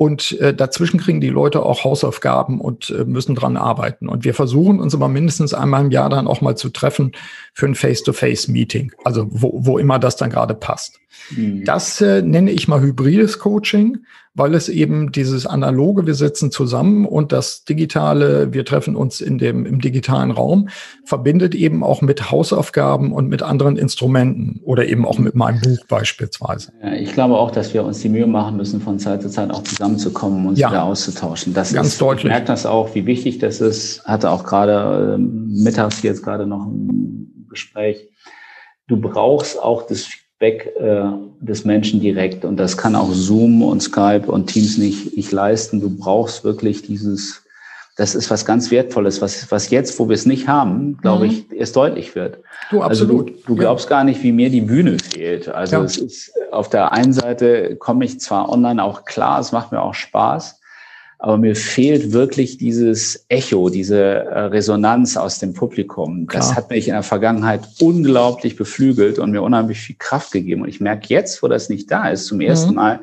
Und 0.00 0.32
äh, 0.40 0.54
dazwischen 0.54 0.98
kriegen 0.98 1.20
die 1.20 1.28
Leute 1.28 1.62
auch 1.62 1.84
Hausaufgaben 1.84 2.58
und 2.58 2.88
äh, 2.88 3.04
müssen 3.04 3.34
dran 3.34 3.58
arbeiten. 3.58 4.08
Und 4.08 4.24
wir 4.24 4.32
versuchen 4.32 4.80
uns 4.80 4.94
immer 4.94 5.08
mindestens 5.08 5.52
einmal 5.52 5.84
im 5.84 5.90
Jahr 5.90 6.08
dann 6.08 6.26
auch 6.26 6.40
mal 6.40 6.56
zu 6.56 6.70
treffen 6.70 7.12
für 7.52 7.66
ein 7.66 7.74
Face-to-Face-Meeting. 7.74 8.92
Also 9.04 9.26
wo, 9.28 9.52
wo 9.62 9.76
immer 9.76 9.98
das 9.98 10.16
dann 10.16 10.30
gerade 10.30 10.54
passt. 10.54 10.98
Mhm. 11.36 11.66
Das 11.66 12.00
äh, 12.00 12.22
nenne 12.22 12.50
ich 12.50 12.66
mal 12.66 12.80
hybrides 12.80 13.40
Coaching 13.40 13.98
weil 14.34 14.54
es 14.54 14.68
eben 14.68 15.10
dieses 15.10 15.46
analoge, 15.46 16.06
wir 16.06 16.14
sitzen 16.14 16.50
zusammen 16.52 17.04
und 17.04 17.32
das 17.32 17.64
digitale, 17.64 18.52
wir 18.52 18.64
treffen 18.64 18.94
uns 18.94 19.20
in 19.20 19.38
dem, 19.38 19.66
im 19.66 19.80
digitalen 19.80 20.30
Raum, 20.30 20.68
verbindet 21.04 21.54
eben 21.54 21.82
auch 21.82 22.00
mit 22.00 22.30
Hausaufgaben 22.30 23.12
und 23.12 23.28
mit 23.28 23.42
anderen 23.42 23.76
Instrumenten 23.76 24.60
oder 24.62 24.86
eben 24.86 25.04
auch 25.04 25.18
mit 25.18 25.34
meinem 25.34 25.60
Buch 25.60 25.84
beispielsweise. 25.88 26.72
Ja, 26.82 26.92
ich 26.92 27.12
glaube 27.12 27.36
auch, 27.36 27.50
dass 27.50 27.74
wir 27.74 27.84
uns 27.84 28.00
die 28.00 28.08
Mühe 28.08 28.26
machen 28.26 28.56
müssen, 28.56 28.80
von 28.80 28.98
Zeit 29.00 29.22
zu 29.22 29.30
Zeit 29.30 29.50
auch 29.50 29.64
zusammenzukommen 29.64 30.42
und 30.42 30.50
uns 30.50 30.58
ja, 30.60 30.70
wieder 30.70 30.84
auszutauschen. 30.84 31.52
Das 31.52 31.72
ganz 31.72 31.88
ist, 31.88 32.00
deutlich. 32.00 32.24
Ich 32.26 32.30
merke 32.30 32.46
das 32.46 32.66
auch, 32.66 32.94
wie 32.94 33.06
wichtig 33.06 33.38
das 33.38 33.60
ist. 33.60 34.04
Hatte 34.04 34.30
auch 34.30 34.44
gerade 34.44 35.16
äh, 35.16 35.18
mittags 35.18 36.02
jetzt 36.02 36.22
gerade 36.22 36.46
noch 36.46 36.66
ein 36.66 37.46
Gespräch. 37.50 38.08
Du 38.86 38.96
brauchst 39.00 39.60
auch 39.60 39.86
das 39.86 40.08
weg 40.40 40.72
äh, 40.80 41.02
des 41.40 41.64
Menschen 41.64 42.00
direkt. 42.00 42.44
Und 42.44 42.56
das 42.56 42.76
kann 42.76 42.96
auch 42.96 43.12
Zoom 43.12 43.62
und 43.62 43.82
Skype 43.82 44.24
und 44.26 44.46
Teams 44.46 44.78
nicht, 44.78 45.16
nicht 45.16 45.30
leisten. 45.30 45.80
Du 45.80 45.90
brauchst 45.90 46.44
wirklich 46.44 46.82
dieses, 46.82 47.42
das 47.96 48.14
ist 48.14 48.30
was 48.30 48.44
ganz 48.44 48.70
Wertvolles, 48.70 49.20
was, 49.20 49.50
was 49.50 49.70
jetzt, 49.70 49.98
wo 49.98 50.08
wir 50.08 50.14
es 50.14 50.26
nicht 50.26 50.48
haben, 50.48 50.98
glaube 51.02 51.26
mhm. 51.26 51.30
ich, 51.30 51.52
erst 51.52 51.76
deutlich 51.76 52.14
wird. 52.14 52.38
Du, 52.70 52.82
absolut. 52.82 53.28
Also 53.28 53.36
du, 53.36 53.42
du 53.46 53.56
glaubst 53.56 53.86
ja. 53.86 53.96
gar 53.96 54.04
nicht, 54.04 54.22
wie 54.22 54.32
mir 54.32 54.50
die 54.50 54.62
Bühne 54.62 54.96
fehlt. 54.98 55.48
Also 55.48 55.76
ja. 55.76 55.82
es 55.82 55.98
ist, 55.98 56.32
auf 56.50 56.70
der 56.70 56.92
einen 56.92 57.12
Seite 57.12 57.76
komme 57.76 58.04
ich 58.04 58.20
zwar 58.20 58.48
online 58.48 58.82
auch 58.82 59.04
klar, 59.04 59.40
es 59.40 59.52
macht 59.52 59.72
mir 59.72 59.82
auch 59.82 59.94
Spaß, 59.94 60.59
aber 61.22 61.36
mir 61.36 61.54
fehlt 61.54 62.12
wirklich 62.12 62.56
dieses 62.56 63.26
Echo, 63.28 63.68
diese 63.68 63.98
äh, 64.00 64.40
Resonanz 64.44 65.18
aus 65.18 65.38
dem 65.38 65.52
Publikum. 65.52 66.26
Klar. 66.26 66.42
Das 66.42 66.56
hat 66.56 66.70
mich 66.70 66.88
in 66.88 66.94
der 66.94 67.02
Vergangenheit 67.02 67.60
unglaublich 67.78 68.56
beflügelt 68.56 69.18
und 69.18 69.30
mir 69.30 69.42
unheimlich 69.42 69.80
viel 69.80 69.96
Kraft 69.98 70.32
gegeben. 70.32 70.62
Und 70.62 70.68
ich 70.68 70.80
merke 70.80 71.08
jetzt, 71.08 71.42
wo 71.42 71.48
das 71.48 71.68
nicht 71.68 71.90
da 71.90 72.08
ist, 72.08 72.24
zum 72.24 72.40
ersten 72.40 72.70
mhm. 72.70 72.76
Mal, 72.76 73.00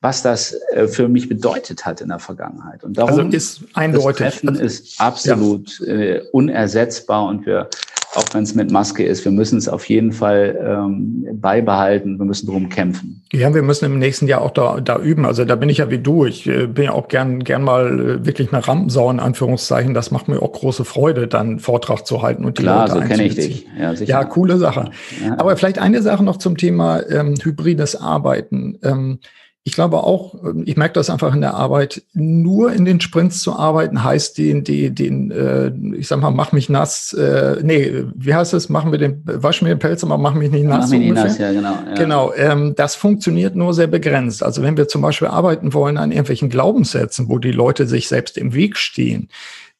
was 0.00 0.22
das 0.22 0.56
äh, 0.72 0.88
für 0.88 1.08
mich 1.08 1.28
bedeutet 1.28 1.86
hat 1.86 2.00
in 2.00 2.08
der 2.08 2.18
Vergangenheit. 2.18 2.82
Und 2.82 2.98
darum 2.98 3.20
also 3.20 3.36
ist 3.36 3.60
eindeutig. 3.74 4.26
Das 4.26 4.40
Treffen 4.40 4.56
ist 4.56 5.00
absolut 5.00 5.78
ja. 5.78 6.22
unersetzbar 6.32 7.28
und 7.28 7.46
wir 7.46 7.70
auch 8.14 8.24
wenn 8.32 8.44
es 8.44 8.54
mit 8.54 8.70
Maske 8.70 9.04
ist. 9.04 9.24
Wir 9.24 9.32
müssen 9.32 9.58
es 9.58 9.68
auf 9.68 9.88
jeden 9.88 10.12
Fall 10.12 10.58
ähm, 10.64 11.26
beibehalten. 11.34 12.18
Wir 12.18 12.24
müssen 12.24 12.46
drum 12.46 12.68
kämpfen. 12.68 13.22
Ja, 13.32 13.52
wir 13.54 13.62
müssen 13.62 13.84
im 13.86 13.98
nächsten 13.98 14.26
Jahr 14.26 14.42
auch 14.42 14.50
da, 14.50 14.80
da 14.80 14.98
üben. 14.98 15.26
Also 15.26 15.44
da 15.44 15.56
bin 15.56 15.68
ich 15.68 15.78
ja 15.78 15.90
wie 15.90 15.98
du. 15.98 16.24
Ich 16.24 16.46
äh, 16.46 16.66
bin 16.66 16.84
ja 16.84 16.92
auch 16.92 17.08
gern, 17.08 17.42
gern 17.42 17.62
mal 17.62 18.00
äh, 18.00 18.26
wirklich 18.26 18.52
eine 18.52 18.66
Rampensau 18.66 19.10
in 19.10 19.20
Anführungszeichen. 19.20 19.94
Das 19.94 20.10
macht 20.10 20.28
mir 20.28 20.40
auch 20.40 20.52
große 20.52 20.84
Freude, 20.84 21.26
dann 21.26 21.58
Vortrag 21.58 22.06
zu 22.06 22.22
halten 22.22 22.44
und 22.44 22.58
die 22.58 22.62
Klar, 22.62 22.88
Leute 22.88 23.00
so 23.00 23.08
kenne 23.08 23.24
ich 23.24 23.34
dich. 23.34 23.66
Ja, 23.78 23.94
sicher. 23.96 24.10
ja, 24.10 24.24
coole 24.24 24.58
Sache. 24.58 24.90
Ja. 25.24 25.38
Aber 25.38 25.56
vielleicht 25.56 25.78
eine 25.78 26.02
Sache 26.02 26.22
noch 26.22 26.36
zum 26.36 26.56
Thema 26.56 27.00
ähm, 27.08 27.34
hybrides 27.42 27.96
Arbeiten. 27.96 28.78
Ähm, 28.82 29.18
ich 29.66 29.72
glaube 29.72 30.04
auch, 30.04 30.34
ähm, 30.44 30.62
ich 30.66 30.76
merke 30.76 30.92
das 30.92 31.08
einfach 31.08 31.34
in 31.34 31.40
der 31.40 31.54
Arbeit, 31.54 32.02
nur 32.12 32.72
in 32.72 32.84
den 32.84 33.00
Sprints 33.00 33.40
zu 33.40 33.54
arbeiten, 33.54 34.04
heißt 34.04 34.36
den, 34.36 34.62
den, 34.62 34.94
den 34.94 35.30
äh, 35.30 35.72
ich 35.96 36.06
sag 36.06 36.20
mal, 36.20 36.30
mach 36.30 36.52
mich 36.52 36.68
nass, 36.68 37.14
äh, 37.14 37.56
nee, 37.62 38.04
wie 38.14 38.34
heißt 38.34 38.52
es, 38.52 38.68
machen 38.68 38.92
wir 38.92 38.98
den, 38.98 39.22
wasch 39.24 39.62
mir 39.62 39.70
den 39.70 39.78
Pelz, 39.78 40.04
aber 40.04 40.18
mach 40.18 40.34
mich 40.34 40.50
nicht 40.50 40.64
nass. 40.64 40.90
Mach 40.90 40.98
mich 40.98 41.00
nicht 41.00 41.14
nass, 41.14 41.38
ja, 41.38 41.50
genau. 41.50 41.72
Ja. 41.88 41.94
Genau, 41.94 42.32
ähm, 42.34 42.74
das 42.76 42.94
funktioniert 42.94 43.56
nur 43.56 43.72
sehr 43.72 43.86
begrenzt. 43.86 44.42
Also 44.42 44.62
wenn 44.62 44.76
wir 44.76 44.86
zum 44.86 45.00
Beispiel 45.00 45.28
arbeiten 45.28 45.72
wollen 45.72 45.96
an 45.96 46.12
irgendwelchen 46.12 46.50
Glaubenssätzen, 46.50 47.30
wo 47.30 47.38
die 47.38 47.52
Leute 47.52 47.86
sich 47.86 48.08
selbst 48.08 48.36
im 48.36 48.52
Weg 48.52 48.76
stehen, 48.76 49.30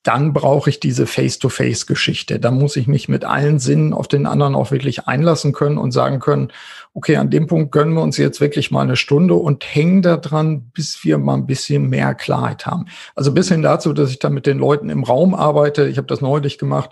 dann 0.05 0.35
brauche 0.35 0.69
ich 0.69 0.81
diese 0.81 1.07
Face-to-Face-Geschichte. 1.07 2.39
Da 2.39 2.51
muss 2.51 2.77
ich 2.77 2.87
mich 2.87 3.09
mit 3.09 3.25
allen 3.25 3.59
Sinnen 3.59 3.95
auf 3.95 4.07
den 4.07 4.27
anderen 4.27 4.55
auch 4.55 4.71
wirklich 4.71 5.09
einlassen 5.09 5.53
können 5.55 5.79
und 5.79 5.93
sagen 5.93 6.21
können, 6.21 6.49
okay, 6.93 7.17
an 7.17 7.31
dem 7.31 7.47
Punkt 7.47 7.73
gönnen 7.73 7.95
wir 7.95 8.03
uns 8.03 8.19
jetzt 8.19 8.41
wirklich 8.41 8.71
mal 8.71 8.83
eine 8.83 8.97
Stunde 8.97 9.35
und 9.35 9.65
hängen 9.65 10.03
da 10.03 10.19
dran, 10.19 10.71
bis 10.75 11.05
wir 11.05 11.17
mal 11.17 11.35
ein 11.35 11.47
bisschen 11.47 11.89
mehr 11.89 12.15
Klarheit 12.15 12.67
haben. 12.67 12.85
Also 13.15 13.33
bis 13.33 13.49
hin 13.49 13.63
dazu, 13.63 13.95
dass 13.95 14.11
ich 14.11 14.19
dann 14.19 14.35
mit 14.35 14.45
den 14.45 14.59
Leuten 14.59 14.91
im 14.91 15.05
Raum 15.05 15.35
arbeite. 15.35 15.89
Ich 15.89 15.97
habe 15.97 16.07
das 16.07 16.21
neulich 16.21 16.59
gemacht 16.59 16.91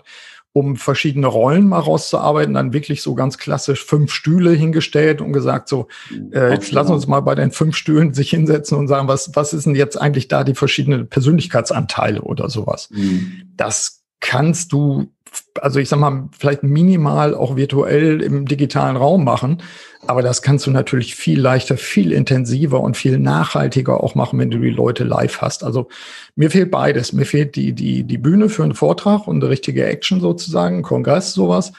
um 0.53 0.75
verschiedene 0.75 1.25
Rollen 1.25 1.67
mal 1.67 1.79
rauszuarbeiten, 1.79 2.53
dann 2.53 2.73
wirklich 2.73 3.01
so 3.01 3.15
ganz 3.15 3.39
klassisch 3.39 3.83
fünf 3.83 4.11
Stühle 4.11 4.51
hingestellt 4.51 5.19
und 5.19 5.33
gesagt, 5.33 5.67
so, 5.67 5.87
äh, 6.31 6.53
jetzt 6.53 6.71
lass 6.71 6.91
uns 6.91 7.07
mal 7.07 7.21
bei 7.21 7.33
den 7.33 7.51
fünf 7.51 7.75
Stühlen 7.75 8.13
sich 8.13 8.29
hinsetzen 8.29 8.77
und 8.77 8.87
sagen, 8.87 9.07
was, 9.07 9.35
was 9.35 9.53
ist 9.53 9.65
denn 9.65 9.75
jetzt 9.75 9.99
eigentlich 9.99 10.27
da 10.27 10.43
die 10.43 10.53
verschiedenen 10.53 11.09
Persönlichkeitsanteile 11.09 12.21
oder 12.21 12.49
sowas. 12.49 12.89
Mhm. 12.91 13.51
Das 13.57 14.03
kannst 14.19 14.71
du 14.71 15.11
also 15.61 15.79
ich 15.79 15.89
sag 15.89 15.99
mal, 15.99 16.29
vielleicht 16.37 16.63
minimal 16.63 17.35
auch 17.35 17.55
virtuell 17.55 18.21
im 18.21 18.45
digitalen 18.47 18.97
Raum 18.97 19.23
machen. 19.23 19.61
Aber 20.05 20.21
das 20.21 20.41
kannst 20.41 20.67
du 20.67 20.71
natürlich 20.71 21.15
viel 21.15 21.39
leichter, 21.39 21.77
viel 21.77 22.11
intensiver 22.11 22.81
und 22.81 22.97
viel 22.97 23.19
nachhaltiger 23.19 24.03
auch 24.03 24.15
machen, 24.15 24.37
wenn 24.39 24.51
du 24.51 24.59
die 24.59 24.69
Leute 24.69 25.05
live 25.05 25.39
hast. 25.41 25.63
Also 25.63 25.87
mir 26.35 26.51
fehlt 26.51 26.71
beides. 26.71 27.13
Mir 27.13 27.25
fehlt 27.25 27.55
die, 27.55 27.73
die, 27.73 28.03
die 28.03 28.17
Bühne 28.17 28.49
für 28.49 28.63
einen 28.63 28.75
Vortrag 28.75 29.27
und 29.27 29.41
eine 29.41 29.49
richtige 29.49 29.85
Action 29.85 30.19
sozusagen, 30.19 30.81
Kongress, 30.81 31.33
sowas. 31.33 31.71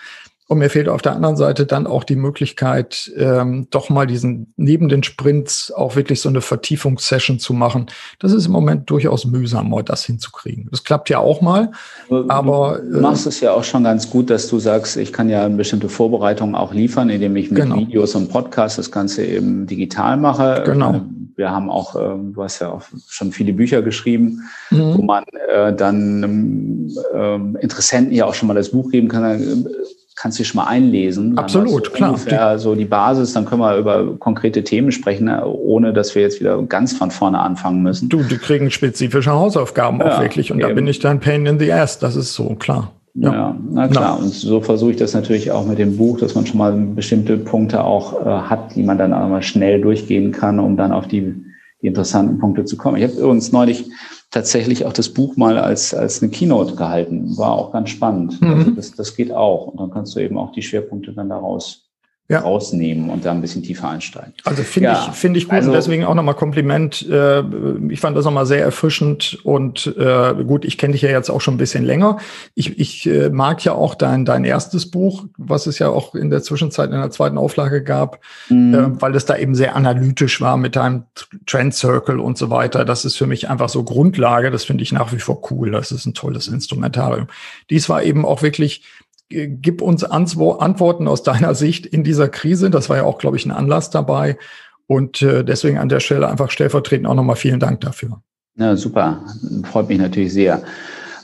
Und 0.46 0.58
mir 0.58 0.68
fehlt 0.68 0.90
auf 0.90 1.00
der 1.00 1.14
anderen 1.14 1.36
Seite 1.36 1.64
dann 1.64 1.86
auch 1.86 2.04
die 2.04 2.16
Möglichkeit, 2.16 3.10
ähm, 3.16 3.66
doch 3.70 3.88
mal 3.88 4.06
diesen 4.06 4.52
neben 4.56 4.90
den 4.90 5.02
Sprints 5.02 5.72
auch 5.72 5.96
wirklich 5.96 6.20
so 6.20 6.28
eine 6.28 6.42
Vertiefungssession 6.42 7.38
zu 7.38 7.54
machen. 7.54 7.86
Das 8.18 8.32
ist 8.32 8.44
im 8.44 8.52
Moment 8.52 8.90
durchaus 8.90 9.24
mühsam, 9.24 9.70
mal 9.70 9.82
das 9.82 10.04
hinzukriegen. 10.04 10.68
Das 10.70 10.84
klappt 10.84 11.08
ja 11.08 11.18
auch 11.18 11.40
mal, 11.40 11.72
aber 12.28 12.78
du 12.78 13.00
machst 13.00 13.24
äh, 13.24 13.30
es 13.30 13.40
ja 13.40 13.52
auch 13.52 13.64
schon 13.64 13.84
ganz 13.84 14.10
gut, 14.10 14.28
dass 14.28 14.46
du 14.48 14.58
sagst, 14.58 14.98
ich 14.98 15.14
kann 15.14 15.30
ja 15.30 15.48
bestimmte 15.48 15.88
Vorbereitungen 15.88 16.54
auch 16.54 16.74
liefern, 16.74 17.08
indem 17.08 17.36
ich 17.36 17.50
mit 17.50 17.62
genau. 17.62 17.76
Videos 17.76 18.14
und 18.14 18.28
Podcasts 18.28 18.76
das 18.76 18.90
Ganze 18.90 19.24
eben 19.24 19.66
digital 19.66 20.18
mache. 20.18 20.62
Genau. 20.66 21.00
Wir 21.36 21.50
haben 21.50 21.70
auch, 21.70 21.96
äh, 21.96 22.16
du 22.32 22.42
hast 22.42 22.60
ja 22.60 22.70
auch 22.70 22.82
schon 23.08 23.32
viele 23.32 23.54
Bücher 23.54 23.82
geschrieben, 23.82 24.42
mhm. 24.70 24.98
wo 24.98 25.02
man 25.02 25.24
äh, 25.48 25.72
dann 25.72 26.92
ähm, 27.14 27.56
Interessenten 27.60 28.12
ja 28.12 28.26
auch 28.26 28.34
schon 28.34 28.46
mal 28.46 28.54
das 28.54 28.70
Buch 28.70 28.90
geben 28.90 29.08
kann 29.08 29.66
kannst 30.16 30.38
du 30.38 30.42
dich 30.42 30.48
schon 30.48 30.62
mal 30.62 30.68
einlesen. 30.68 31.36
Absolut, 31.36 31.92
klar. 31.92 32.10
Ungefähr 32.10 32.58
so 32.58 32.74
die 32.74 32.84
Basis, 32.84 33.32
dann 33.32 33.44
können 33.44 33.60
wir 33.60 33.76
über 33.76 34.16
konkrete 34.18 34.62
Themen 34.62 34.92
sprechen, 34.92 35.24
ne, 35.24 35.44
ohne 35.46 35.92
dass 35.92 36.14
wir 36.14 36.22
jetzt 36.22 36.40
wieder 36.40 36.60
ganz 36.62 36.92
von 36.92 37.10
vorne 37.10 37.40
anfangen 37.40 37.82
müssen. 37.82 38.08
Du, 38.08 38.22
die 38.22 38.38
kriegen 38.38 38.70
spezifische 38.70 39.32
Hausaufgaben 39.32 40.00
ja, 40.00 40.16
auch 40.16 40.20
wirklich 40.20 40.52
und 40.52 40.60
eben. 40.60 40.68
da 40.68 40.74
bin 40.74 40.86
ich 40.86 40.98
dann 41.00 41.20
Pain 41.20 41.46
in 41.46 41.58
the 41.58 41.72
Ass, 41.72 41.98
das 41.98 42.16
ist 42.16 42.34
so, 42.34 42.54
klar. 42.54 42.92
Ja, 43.14 43.32
ja 43.32 43.56
na 43.70 43.88
klar. 43.88 44.16
Na. 44.18 44.24
Und 44.24 44.32
so 44.32 44.60
versuche 44.60 44.92
ich 44.92 44.96
das 44.96 45.14
natürlich 45.14 45.50
auch 45.50 45.66
mit 45.66 45.78
dem 45.78 45.96
Buch, 45.96 46.18
dass 46.18 46.34
man 46.34 46.46
schon 46.46 46.58
mal 46.58 46.72
bestimmte 46.72 47.36
Punkte 47.36 47.84
auch 47.84 48.24
äh, 48.24 48.28
hat, 48.28 48.74
die 48.74 48.82
man 48.82 48.98
dann 48.98 49.12
auch 49.12 49.28
mal 49.28 49.42
schnell 49.42 49.80
durchgehen 49.80 50.32
kann, 50.32 50.58
um 50.58 50.76
dann 50.76 50.92
auf 50.92 51.06
die, 51.06 51.34
die 51.82 51.86
interessanten 51.86 52.38
Punkte 52.38 52.64
zu 52.64 52.76
kommen. 52.76 52.96
Ich 52.96 53.04
habe 53.04 53.14
übrigens 53.14 53.52
neulich 53.52 53.90
tatsächlich 54.34 54.84
auch 54.84 54.92
das 54.92 55.10
Buch 55.10 55.36
mal 55.36 55.58
als, 55.58 55.94
als 55.94 56.20
eine 56.20 56.30
Keynote 56.32 56.74
gehalten. 56.74 57.36
War 57.38 57.52
auch 57.52 57.72
ganz 57.72 57.90
spannend. 57.90 58.40
Mhm. 58.40 58.50
Also 58.50 58.70
das, 58.72 58.90
das 58.92 59.16
geht 59.16 59.30
auch. 59.30 59.68
Und 59.68 59.78
dann 59.78 59.92
kannst 59.92 60.16
du 60.16 60.20
eben 60.20 60.36
auch 60.36 60.50
die 60.50 60.62
Schwerpunkte 60.62 61.12
dann 61.12 61.28
daraus 61.28 61.83
ja. 62.28 62.40
rausnehmen 62.40 63.10
und 63.10 63.26
da 63.26 63.32
ein 63.32 63.42
bisschen 63.42 63.62
tiefer 63.62 63.90
einsteigen. 63.90 64.32
Also 64.44 64.62
finde 64.62 64.88
ja. 64.90 65.08
ich, 65.10 65.14
finde 65.14 65.38
ich 65.38 65.44
gut 65.44 65.54
also, 65.54 65.70
und 65.70 65.76
deswegen 65.76 66.04
auch 66.04 66.14
nochmal 66.14 66.34
Kompliment. 66.34 67.06
Äh, 67.06 67.42
ich 67.90 68.00
fand 68.00 68.16
das 68.16 68.24
nochmal 68.24 68.46
sehr 68.46 68.62
erfrischend 68.62 69.38
und 69.44 69.94
äh, 69.98 70.34
gut, 70.44 70.64
ich 70.64 70.78
kenne 70.78 70.92
dich 70.92 71.02
ja 71.02 71.10
jetzt 71.10 71.28
auch 71.28 71.42
schon 71.42 71.54
ein 71.54 71.58
bisschen 71.58 71.84
länger. 71.84 72.16
Ich, 72.54 72.78
ich 72.78 73.06
äh, 73.06 73.28
mag 73.28 73.62
ja 73.64 73.72
auch 73.72 73.94
dein, 73.94 74.24
dein 74.24 74.44
erstes 74.44 74.90
Buch, 74.90 75.26
was 75.36 75.66
es 75.66 75.78
ja 75.78 75.90
auch 75.90 76.14
in 76.14 76.30
der 76.30 76.42
Zwischenzeit 76.42 76.90
in 76.90 76.96
der 76.96 77.10
zweiten 77.10 77.36
Auflage 77.36 77.82
gab, 77.82 78.20
mhm. 78.48 78.96
weil 79.00 79.14
es 79.14 79.26
da 79.26 79.36
eben 79.36 79.54
sehr 79.54 79.76
analytisch 79.76 80.40
war 80.40 80.56
mit 80.56 80.76
deinem 80.76 81.02
Trend 81.44 81.74
Circle 81.74 82.20
und 82.20 82.38
so 82.38 82.48
weiter. 82.48 82.86
Das 82.86 83.04
ist 83.04 83.18
für 83.18 83.26
mich 83.26 83.50
einfach 83.50 83.68
so 83.68 83.84
Grundlage. 83.84 84.50
Das 84.50 84.64
finde 84.64 84.82
ich 84.82 84.92
nach 84.92 85.12
wie 85.12 85.18
vor 85.18 85.42
cool. 85.50 85.72
Das 85.72 85.92
ist 85.92 86.06
ein 86.06 86.14
tolles 86.14 86.48
Instrumentarium. 86.48 87.26
Dies 87.68 87.90
war 87.90 88.02
eben 88.02 88.24
auch 88.24 88.40
wirklich 88.40 88.82
gib 89.28 89.82
uns 89.82 90.04
Antworten 90.04 91.08
aus 91.08 91.22
deiner 91.22 91.54
Sicht 91.54 91.86
in 91.86 92.04
dieser 92.04 92.28
Krise. 92.28 92.70
Das 92.70 92.88
war 92.88 92.96
ja 92.96 93.04
auch, 93.04 93.18
glaube 93.18 93.36
ich, 93.36 93.46
ein 93.46 93.50
Anlass 93.50 93.90
dabei. 93.90 94.38
Und 94.86 95.22
äh, 95.22 95.44
deswegen 95.44 95.78
an 95.78 95.88
der 95.88 96.00
Stelle 96.00 96.28
einfach 96.28 96.50
stellvertretend 96.50 97.06
auch 97.06 97.14
nochmal 97.14 97.36
vielen 97.36 97.60
Dank 97.60 97.80
dafür. 97.80 98.22
Ja, 98.56 98.76
super. 98.76 99.24
Freut 99.64 99.88
mich 99.88 99.98
natürlich 99.98 100.32
sehr. 100.32 100.62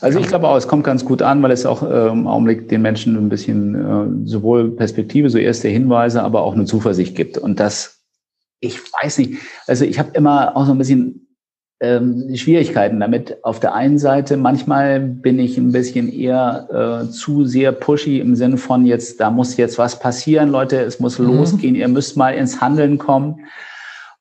Also 0.01 0.19
ich 0.19 0.29
glaube 0.29 0.49
auch, 0.49 0.57
es 0.57 0.67
kommt 0.67 0.85
ganz 0.85 1.05
gut 1.05 1.21
an, 1.21 1.43
weil 1.43 1.51
es 1.51 1.67
auch 1.67 1.83
äh, 1.83 2.09
im 2.09 2.27
Augenblick 2.27 2.69
den 2.69 2.81
Menschen 2.81 3.17
ein 3.17 3.29
bisschen 3.29 3.75
äh, 3.75 4.29
sowohl 4.29 4.71
Perspektive, 4.71 5.29
so 5.29 5.37
erste 5.37 5.69
Hinweise, 5.69 6.23
aber 6.23 6.43
auch 6.43 6.55
eine 6.55 6.65
Zuversicht 6.65 7.15
gibt. 7.15 7.37
Und 7.37 7.61
das, 7.61 8.01
ich 8.61 8.81
weiß 8.81 9.19
nicht, 9.19 9.35
also 9.67 9.85
ich 9.85 9.99
habe 9.99 10.11
immer 10.15 10.57
auch 10.57 10.65
so 10.65 10.73
ein 10.73 10.79
bisschen 10.79 11.30
ähm, 11.81 12.35
Schwierigkeiten 12.37 13.01
damit. 13.01 13.43
Auf 13.43 13.59
der 13.59 13.75
einen 13.75 13.99
Seite, 13.99 14.37
manchmal 14.37 15.01
bin 15.01 15.39
ich 15.39 15.57
ein 15.57 15.73
bisschen 15.73 16.13
eher 16.13 17.07
äh, 17.07 17.11
zu 17.11 17.47
sehr 17.47 17.73
pushy 17.73 18.21
im 18.21 18.37
Sinne 18.37 18.59
von 18.59 18.85
jetzt, 18.85 19.21
da 19.21 19.31
muss 19.31 19.57
jetzt 19.57 19.79
was 19.79 19.99
passieren, 19.99 20.51
Leute, 20.51 20.77
es 20.81 21.01
muss 21.01 21.19
mhm. 21.19 21.27
losgehen, 21.27 21.75
ihr 21.75 21.89
müsst 21.89 22.17
mal 22.17 22.35
ins 22.35 22.61
Handeln 22.61 22.99
kommen. 22.99 23.47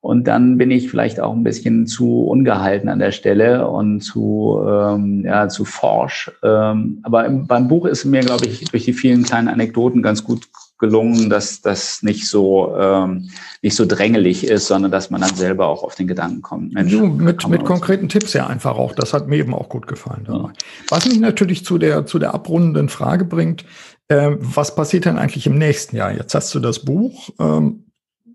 Und 0.01 0.29
dann 0.29 0.57
bin 0.57 0.71
ich 0.71 0.89
vielleicht 0.89 1.19
auch 1.19 1.33
ein 1.33 1.43
bisschen 1.43 1.85
zu 1.85 2.23
ungehalten 2.23 2.87
an 2.87 2.99
der 2.99 3.11
Stelle 3.11 3.67
und 3.67 3.99
zu, 3.99 4.57
ähm, 4.65 5.25
ja, 5.25 5.49
zu 5.49 5.65
forsch. 5.65 6.31
Ähm, 6.41 6.99
aber 7.03 7.25
im, 7.25 7.47
beim 7.47 7.67
Buch 7.67 7.85
ist 7.85 8.05
mir, 8.05 8.21
glaube 8.21 8.45
ich, 8.45 8.63
durch 8.63 8.85
die 8.85 8.93
vielen 8.93 9.23
kleinen 9.23 9.49
Anekdoten 9.49 10.01
ganz 10.01 10.23
gut 10.23 10.47
gelungen, 10.79 11.29
dass 11.29 11.61
das 11.61 12.01
nicht 12.01 12.27
so 12.27 12.75
ähm, 12.75 13.29
nicht 13.61 13.75
so 13.75 13.85
drängelig 13.85 14.47
ist, 14.47 14.67
sondern 14.67 14.91
dass 14.91 15.09
man 15.09 15.21
dann 15.21 15.35
selber 15.35 15.67
auch 15.67 15.83
auf 15.83 15.95
den 15.95 16.07
Gedanken 16.07 16.41
kommt. 16.41 16.73
Mensch, 16.73 16.91
du, 16.91 17.05
mit 17.05 17.47
mit 17.47 17.65
konkreten 17.65 18.09
Tipps 18.09 18.33
ja 18.33 18.47
einfach 18.47 18.77
auch. 18.77 18.93
Das 18.93 19.13
hat 19.13 19.27
mir 19.27 19.37
eben 19.37 19.53
auch 19.53 19.69
gut 19.69 19.87
gefallen. 19.87 20.25
Ja. 20.27 20.51
Was 20.89 21.05
mich 21.05 21.19
natürlich 21.19 21.65
zu 21.65 21.77
der 21.77 22.05
zu 22.05 22.17
der 22.17 22.33
abrundenden 22.33 22.89
Frage 22.89 23.25
bringt: 23.25 23.65
äh, 24.07 24.31
Was 24.39 24.73
passiert 24.73 25.05
denn 25.05 25.17
eigentlich 25.17 25.45
im 25.45 25.57
nächsten 25.57 25.97
Jahr? 25.97 26.11
Jetzt 26.11 26.33
hast 26.33 26.55
du 26.55 26.59
das 26.59 26.79
Buch. 26.79 27.29
Ähm, 27.39 27.83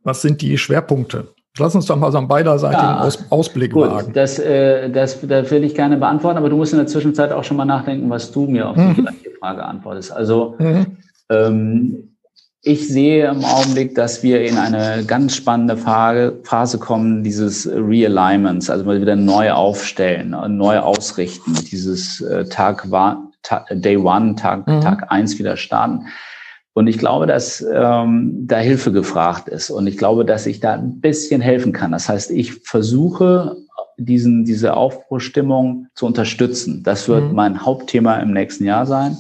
was 0.05 0.21
sind 0.21 0.43
die 0.43 0.59
Schwerpunkte? 0.59 1.35
Lass 1.59 1.75
uns 1.75 1.87
doch 1.87 1.97
mal 1.97 2.11
so 2.11 2.19
einen 2.19 2.29
beiderseitigen 2.29 2.83
ja, 2.83 3.01
Aus 3.01 3.25
Ausblick 3.31 3.73
gut, 3.73 3.89
wagen. 3.89 4.13
Das, 4.13 4.41
äh, 4.41 4.91
das, 4.91 5.21
das 5.23 5.51
will 5.51 5.63
ich 5.63 5.75
gerne 5.75 5.97
beantworten, 5.97 6.37
aber 6.37 6.51
du 6.51 6.57
musst 6.57 6.73
in 6.73 6.79
der 6.79 6.89
Zwischenzeit 6.89 7.31
auch 7.33 7.45
schon 7.45 7.57
mal 7.57 7.65
nachdenken, 7.65 8.11
was 8.11 8.33
du 8.33 8.47
mir 8.47 8.69
auf 8.69 8.77
die 8.77 8.83
mhm. 8.83 8.95
gleiche 8.95 9.31
Frage 9.39 9.65
antwortest. 9.65 10.13
Also 10.13 10.57
mhm. 10.59 10.99
ähm, 11.31 12.14
ich 12.67 12.89
sehe 12.89 13.29
im 13.29 13.45
Augenblick, 13.45 13.95
dass 13.95 14.23
wir 14.23 14.43
in 14.43 14.57
eine 14.57 15.05
ganz 15.05 15.37
spannende 15.37 15.77
Phase 15.77 16.79
kommen, 16.79 17.23
dieses 17.23 17.69
Realignments, 17.71 18.71
also 18.71 18.87
mal 18.87 19.01
wieder 19.01 19.17
neu 19.17 19.53
aufstellen, 19.53 20.35
neu 20.57 20.79
ausrichten, 20.79 21.55
dieses 21.71 22.23
äh, 22.23 22.47
Tag, 22.47 22.89
Day 23.71 23.99
One, 23.99 24.35
Tag, 24.37 24.67
mhm. 24.67 24.81
Tag 24.81 25.13
eins 25.13 25.39
wieder 25.39 25.59
starten. 25.59 26.07
Und 26.73 26.87
ich 26.87 26.97
glaube, 26.97 27.27
dass 27.27 27.65
ähm, 27.73 28.33
da 28.47 28.59
Hilfe 28.59 28.93
gefragt 28.93 29.49
ist. 29.49 29.71
Und 29.71 29.87
ich 29.87 29.99
glaube, 29.99 30.25
dass 30.25 30.47
ich 30.47 30.59
da 30.59 30.73
ein 30.73 31.01
bisschen 31.01 31.43
helfen 31.43 31.73
kann. 31.73 31.93
Das 31.93 32.09
heißt, 32.09 32.31
ich 32.31 32.55
versuche, 32.65 33.57
diesen, 33.99 34.45
diese 34.45 34.75
Aufbruchstimmung 34.75 35.87
zu 35.95 36.07
unterstützen. 36.07 36.83
Das 36.83 37.09
wird 37.09 37.29
mhm. 37.29 37.35
mein 37.35 37.65
Hauptthema 37.65 38.17
im 38.17 38.33
nächsten 38.33 38.65
Jahr 38.65 38.87
sein. 38.87 39.19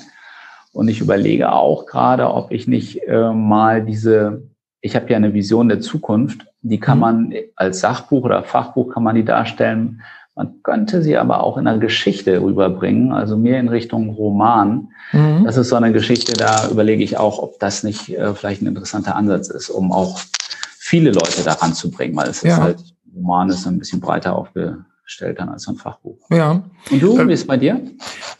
Und 0.74 0.88
ich 0.88 1.00
überlege 1.00 1.52
auch 1.52 1.86
gerade, 1.86 2.28
ob 2.34 2.50
ich 2.50 2.66
nicht 2.66 3.00
äh, 3.06 3.32
mal 3.32 3.84
diese, 3.84 4.42
ich 4.80 4.96
habe 4.96 5.08
ja 5.08 5.16
eine 5.16 5.32
Vision 5.32 5.68
der 5.68 5.80
Zukunft, 5.80 6.46
die 6.62 6.80
kann 6.80 6.98
mhm. 6.98 7.00
man 7.00 7.34
als 7.54 7.80
Sachbuch 7.80 8.24
oder 8.24 8.42
Fachbuch 8.42 8.92
kann 8.92 9.04
man 9.04 9.14
die 9.14 9.24
darstellen. 9.24 10.02
Man 10.34 10.62
könnte 10.64 11.00
sie 11.00 11.16
aber 11.16 11.44
auch 11.44 11.58
in 11.58 11.68
einer 11.68 11.78
Geschichte 11.78 12.42
rüberbringen, 12.42 13.12
also 13.12 13.36
mehr 13.36 13.60
in 13.60 13.68
Richtung 13.68 14.10
Roman. 14.10 14.88
Mhm. 15.12 15.44
Das 15.44 15.56
ist 15.56 15.68
so 15.68 15.76
eine 15.76 15.92
Geschichte, 15.92 16.32
da 16.32 16.68
überlege 16.68 17.04
ich 17.04 17.18
auch, 17.18 17.38
ob 17.38 17.60
das 17.60 17.84
nicht 17.84 18.08
äh, 18.08 18.34
vielleicht 18.34 18.60
ein 18.60 18.66
interessanter 18.66 19.14
Ansatz 19.14 19.48
ist, 19.48 19.70
um 19.70 19.92
auch 19.92 20.20
viele 20.76 21.12
Leute 21.12 21.44
daran 21.44 21.72
zu 21.72 21.88
bringen, 21.92 22.16
weil 22.16 22.28
es 22.28 22.42
ja. 22.42 22.54
ist 22.54 22.60
halt, 22.60 22.78
Roman 23.14 23.48
ist 23.48 23.64
ein 23.64 23.78
bisschen 23.78 24.00
breiter 24.00 24.36
aufge, 24.36 24.84
stellt 25.04 25.38
dann 25.38 25.48
als 25.48 25.68
ein 25.68 25.76
Fachbuch. 25.76 26.18
Ja. 26.30 26.64
Und 26.90 27.02
du, 27.02 27.18
ähm, 27.18 27.28
wie 27.28 27.32
ist 27.32 27.40
es 27.40 27.46
bei 27.46 27.56
dir? 27.56 27.80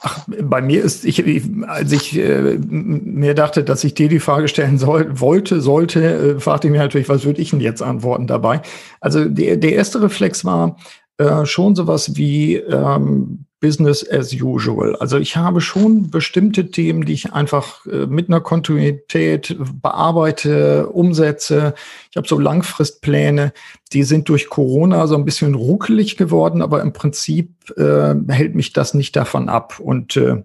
Ach, 0.01 0.27
bei 0.27 0.63
mir 0.63 0.83
ist, 0.83 1.05
ich, 1.05 1.19
ich 1.19 1.45
als 1.67 1.93
ich 1.93 2.19
äh, 2.19 2.59
mir 2.59 3.35
dachte, 3.35 3.65
dass 3.65 3.85
ich 3.85 3.95
dir 3.95 4.09
die 4.09 4.21
Frage 4.21 4.49
stellen 4.49 4.79
soll, 4.79 5.21
wollte, 5.21 5.61
sollte, 5.61 6.03
äh, 6.03 6.41
fragte 6.41 6.67
ich 6.67 6.71
mich 6.71 6.81
natürlich, 6.81 7.09
was 7.09 7.25
würde 7.25 7.43
ich 7.43 7.51
denn 7.51 7.61
jetzt 7.61 7.83
antworten 7.83 8.27
dabei? 8.27 8.63
Also 9.01 9.25
der, 9.27 9.57
der 9.57 9.75
erste 9.75 10.03
Reflex 10.03 10.45
war 10.45 10.79
äh, 11.19 11.45
schon 11.45 11.75
sowas 11.75 12.17
wie, 12.17 12.57
ähm, 12.57 13.47
Business 13.65 14.07
as 14.07 14.35
usual. 14.35 14.95
Also 14.97 15.17
ich 15.17 15.39
habe 15.39 15.63
schon 15.63 16.11
bestimmte 16.11 16.71
Themen, 16.71 17.07
die 17.07 17.15
ich 17.15 17.33
einfach 17.33 17.87
äh, 17.87 18.05
mit 18.05 18.29
einer 18.29 18.43
Kontinuität 18.43 19.57
bearbeite, 19.81 20.91
umsetze. 20.91 21.73
Ich 22.11 22.19
habe 22.19 22.29
so 22.29 22.39
Langfristpläne, 22.39 23.55
die 23.95 24.03
sind 24.03 24.29
durch 24.29 24.51
Corona 24.51 25.07
so 25.07 25.15
ein 25.15 25.25
bisschen 25.25 25.55
ruckelig 25.55 26.19
geworden, 26.19 26.61
aber 26.61 26.83
im 26.83 26.93
Prinzip 26.93 27.75
äh, 27.79 28.15
hält 28.29 28.55
mich 28.55 28.75
das 28.75 28.93
nicht 28.93 29.17
davon 29.17 29.49
ab. 29.49 29.81
Und 29.81 30.19
äh, 30.19 30.43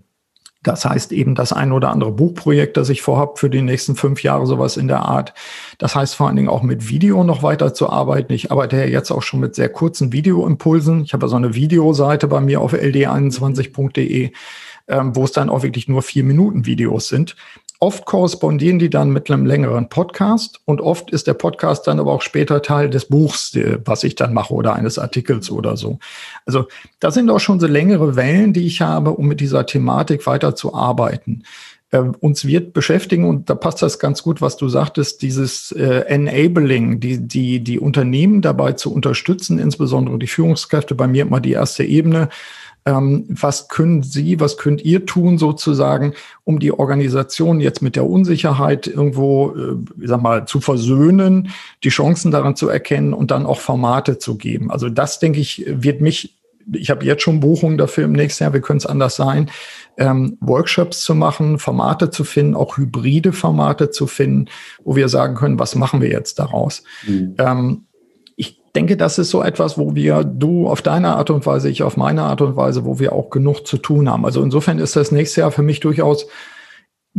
das 0.64 0.84
heißt 0.84 1.14
eben 1.14 1.36
das 1.36 1.54
ein 1.54 1.72
oder 1.72 1.90
andere 1.90 2.12
Buchprojekt, 2.12 2.76
das 2.76 2.90
ich 2.90 3.02
vorhab 3.02 3.40
für 3.40 3.50
die 3.50 3.62
nächsten 3.62 3.96
fünf 3.96 4.24
Jahre, 4.24 4.46
sowas 4.46 4.76
in 4.76 4.90
der 4.90 5.02
Art. 5.04 5.34
Das 5.78 5.96
heißt 5.96 6.16
vor 6.16 6.28
allen 6.28 6.36
Dingen 6.36 6.50
auch 6.50 6.64
mit 6.64 6.90
Video 6.90 7.24
noch 7.24 7.44
weiter 7.44 7.74
zu 7.74 7.90
arbeiten. 7.90 8.34
Ich 8.34 8.52
arbeite 8.52 8.78
ja 8.78 8.86
jetzt 8.86 9.12
auch 9.12 9.22
schon 9.22 9.40
mit 9.40 9.56
sehr 9.56 9.70
kurzen 9.70 10.12
Videoimpulsen. 10.12 11.04
Ich 11.04 11.14
habe 11.14 11.26
ja 11.26 11.30
so 11.30 11.38
eine 11.38 11.56
Videoseite 11.56 12.28
bei 12.28 12.42
mir 12.42 12.60
auf 12.60 12.74
ld21.de, 12.74 14.32
ähm, 14.90 15.16
wo 15.16 15.24
es 15.24 15.32
dann 15.32 15.50
auch 15.50 15.64
wirklich 15.64 15.88
nur 15.88 16.02
vier 16.02 16.26
Minuten 16.26 16.66
Videos 16.66 17.08
sind. 17.08 17.38
Oft 17.82 18.06
korrespondieren 18.06 18.78
die 18.78 18.90
dann 18.90 19.12
mit 19.12 19.32
einem 19.32 19.46
längeren 19.46 19.88
Podcast 19.88 20.60
und 20.66 20.82
oft 20.82 21.12
ist 21.12 21.28
der 21.28 21.34
Podcast 21.34 21.88
dann 21.88 22.02
aber 22.02 22.12
auch 22.12 22.22
später 22.22 22.62
Teil 22.62 22.90
des 22.90 23.06
Buchs, 23.06 23.56
äh, 23.56 23.80
was 23.86 24.04
ich 24.04 24.16
dann 24.16 24.34
mache 24.34 24.54
oder 24.54 24.74
eines 24.74 25.00
Artikels 25.00 25.50
oder 25.50 25.78
so. 25.78 25.98
Also 26.46 26.68
das 27.00 27.14
sind 27.14 27.30
auch 27.30 27.40
schon 27.40 27.62
so 27.62 27.68
längere 27.68 28.18
Wellen, 28.18 28.52
die 28.52 28.68
ich 28.68 28.82
habe, 28.82 29.12
um 29.12 29.28
mit 29.28 29.40
dieser 29.40 29.66
Thematik 29.66 30.28
weiter 30.28 30.56
zu 30.56 30.74
arbeiten. 30.74 31.44
Äh, 31.92 32.00
uns 32.20 32.46
wird 32.46 32.74
beschäftigen 32.74 33.24
und 33.24 33.50
da 33.50 33.56
passt 33.56 33.82
das 33.82 33.98
ganz 33.98 34.24
gut, 34.24 34.42
was 34.42 34.58
du 34.58 34.68
sagtest, 34.68 35.22
dieses 35.22 35.72
äh, 35.72 36.04
Enabling, 36.08 37.00
die, 37.00 37.26
die, 37.26 37.64
die 37.64 37.80
Unternehmen 37.80 38.42
dabei 38.42 38.74
zu 38.74 38.94
unterstützen, 38.94 39.58
insbesondere 39.58 40.20
die 40.20 40.28
Führungskräfte, 40.28 40.96
bei 40.96 41.08
mir 41.08 41.24
immer 41.24 41.40
die 41.40 41.54
erste 41.54 41.86
Ebene, 41.86 42.28
ähm, 42.86 43.26
was 43.30 43.68
können 43.68 44.04
Sie, 44.04 44.40
was 44.40 44.58
könnt 44.58 44.84
ihr 44.84 45.06
tun 45.06 45.38
sozusagen, 45.38 46.14
um 46.44 46.60
die 46.60 46.72
Organisation 46.72 47.60
jetzt 47.60 47.82
mit 47.82 47.96
der 47.96 48.08
Unsicherheit 48.08 48.88
irgendwo, 48.88 49.52
äh, 49.56 49.76
sag 50.08 50.22
mal, 50.22 50.46
zu 50.46 50.62
versöhnen, 50.62 51.50
die 51.84 51.90
Chancen 51.90 52.32
daran 52.32 52.56
zu 52.56 52.70
erkennen 52.70 53.14
und 53.14 53.32
dann 53.32 53.46
auch 53.46 53.60
Formate 53.60 54.18
zu 54.18 54.38
geben. 54.38 54.72
Also 54.72 54.90
das, 54.90 55.20
denke 55.20 55.40
ich, 55.40 55.66
wird 55.68 56.02
mich 56.02 56.36
ich 56.74 56.90
habe 56.90 57.06
jetzt 57.06 57.24
schon 57.24 57.40
Buchungen 57.40 57.78
dafür 57.78 58.06
im 58.06 58.12
nächsten 58.12 58.44
Jahr, 58.44 58.54
wir 58.54 58.62
können 58.62 58.78
es 58.78 58.86
anders 58.86 59.16
sein, 59.16 59.50
ähm, 59.98 60.38
Workshops 60.40 61.02
zu 61.02 61.16
machen, 61.16 61.58
Formate 61.58 62.10
zu 62.10 62.24
finden, 62.24 62.56
auch 62.56 62.78
hybride 62.78 63.34
Formate 63.34 63.90
zu 63.90 64.08
finden, 64.08 64.46
wo 64.84 64.96
wir 64.96 65.10
sagen 65.10 65.36
können, 65.36 65.58
was 65.58 65.76
machen 65.76 66.02
wir 66.02 66.10
jetzt 66.10 66.38
daraus? 66.38 66.84
Mhm. 67.08 67.36
Ähm, 67.38 67.86
denke, 68.72 68.98
das 68.98 69.18
ist 69.18 69.30
so 69.30 69.44
etwas, 69.44 69.78
wo 69.78 69.96
wir, 69.96 70.24
du 70.24 70.68
auf 70.68 70.82
deine 70.82 71.16
Art 71.16 71.30
und 71.30 71.46
Weise, 71.46 71.70
ich 71.70 71.84
auf 71.84 71.98
meine 71.98 72.24
Art 72.24 72.42
und 72.42 72.56
Weise, 72.56 72.86
wo 72.86 73.00
wir 73.00 73.14
auch 73.14 73.30
genug 73.30 73.66
zu 73.66 73.78
tun 73.78 74.10
haben. 74.10 74.26
Also 74.26 74.44
insofern 74.44 74.80
ist 74.80 74.96
das 74.96 75.12
nächste 75.12 75.42
Jahr 75.42 75.52
für 75.52 75.64
mich 75.64 75.80
durchaus 75.80 76.28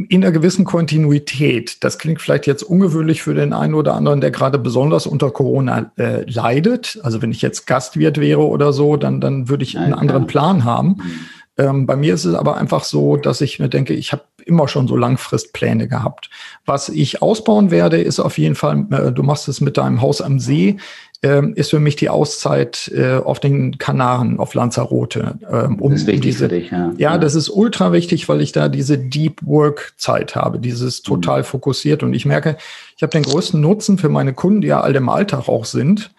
in 0.09 0.23
einer 0.23 0.33
gewissen 0.33 0.65
Kontinuität. 0.65 1.83
Das 1.83 1.99
klingt 1.99 2.21
vielleicht 2.21 2.47
jetzt 2.47 2.63
ungewöhnlich 2.63 3.23
für 3.23 3.35
den 3.35 3.53
einen 3.53 3.75
oder 3.75 3.95
anderen, 3.95 4.21
der 4.21 4.31
gerade 4.31 4.59
besonders 4.59 5.07
unter 5.07 5.31
Corona 5.31 5.91
äh, 5.97 6.23
leidet. 6.31 6.99
Also 7.03 7.21
wenn 7.23 7.33
ich 7.33 7.43
jetzt 7.43 7.67
Gastwirt 7.67 8.19
wäre 8.19 8.47
oder 8.47 8.73
so, 8.73 8.97
dann, 8.97 9.21
dann 9.21 9.49
würde 9.49 9.65
ich 9.65 9.77
einen 9.79 9.95
anderen 9.95 10.27
Plan 10.27 10.65
haben. 10.65 10.89
Mhm. 10.89 11.27
Ähm, 11.59 11.87
bei 11.87 11.97
mir 11.97 12.15
ist 12.15 12.25
es 12.25 12.35
aber 12.35 12.57
einfach 12.57 12.85
so, 12.85 13.17
dass 13.17 13.41
ich 13.41 13.59
mir 13.59 13.69
denke, 13.69 13.93
ich 13.93 14.13
habe 14.13 14.23
immer 14.47 14.69
schon 14.69 14.89
so 14.89 14.97
Langfristpläne 14.97 15.89
gehabt. 15.89 16.31
Was 16.65 16.89
ich 16.89 17.21
ausbauen 17.21 17.71
werde, 17.71 18.01
ist 18.01 18.21
auf 18.21 18.39
jeden 18.39 18.55
Fall, 18.55 18.87
äh, 18.91 19.13
du 19.13 19.23
machst 19.23 19.49
es 19.49 19.61
mit 19.61 19.77
deinem 19.77 20.01
Haus 20.01 20.23
am 20.23 20.39
See 20.39 20.79
ähm, 21.23 21.53
ist 21.55 21.71
für 21.71 21.81
mich 21.81 21.97
die 21.97 22.09
Auszeit 22.09 22.91
äh, 22.95 23.17
auf 23.17 23.41
den 23.41 23.77
Kanaren, 23.77 24.39
auf 24.39 24.55
Lanzarote. 24.55 25.39
Ähm, 25.51 25.79
um 25.79 25.93
das 25.93 26.03
ist 26.03 26.07
wichtig 26.07 26.23
diese, 26.23 26.49
für 26.49 26.55
dich, 26.55 26.71
ja. 26.71 26.93
ja. 26.97 27.19
das 27.19 27.35
ist 27.35 27.51
ultra 27.51 27.93
wichtig, 27.93 28.29
weil 28.29 28.41
ich 28.41 28.53
da 28.53 28.69
diese 28.69 28.97
Deep 28.97 29.41
Work 29.45 29.93
Zeit 29.97 30.35
habe, 30.35 30.59
dieses 30.59 31.01
mhm. 31.01 31.05
total 31.05 31.41
mhm. 31.41 31.45
fokussiert. 31.45 32.03
Und 32.03 32.15
ich 32.15 32.25
merke, 32.25 32.57
ich 32.97 33.03
habe 33.03 33.11
den 33.11 33.23
größten 33.23 33.61
Nutzen 33.61 33.99
für 33.99 34.09
meine 34.09 34.33
Kunden, 34.33 34.63
die 34.63 34.69
ja 34.69 34.81
alle 34.81 34.99
im 34.99 35.09
Alltag 35.09 35.49
auch 35.49 35.67
sind. 35.67 36.11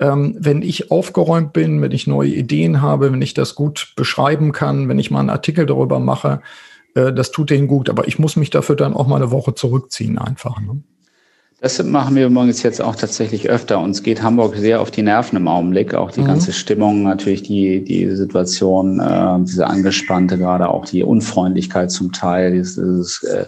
Ähm, 0.00 0.36
wenn 0.38 0.62
ich 0.62 0.90
aufgeräumt 0.90 1.52
bin, 1.52 1.80
wenn 1.80 1.92
ich 1.92 2.06
neue 2.06 2.30
Ideen 2.30 2.82
habe, 2.82 3.12
wenn 3.12 3.22
ich 3.22 3.34
das 3.34 3.54
gut 3.54 3.92
beschreiben 3.96 4.52
kann, 4.52 4.88
wenn 4.88 4.98
ich 4.98 5.10
mal 5.10 5.20
einen 5.20 5.30
Artikel 5.30 5.66
darüber 5.66 6.00
mache, 6.00 6.40
äh, 6.94 7.12
das 7.12 7.30
tut 7.30 7.50
denen 7.50 7.68
gut. 7.68 7.88
Aber 7.88 8.08
ich 8.08 8.18
muss 8.18 8.34
mich 8.34 8.50
dafür 8.50 8.74
dann 8.74 8.94
auch 8.94 9.06
mal 9.06 9.16
eine 9.16 9.30
Woche 9.30 9.54
zurückziehen 9.54 10.18
einfach. 10.18 10.60
Ne? 10.60 10.82
Das 11.60 11.82
machen 11.82 12.14
wir 12.14 12.26
übrigens 12.26 12.62
jetzt 12.62 12.80
auch 12.80 12.94
tatsächlich 12.94 13.50
öfter. 13.50 13.80
Uns 13.80 14.04
geht 14.04 14.22
Hamburg 14.22 14.54
sehr 14.54 14.80
auf 14.80 14.92
die 14.92 15.02
Nerven 15.02 15.36
im 15.36 15.48
Augenblick. 15.48 15.92
Auch 15.92 16.12
die 16.12 16.20
mhm. 16.20 16.26
ganze 16.26 16.52
Stimmung, 16.52 17.02
natürlich 17.02 17.42
die, 17.42 17.82
die 17.82 18.14
Situation, 18.14 19.00
äh, 19.00 19.38
diese 19.40 19.66
angespannte, 19.66 20.38
gerade 20.38 20.68
auch 20.68 20.84
die 20.84 21.02
Unfreundlichkeit 21.02 21.90
zum 21.90 22.12
Teil, 22.12 22.52
dieses 22.52 23.24
äh, 23.24 23.46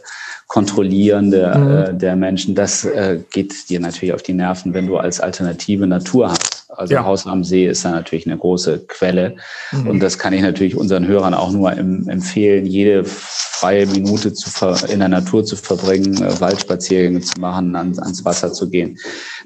Kontrollierende 0.48 1.54
mhm. 1.56 1.70
äh, 1.70 1.94
der 1.96 2.16
Menschen, 2.16 2.56
das 2.56 2.84
äh, 2.84 3.20
geht 3.30 3.70
dir 3.70 3.78
natürlich 3.78 4.12
auf 4.12 4.22
die 4.24 4.32
Nerven, 4.32 4.74
wenn 4.74 4.88
du 4.88 4.96
als 4.96 5.20
alternative 5.20 5.86
Natur 5.86 6.30
hast. 6.30 6.59
Also 6.80 6.94
ja. 6.94 7.04
Haus 7.04 7.26
am 7.26 7.44
See 7.44 7.66
ist 7.66 7.84
da 7.84 7.90
natürlich 7.90 8.26
eine 8.26 8.38
große 8.38 8.86
Quelle. 8.88 9.36
Mhm. 9.70 9.86
Und 9.86 10.00
das 10.00 10.18
kann 10.18 10.32
ich 10.32 10.40
natürlich 10.40 10.74
unseren 10.74 11.06
Hörern 11.06 11.34
auch 11.34 11.52
nur 11.52 11.70
im, 11.74 12.08
empfehlen, 12.08 12.64
jede 12.64 13.04
freie 13.04 13.86
Minute 13.86 14.32
zu 14.32 14.50
in 14.90 15.00
der 15.00 15.10
Natur 15.10 15.44
zu 15.44 15.56
verbringen, 15.56 16.22
äh, 16.22 16.40
Waldspaziergänge 16.40 17.20
zu 17.20 17.38
machen, 17.38 17.76
ans, 17.76 17.98
ans 17.98 18.24
Wasser 18.24 18.54
zu 18.54 18.70
gehen. 18.70 18.98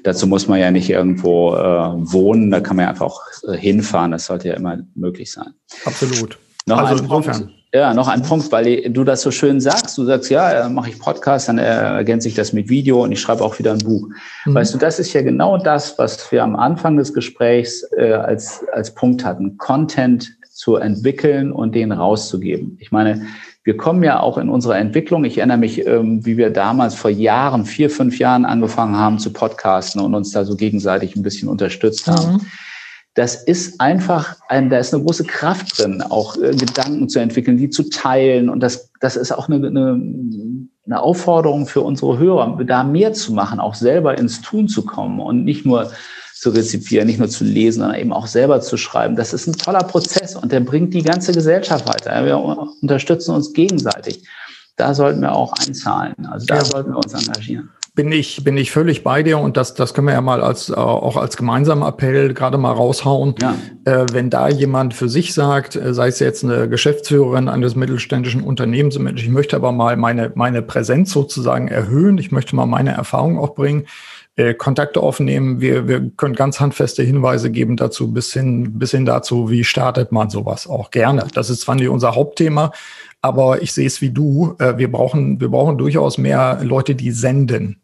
Dazu 0.03 0.27
muss 0.27 0.47
man 0.47 0.61
ja 0.61 0.71
nicht 0.71 0.89
irgendwo 0.89 1.55
äh, 1.55 1.59
wohnen, 1.59 2.51
da 2.51 2.61
kann 2.61 2.77
man 2.77 2.85
ja 2.85 2.91
einfach 2.91 3.07
auch 3.07 3.21
äh, 3.49 3.57
hinfahren. 3.57 4.11
Das 4.11 4.27
sollte 4.27 4.47
ja 4.47 4.53
immer 4.53 4.77
möglich 4.95 5.29
sein. 5.29 5.53
Absolut. 5.83 6.39
Noch 6.65 6.77
also 6.77 7.03
insofern. 7.03 7.51
Ja, 7.75 7.93
noch 7.93 8.07
ein 8.07 8.21
Punkt, 8.21 8.53
weil 8.53 8.89
du 8.89 9.03
das 9.03 9.21
so 9.21 9.31
schön 9.31 9.59
sagst. 9.59 9.97
Du 9.97 10.05
sagst, 10.05 10.29
ja, 10.29 10.69
mache 10.69 10.91
ich 10.91 10.97
Podcast, 10.97 11.49
dann 11.49 11.57
ergänze 11.57 12.29
ich 12.29 12.33
das 12.33 12.53
mit 12.53 12.69
Video 12.69 13.03
und 13.03 13.11
ich 13.11 13.19
schreibe 13.19 13.43
auch 13.43 13.59
wieder 13.59 13.73
ein 13.73 13.79
Buch. 13.79 14.07
Mhm. 14.45 14.55
Weißt 14.55 14.73
du, 14.73 14.77
das 14.77 14.97
ist 14.97 15.11
ja 15.11 15.21
genau 15.21 15.57
das, 15.57 15.97
was 15.97 16.31
wir 16.31 16.41
am 16.41 16.55
Anfang 16.55 16.95
des 16.95 17.13
Gesprächs 17.13 17.85
äh, 17.97 18.13
als, 18.13 18.63
als 18.71 18.95
Punkt 18.95 19.25
hatten. 19.25 19.57
Content 19.57 20.37
zu 20.53 20.77
entwickeln 20.77 21.51
und 21.51 21.75
den 21.75 21.91
rauszugeben. 21.91 22.77
Ich 22.79 22.93
meine, 22.93 23.25
wir 23.65 23.75
kommen 23.75 24.03
ja 24.03 24.21
auch 24.21 24.37
in 24.37 24.47
unserer 24.47 24.77
Entwicklung. 24.77 25.25
Ich 25.25 25.39
erinnere 25.39 25.57
mich, 25.57 25.85
ähm, 25.85 26.25
wie 26.25 26.37
wir 26.37 26.51
damals 26.51 26.95
vor 26.95 27.11
Jahren, 27.11 27.65
vier, 27.65 27.89
fünf 27.89 28.19
Jahren 28.19 28.45
angefangen 28.45 28.95
haben 28.95 29.19
zu 29.19 29.33
podcasten 29.33 29.99
und 29.99 30.15
uns 30.15 30.31
da 30.31 30.45
so 30.45 30.55
gegenseitig 30.55 31.17
ein 31.17 31.23
bisschen 31.23 31.49
unterstützt 31.49 32.07
haben. 32.07 32.35
Mhm 32.35 32.41
das 33.15 33.35
ist 33.43 33.79
einfach, 33.79 34.35
ein, 34.49 34.69
da 34.69 34.77
ist 34.77 34.93
eine 34.93 35.03
große 35.03 35.23
Kraft 35.23 35.79
drin, 35.79 36.01
auch 36.01 36.35
äh, 36.35 36.53
Gedanken 36.53 37.07
zu 37.07 37.19
entwickeln, 37.19 37.57
die 37.57 37.69
zu 37.69 37.89
teilen. 37.89 38.49
Und 38.49 38.59
das, 38.59 38.91
das 38.99 39.15
ist 39.15 39.31
auch 39.31 39.47
eine, 39.47 39.65
eine, 39.65 40.67
eine 40.85 40.99
Aufforderung 40.99 41.65
für 41.65 41.79
unsere 41.79 42.19
Hörer, 42.19 42.61
da 42.65 42.83
mehr 42.83 43.13
zu 43.13 43.31
machen, 43.33 43.61
auch 43.61 43.73
selber 43.73 44.17
ins 44.17 44.41
Tun 44.41 44.67
zu 44.67 44.85
kommen 44.85 45.21
und 45.21 45.45
nicht 45.45 45.65
nur 45.65 45.91
zu 46.33 46.49
rezipieren, 46.49 47.07
nicht 47.07 47.19
nur 47.19 47.29
zu 47.29 47.45
lesen, 47.45 47.79
sondern 47.79 47.99
eben 47.99 48.11
auch 48.11 48.27
selber 48.27 48.59
zu 48.59 48.75
schreiben. 48.75 49.15
Das 49.15 49.33
ist 49.33 49.47
ein 49.47 49.53
toller 49.53 49.83
Prozess 49.83 50.35
und 50.35 50.51
der 50.51 50.59
bringt 50.59 50.93
die 50.93 51.01
ganze 51.01 51.31
Gesellschaft 51.31 51.87
weiter. 51.87 52.25
Wir 52.25 52.37
unterstützen 52.37 53.33
uns 53.33 53.53
gegenseitig. 53.53 54.27
Da 54.75 54.93
sollten 54.93 55.21
wir 55.21 55.33
auch 55.33 55.53
einzahlen. 55.65 56.13
Also 56.29 56.47
da 56.47 56.55
ja. 56.55 56.65
sollten 56.65 56.91
wir 56.91 56.97
uns 56.97 57.13
engagieren 57.13 57.69
bin 57.95 58.11
ich, 58.11 58.43
bin 58.43 58.57
ich 58.57 58.71
völlig 58.71 59.03
bei 59.03 59.23
dir 59.23 59.39
und 59.39 59.55
das, 59.55 59.73
das 59.73 59.93
können 59.93 60.07
wir 60.07 60.13
ja 60.13 60.21
mal 60.21 60.41
als, 60.41 60.69
äh, 60.69 60.73
auch 60.73 61.15
als 61.15 61.37
gemeinsamen 61.37 61.81
Appell 61.81 62.33
gerade 62.33 62.57
mal 62.57 62.73
raushauen. 62.73 63.35
Ja. 63.41 63.55
Äh, 63.85 64.05
wenn 64.11 64.29
da 64.29 64.49
jemand 64.49 64.93
für 64.93 65.07
sich 65.07 65.33
sagt, 65.33 65.77
äh, 65.77 65.93
sei 65.93 66.09
es 66.09 66.19
jetzt 66.19 66.43
eine 66.43 66.67
Geschäftsführerin 66.67 67.47
eines 67.47 67.75
mittelständischen 67.75 68.41
Unternehmens, 68.41 68.97
ich 69.15 69.29
möchte 69.29 69.55
aber 69.55 69.71
mal 69.71 69.95
meine, 69.95 70.33
meine 70.35 70.61
Präsenz 70.61 71.11
sozusagen 71.11 71.69
erhöhen, 71.69 72.17
ich 72.17 72.31
möchte 72.31 72.55
mal 72.55 72.65
meine 72.65 72.91
Erfahrung 72.91 73.39
auch 73.39 73.55
bringen, 73.55 73.85
äh, 74.35 74.53
Kontakte 74.53 74.99
aufnehmen. 74.99 75.61
Wir, 75.61 75.87
wir 75.87 76.11
können 76.17 76.35
ganz 76.35 76.59
handfeste 76.59 77.01
Hinweise 77.01 77.49
geben 77.49 77.77
dazu, 77.77 78.11
bis 78.11 78.33
hin, 78.33 78.77
bis 78.77 78.91
hin 78.91 79.05
dazu, 79.05 79.49
wie 79.49 79.63
startet 79.63 80.11
man 80.11 80.29
sowas 80.29 80.67
auch 80.67 80.91
gerne. 80.91 81.27
Das 81.33 81.49
ist 81.49 81.61
zwar 81.61 81.75
nicht 81.75 81.87
unser 81.87 82.15
Hauptthema, 82.15 82.73
aber 83.21 83.61
ich 83.61 83.71
sehe 83.71 83.87
es 83.87 84.01
wie 84.01 84.09
du. 84.09 84.55
Äh, 84.59 84.77
wir 84.77 84.91
brauchen, 84.91 85.39
wir 85.39 85.47
brauchen 85.47 85.77
durchaus 85.77 86.17
mehr 86.17 86.59
Leute, 86.61 86.95
die 86.95 87.11
senden. 87.11 87.81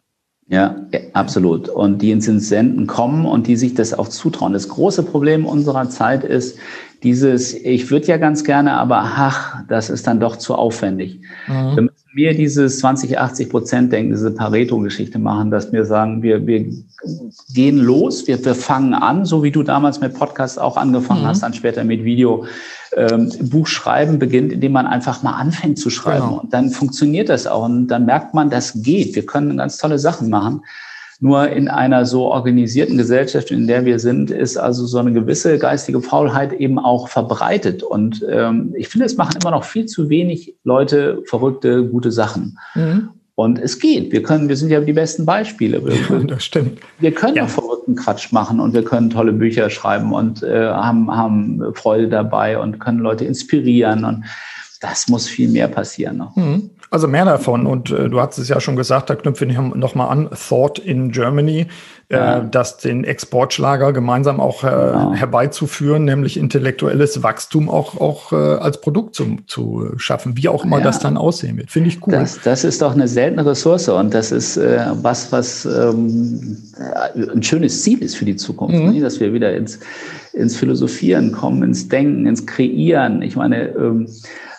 Ja, 0.51 0.75
absolut. 1.13 1.69
Und 1.69 2.01
die 2.01 2.11
ins 2.11 2.25
Senden 2.25 2.85
kommen 2.85 3.25
und 3.25 3.47
die 3.47 3.55
sich 3.55 3.73
das 3.73 3.97
auch 3.97 4.09
zutrauen. 4.09 4.51
Das 4.51 4.67
große 4.67 5.03
Problem 5.03 5.45
unserer 5.45 5.89
Zeit 5.89 6.25
ist 6.25 6.57
dieses, 7.03 7.53
ich 7.53 7.89
würde 7.89 8.07
ja 8.07 8.17
ganz 8.17 8.43
gerne, 8.43 8.73
aber 8.73 8.97
ach, 8.99 9.63
das 9.69 9.89
ist 9.89 10.07
dann 10.07 10.19
doch 10.19 10.35
zu 10.35 10.55
aufwendig. 10.55 11.21
Mhm. 11.47 11.89
Wir 12.13 12.35
dieses 12.35 12.79
20, 12.79 13.17
80 13.17 13.49
Prozent 13.49 13.91
denken, 13.93 14.11
diese 14.11 14.31
Pareto-Geschichte 14.31 15.17
machen, 15.17 15.49
dass 15.49 15.71
wir 15.71 15.85
sagen, 15.85 16.21
wir, 16.21 16.45
wir 16.45 16.65
gehen 17.53 17.77
los, 17.77 18.27
wir, 18.27 18.43
wir 18.43 18.55
fangen 18.55 18.93
an, 18.93 19.25
so 19.25 19.43
wie 19.43 19.51
du 19.51 19.63
damals 19.63 20.01
mit 20.01 20.13
Podcast 20.13 20.59
auch 20.59 20.77
angefangen 20.77 21.21
mhm. 21.21 21.27
hast, 21.27 21.43
dann 21.43 21.53
später 21.53 21.83
mit 21.83 22.03
Video. 22.03 22.45
Ähm, 22.97 23.31
Buch 23.43 23.67
schreiben 23.67 24.19
beginnt, 24.19 24.51
indem 24.51 24.73
man 24.73 24.85
einfach 24.85 25.23
mal 25.23 25.33
anfängt 25.33 25.79
zu 25.79 25.89
schreiben. 25.89 26.27
Genau. 26.27 26.41
Und 26.41 26.53
dann 26.53 26.69
funktioniert 26.69 27.29
das 27.29 27.47
auch. 27.47 27.63
Und 27.63 27.87
dann 27.87 28.05
merkt 28.05 28.33
man, 28.33 28.49
das 28.49 28.81
geht. 28.81 29.15
Wir 29.15 29.25
können 29.25 29.57
ganz 29.57 29.77
tolle 29.77 29.97
Sachen 29.97 30.29
machen. 30.29 30.61
Nur 31.23 31.49
in 31.49 31.67
einer 31.67 32.07
so 32.07 32.31
organisierten 32.31 32.97
Gesellschaft, 32.97 33.51
in 33.51 33.67
der 33.67 33.85
wir 33.85 33.99
sind, 33.99 34.31
ist 34.31 34.57
also 34.57 34.87
so 34.87 34.97
eine 34.97 35.13
gewisse 35.13 35.59
geistige 35.59 36.01
Faulheit 36.01 36.51
eben 36.51 36.79
auch 36.79 37.09
verbreitet. 37.09 37.83
Und 37.83 38.25
ähm, 38.27 38.73
ich 38.75 38.87
finde, 38.87 39.05
es 39.05 39.17
machen 39.17 39.37
immer 39.39 39.51
noch 39.51 39.63
viel 39.63 39.85
zu 39.85 40.09
wenig 40.09 40.55
Leute 40.63 41.21
verrückte, 41.27 41.85
gute 41.85 42.11
Sachen. 42.11 42.57
Mhm. 42.73 43.09
Und 43.35 43.59
es 43.59 43.79
geht. 43.79 44.11
Wir 44.11 44.23
können, 44.23 44.49
wir 44.49 44.57
sind 44.57 44.71
ja 44.71 44.81
die 44.81 44.93
besten 44.93 45.27
Beispiele. 45.27 45.85
Wir, 45.85 45.93
ja, 45.93 46.23
das 46.25 46.43
stimmt. 46.43 46.79
Wir 46.99 47.13
können 47.13 47.35
ja. 47.35 47.45
verrückten 47.45 47.95
Quatsch 47.95 48.31
machen 48.31 48.59
und 48.59 48.73
wir 48.73 48.83
können 48.83 49.11
tolle 49.11 49.31
Bücher 49.31 49.69
schreiben 49.69 50.13
und 50.13 50.41
äh, 50.41 50.69
haben, 50.69 51.15
haben 51.15 51.61
Freude 51.75 52.09
dabei 52.09 52.57
und 52.57 52.79
können 52.79 52.97
Leute 52.99 53.25
inspirieren 53.25 54.05
und 54.05 54.25
das 54.79 55.07
muss 55.07 55.27
viel 55.27 55.49
mehr 55.49 55.67
passieren 55.67 56.17
noch. 56.17 56.35
Mhm. 56.35 56.71
Also 56.93 57.07
mehr 57.07 57.23
davon. 57.23 57.67
Und 57.67 57.89
äh, 57.89 58.09
du 58.09 58.19
hast 58.19 58.37
es 58.37 58.49
ja 58.49 58.59
schon 58.59 58.75
gesagt, 58.75 59.09
da 59.09 59.15
knüpfe 59.15 59.45
ich 59.45 59.57
nochmal 59.57 60.09
an, 60.09 60.29
Thought 60.29 60.77
in 60.77 61.11
Germany, 61.11 61.67
äh, 62.09 62.15
ja. 62.17 62.39
äh, 62.39 62.45
das 62.51 62.79
den 62.79 63.05
Exportschlager 63.05 63.93
gemeinsam 63.93 64.41
auch 64.41 64.65
äh, 64.65 64.67
ja. 64.67 65.13
herbeizuführen, 65.13 66.03
nämlich 66.03 66.35
intellektuelles 66.35 67.23
Wachstum 67.23 67.69
auch, 67.69 68.01
auch 68.01 68.33
äh, 68.33 68.35
als 68.35 68.81
Produkt 68.81 69.15
zu, 69.15 69.37
zu 69.47 69.93
schaffen, 69.95 70.35
wie 70.35 70.49
auch 70.49 70.65
immer 70.65 70.79
ja. 70.79 70.83
das 70.83 70.99
dann 70.99 71.15
aussehen 71.15 71.55
wird. 71.55 71.71
Finde 71.71 71.87
ich 71.87 72.05
cool. 72.05 72.11
Das, 72.11 72.41
das 72.41 72.65
ist 72.65 72.81
doch 72.81 72.91
eine 72.91 73.07
seltene 73.07 73.45
Ressource 73.45 73.87
und 73.87 74.13
das 74.13 74.33
ist 74.33 74.57
äh, 74.57 74.85
was, 75.01 75.31
was 75.31 75.63
ähm, 75.63 76.57
ein 77.33 77.41
schönes 77.41 77.83
Ziel 77.83 78.03
ist 78.03 78.17
für 78.17 78.25
die 78.25 78.35
Zukunft, 78.35 78.75
mhm. 78.75 78.91
ne? 78.91 78.99
dass 78.99 79.21
wir 79.21 79.31
wieder 79.31 79.55
ins, 79.55 79.79
ins 80.33 80.57
Philosophieren 80.57 81.31
kommen, 81.31 81.63
ins 81.63 81.87
Denken, 81.87 82.25
ins 82.25 82.45
Kreieren. 82.45 83.21
Ich 83.21 83.37
meine, 83.37 83.69
ähm, 83.69 84.07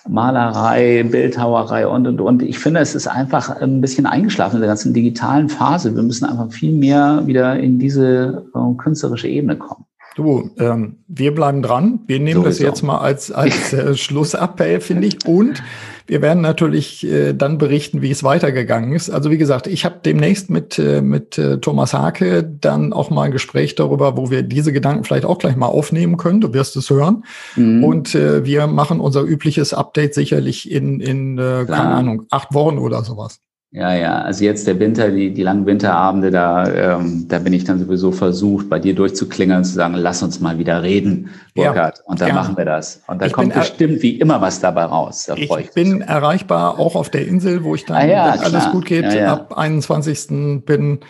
Malerei, 0.09 1.05
Bildhauerei 1.05 1.87
und, 1.87 2.07
und, 2.07 2.21
und. 2.21 2.43
Ich 2.43 2.59
finde, 2.59 2.81
es 2.81 2.95
ist 2.95 3.07
einfach 3.07 3.61
ein 3.61 3.81
bisschen 3.81 4.07
eingeschlafen 4.07 4.57
in 4.57 4.63
der 4.63 4.69
ganzen 4.69 4.95
digitalen 4.95 5.49
Phase. 5.49 5.95
Wir 5.95 6.03
müssen 6.03 6.25
einfach 6.25 6.53
viel 6.53 6.73
mehr 6.73 7.23
wieder 7.27 7.59
in 7.59 7.79
diese 7.79 8.45
äh, 8.55 8.75
künstlerische 8.77 9.29
Ebene 9.29 9.57
kommen. 9.57 9.85
Du, 10.15 10.51
ähm, 10.59 10.99
wir 11.09 11.35
bleiben 11.35 11.63
dran. 11.63 12.01
Wir 12.07 12.21
nehmen 12.21 12.43
so 12.43 12.47
das 12.47 12.59
jetzt 12.59 12.83
mal 12.83 12.99
als, 12.99 13.33
als 13.33 13.73
äh, 13.73 13.95
Schlussappell, 13.97 14.81
finde 14.81 15.09
ich. 15.09 15.27
Und 15.27 15.63
wir 16.07 16.21
werden 16.21 16.43
natürlich 16.43 17.07
äh, 17.07 17.33
dann 17.33 17.59
berichten, 17.59 18.03
wie 18.03 18.11
es 18.11 18.23
weitergegangen 18.23 18.93
ist. 18.93 19.09
Also 19.09 19.31
wie 19.31 19.39
gesagt, 19.39 19.67
ich 19.67 19.85
habe 19.85 20.01
demnächst 20.05 20.51
mit, 20.51 20.79
äh, 20.79 21.01
mit 21.01 21.39
äh, 21.39 21.59
Thomas 21.59 21.95
Hake 21.95 22.43
dann 22.43 22.93
auch 22.93 23.11
mal 23.11 23.23
ein 23.23 23.33
Gespräch 23.33 23.75
darüber, 23.75 24.17
wo 24.17 24.31
wir 24.31 24.43
diese 24.43 24.73
Gedanken 24.73 25.05
vielleicht 25.05 25.25
auch 25.25 25.39
gleich 25.39 25.57
mal 25.57 25.67
aufnehmen 25.67 26.17
können. 26.19 26.41
Du 26.41 26.53
wirst 26.53 26.77
es 26.77 26.91
hören. 26.91 27.25
Mhm. 27.57 27.85
Und 27.85 28.15
äh, 28.15 28.45
wir 28.45 28.67
machen 28.67 29.01
unser 29.01 29.23
übliches 29.23 29.73
Update 29.73 30.15
sicherlich 30.15 30.71
in, 30.71 31.01
in 31.01 31.39
äh, 31.39 31.65
keine 31.67 31.95
Ahnung, 31.95 32.27
acht 32.31 32.53
Wochen 32.53 32.79
oder 32.79 33.03
sowas. 33.03 33.41
Ja, 33.75 33.95
ja, 33.95 34.21
also 34.21 34.45
jetzt 34.45 34.67
der 34.67 34.79
Winter, 34.79 35.11
die, 35.11 35.33
die 35.33 35.43
langen 35.43 35.65
Winterabende, 35.65 36.31
da, 36.31 36.97
ähm, 36.97 37.25
da 37.29 37.39
bin 37.39 37.55
ich 37.55 37.65
dann 37.65 37.79
sowieso 37.79 38.13
versucht, 38.13 38.69
bei 38.69 38.79
dir 38.79 38.95
durchzuklingeln 38.95 39.61
und 39.61 39.65
zu 39.65 39.73
sagen, 39.73 39.95
lass 39.95 40.23
uns 40.23 40.41
mal 40.41 40.59
wieder 40.59 40.83
reden, 40.83 41.31
Burkhard. 41.55 41.97
Ja, 41.97 42.05
und 42.05 42.21
dann 42.21 42.29
gerne. 42.29 42.41
machen 42.43 42.57
wir 42.59 42.67
das. 42.67 43.03
Und 43.07 43.23
da 43.23 43.27
ich 43.27 43.33
kommt 43.33 43.55
bestimmt 43.55 44.03
wie 44.03 44.21
immer 44.21 44.43
was 44.43 44.61
dabei 44.61 44.85
raus. 44.85 45.25
Da 45.27 45.37
ich, 45.37 45.51
ich 45.51 45.73
bin 45.73 45.99
mich. 45.99 46.07
erreichbar 46.07 46.79
auch 46.79 46.95
auf 46.95 47.09
der 47.09 47.27
Insel, 47.27 47.65
wo 47.65 47.75
ich 47.75 47.87
dann, 47.87 47.97
ah, 47.97 48.05
ja, 48.05 48.35
wenn 48.35 48.41
alles 48.41 48.71
gut 48.73 48.85
geht, 48.85 49.11
ja. 49.11 49.33
ab 49.33 49.57
21. 49.57 50.65
bin 50.67 51.01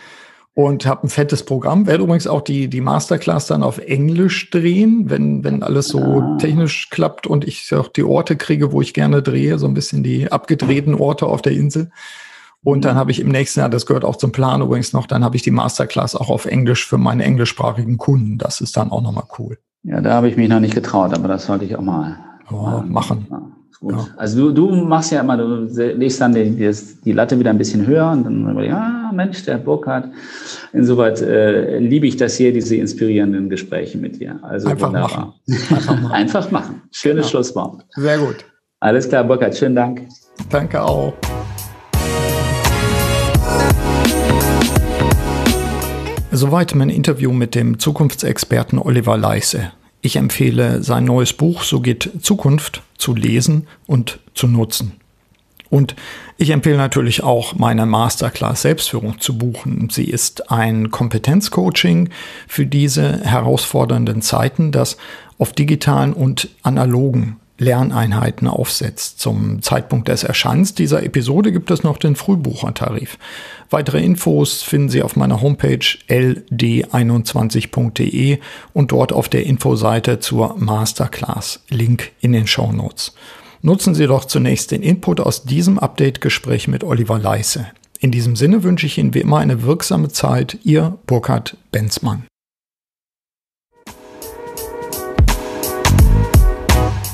und 0.53 0.85
habe 0.85 1.07
ein 1.07 1.09
fettes 1.09 1.43
Programm. 1.43 1.85
Werde 1.85 2.03
übrigens 2.03 2.27
auch 2.27 2.41
die, 2.41 2.69
die 2.69 2.79
Masterclass 2.79 3.45
dann 3.45 3.63
auf 3.63 3.79
Englisch 3.79 4.51
drehen, 4.51 5.09
wenn, 5.09 5.43
wenn 5.43 5.63
alles 5.63 5.89
so 5.89 5.99
ah. 5.99 6.37
technisch 6.39 6.89
klappt 6.89 7.27
und 7.27 7.45
ich 7.45 7.75
auch 7.75 7.89
die 7.89 8.03
Orte 8.03 8.37
kriege, 8.37 8.71
wo 8.71 8.81
ich 8.81 8.93
gerne 8.93 9.21
drehe, 9.21 9.57
so 9.57 9.67
ein 9.67 9.73
bisschen 9.73 10.01
die 10.01 10.31
abgedrehten 10.31 10.95
Orte 10.95 11.25
auf 11.25 11.41
der 11.41 11.51
Insel. 11.51 11.91
Und 12.63 12.85
dann 12.85 12.95
habe 12.95 13.11
ich 13.11 13.19
im 13.19 13.29
nächsten 13.29 13.59
Jahr, 13.59 13.69
das 13.69 13.85
gehört 13.85 14.05
auch 14.05 14.15
zum 14.15 14.31
Plan 14.31 14.61
übrigens 14.61 14.93
noch, 14.93 15.05
dann 15.05 15.23
habe 15.23 15.35
ich 15.35 15.41
die 15.41 15.51
Masterclass 15.51 16.15
auch 16.15 16.29
auf 16.29 16.45
Englisch 16.45 16.87
für 16.87 16.97
meine 16.97 17.23
englischsprachigen 17.23 17.97
Kunden. 17.97 18.37
Das 18.37 18.61
ist 18.61 18.77
dann 18.77 18.91
auch 18.91 19.01
nochmal 19.01 19.25
cool. 19.37 19.57
Ja, 19.83 19.99
da 19.99 20.13
habe 20.13 20.29
ich 20.29 20.37
mich 20.37 20.47
noch 20.47 20.61
nicht 20.61 20.73
getraut, 20.73 21.13
aber 21.13 21.27
das 21.27 21.45
sollte 21.45 21.65
ich 21.65 21.75
auch 21.75 21.81
mal, 21.81 22.17
oh, 22.49 22.81
machen. 22.87 23.27
Ja, 23.29 23.41
ja. 23.91 24.07
Also 24.15 24.51
du, 24.51 24.69
du 24.69 24.75
machst 24.85 25.11
ja 25.11 25.19
immer, 25.19 25.35
du 25.35 25.67
legst 25.97 26.21
dann 26.21 26.33
die, 26.33 26.51
die, 26.51 26.71
die 27.03 27.11
Latte 27.11 27.37
wieder 27.37 27.49
ein 27.49 27.57
bisschen 27.57 27.85
höher 27.85 28.11
und 28.11 28.23
dann, 28.23 28.63
ja, 28.63 29.11
Mensch, 29.13 29.43
der 29.43 29.57
Burkhardt. 29.57 30.07
Insoweit 30.71 31.21
äh, 31.21 31.79
liebe 31.79 32.07
ich 32.07 32.15
das 32.15 32.35
hier, 32.37 32.53
diese 32.53 32.77
inspirierenden 32.77 33.49
Gespräche 33.49 33.97
mit 33.97 34.21
dir. 34.21 34.39
Also 34.41 34.69
Einfach 34.69 34.87
wunderbar. 34.87 35.09
Machen. 35.09 35.33
Einfach 35.69 36.01
machen. 36.01 36.11
Einfach 36.11 36.51
machen. 36.51 36.81
Schönes 36.91 37.15
genau. 37.17 37.27
Schlusswort. 37.27 37.85
Sehr 37.95 38.19
gut. 38.19 38.45
Alles 38.79 39.09
klar, 39.09 39.25
Burkhardt, 39.25 39.57
schönen 39.57 39.75
Dank. 39.75 40.07
Danke 40.49 40.81
auch. 40.81 41.13
Soweit 46.35 46.73
mein 46.73 46.89
Interview 46.89 47.31
mit 47.31 47.53
dem 47.53 47.77
Zukunftsexperten 47.77 48.79
Oliver 48.79 49.17
Leise. 49.17 49.71
Ich 50.01 50.15
empfehle 50.15 50.81
sein 50.81 51.05
neues 51.05 51.31
Buch 51.31 51.61
So 51.61 51.79
geht 51.79 52.09
Zukunft 52.23 52.81
zu 52.97 53.13
lesen 53.13 53.67
und 53.85 54.19
zu 54.33 54.47
nutzen. 54.47 54.93
Und 55.69 55.95
ich 56.37 56.49
empfehle 56.49 56.77
natürlich 56.77 57.21
auch 57.21 57.53
meine 57.53 57.85
Masterclass 57.85 58.63
Selbstführung 58.63 59.19
zu 59.19 59.37
buchen. 59.37 59.89
Sie 59.91 60.05
ist 60.05 60.49
ein 60.49 60.89
Kompetenzcoaching 60.89 62.09
für 62.47 62.65
diese 62.65 63.19
herausfordernden 63.19 64.23
Zeiten, 64.23 64.71
das 64.71 64.97
auf 65.37 65.53
digitalen 65.53 66.13
und 66.13 66.49
analogen 66.63 67.37
Lerneinheiten 67.63 68.47
aufsetzt. 68.47 69.19
Zum 69.19 69.61
Zeitpunkt 69.61 70.07
des 70.07 70.23
Erscheins 70.23 70.73
dieser 70.75 71.03
Episode 71.03 71.51
gibt 71.51 71.69
es 71.71 71.83
noch 71.83 71.97
den 71.97 72.15
Frühbuchertarif. 72.15 73.17
Weitere 73.69 74.01
Infos 74.03 74.61
finden 74.61 74.89
Sie 74.89 75.01
auf 75.01 75.15
meiner 75.15 75.41
Homepage 75.41 75.79
ld21.de 76.07 78.39
und 78.73 78.91
dort 78.91 79.13
auf 79.13 79.29
der 79.29 79.45
Infoseite 79.45 80.19
zur 80.19 80.57
Masterclass. 80.57 81.61
Link 81.69 82.11
in 82.19 82.33
den 82.33 82.45
Show 82.45 82.71
Notes. 82.71 83.15
Nutzen 83.61 83.95
Sie 83.95 84.05
doch 84.07 84.25
zunächst 84.25 84.71
den 84.71 84.83
Input 84.83 85.21
aus 85.21 85.45
diesem 85.45 85.79
Update-Gespräch 85.79 86.67
mit 86.67 86.83
Oliver 86.83 87.17
Leise. 87.17 87.67
In 87.99 88.11
diesem 88.11 88.35
Sinne 88.35 88.63
wünsche 88.63 88.85
ich 88.85 88.97
Ihnen 88.97 89.13
wie 89.13 89.21
immer 89.21 89.37
eine 89.37 89.63
wirksame 89.63 90.09
Zeit. 90.09 90.59
Ihr 90.63 90.97
Burkhard 91.07 91.55
Benzmann. 91.71 92.25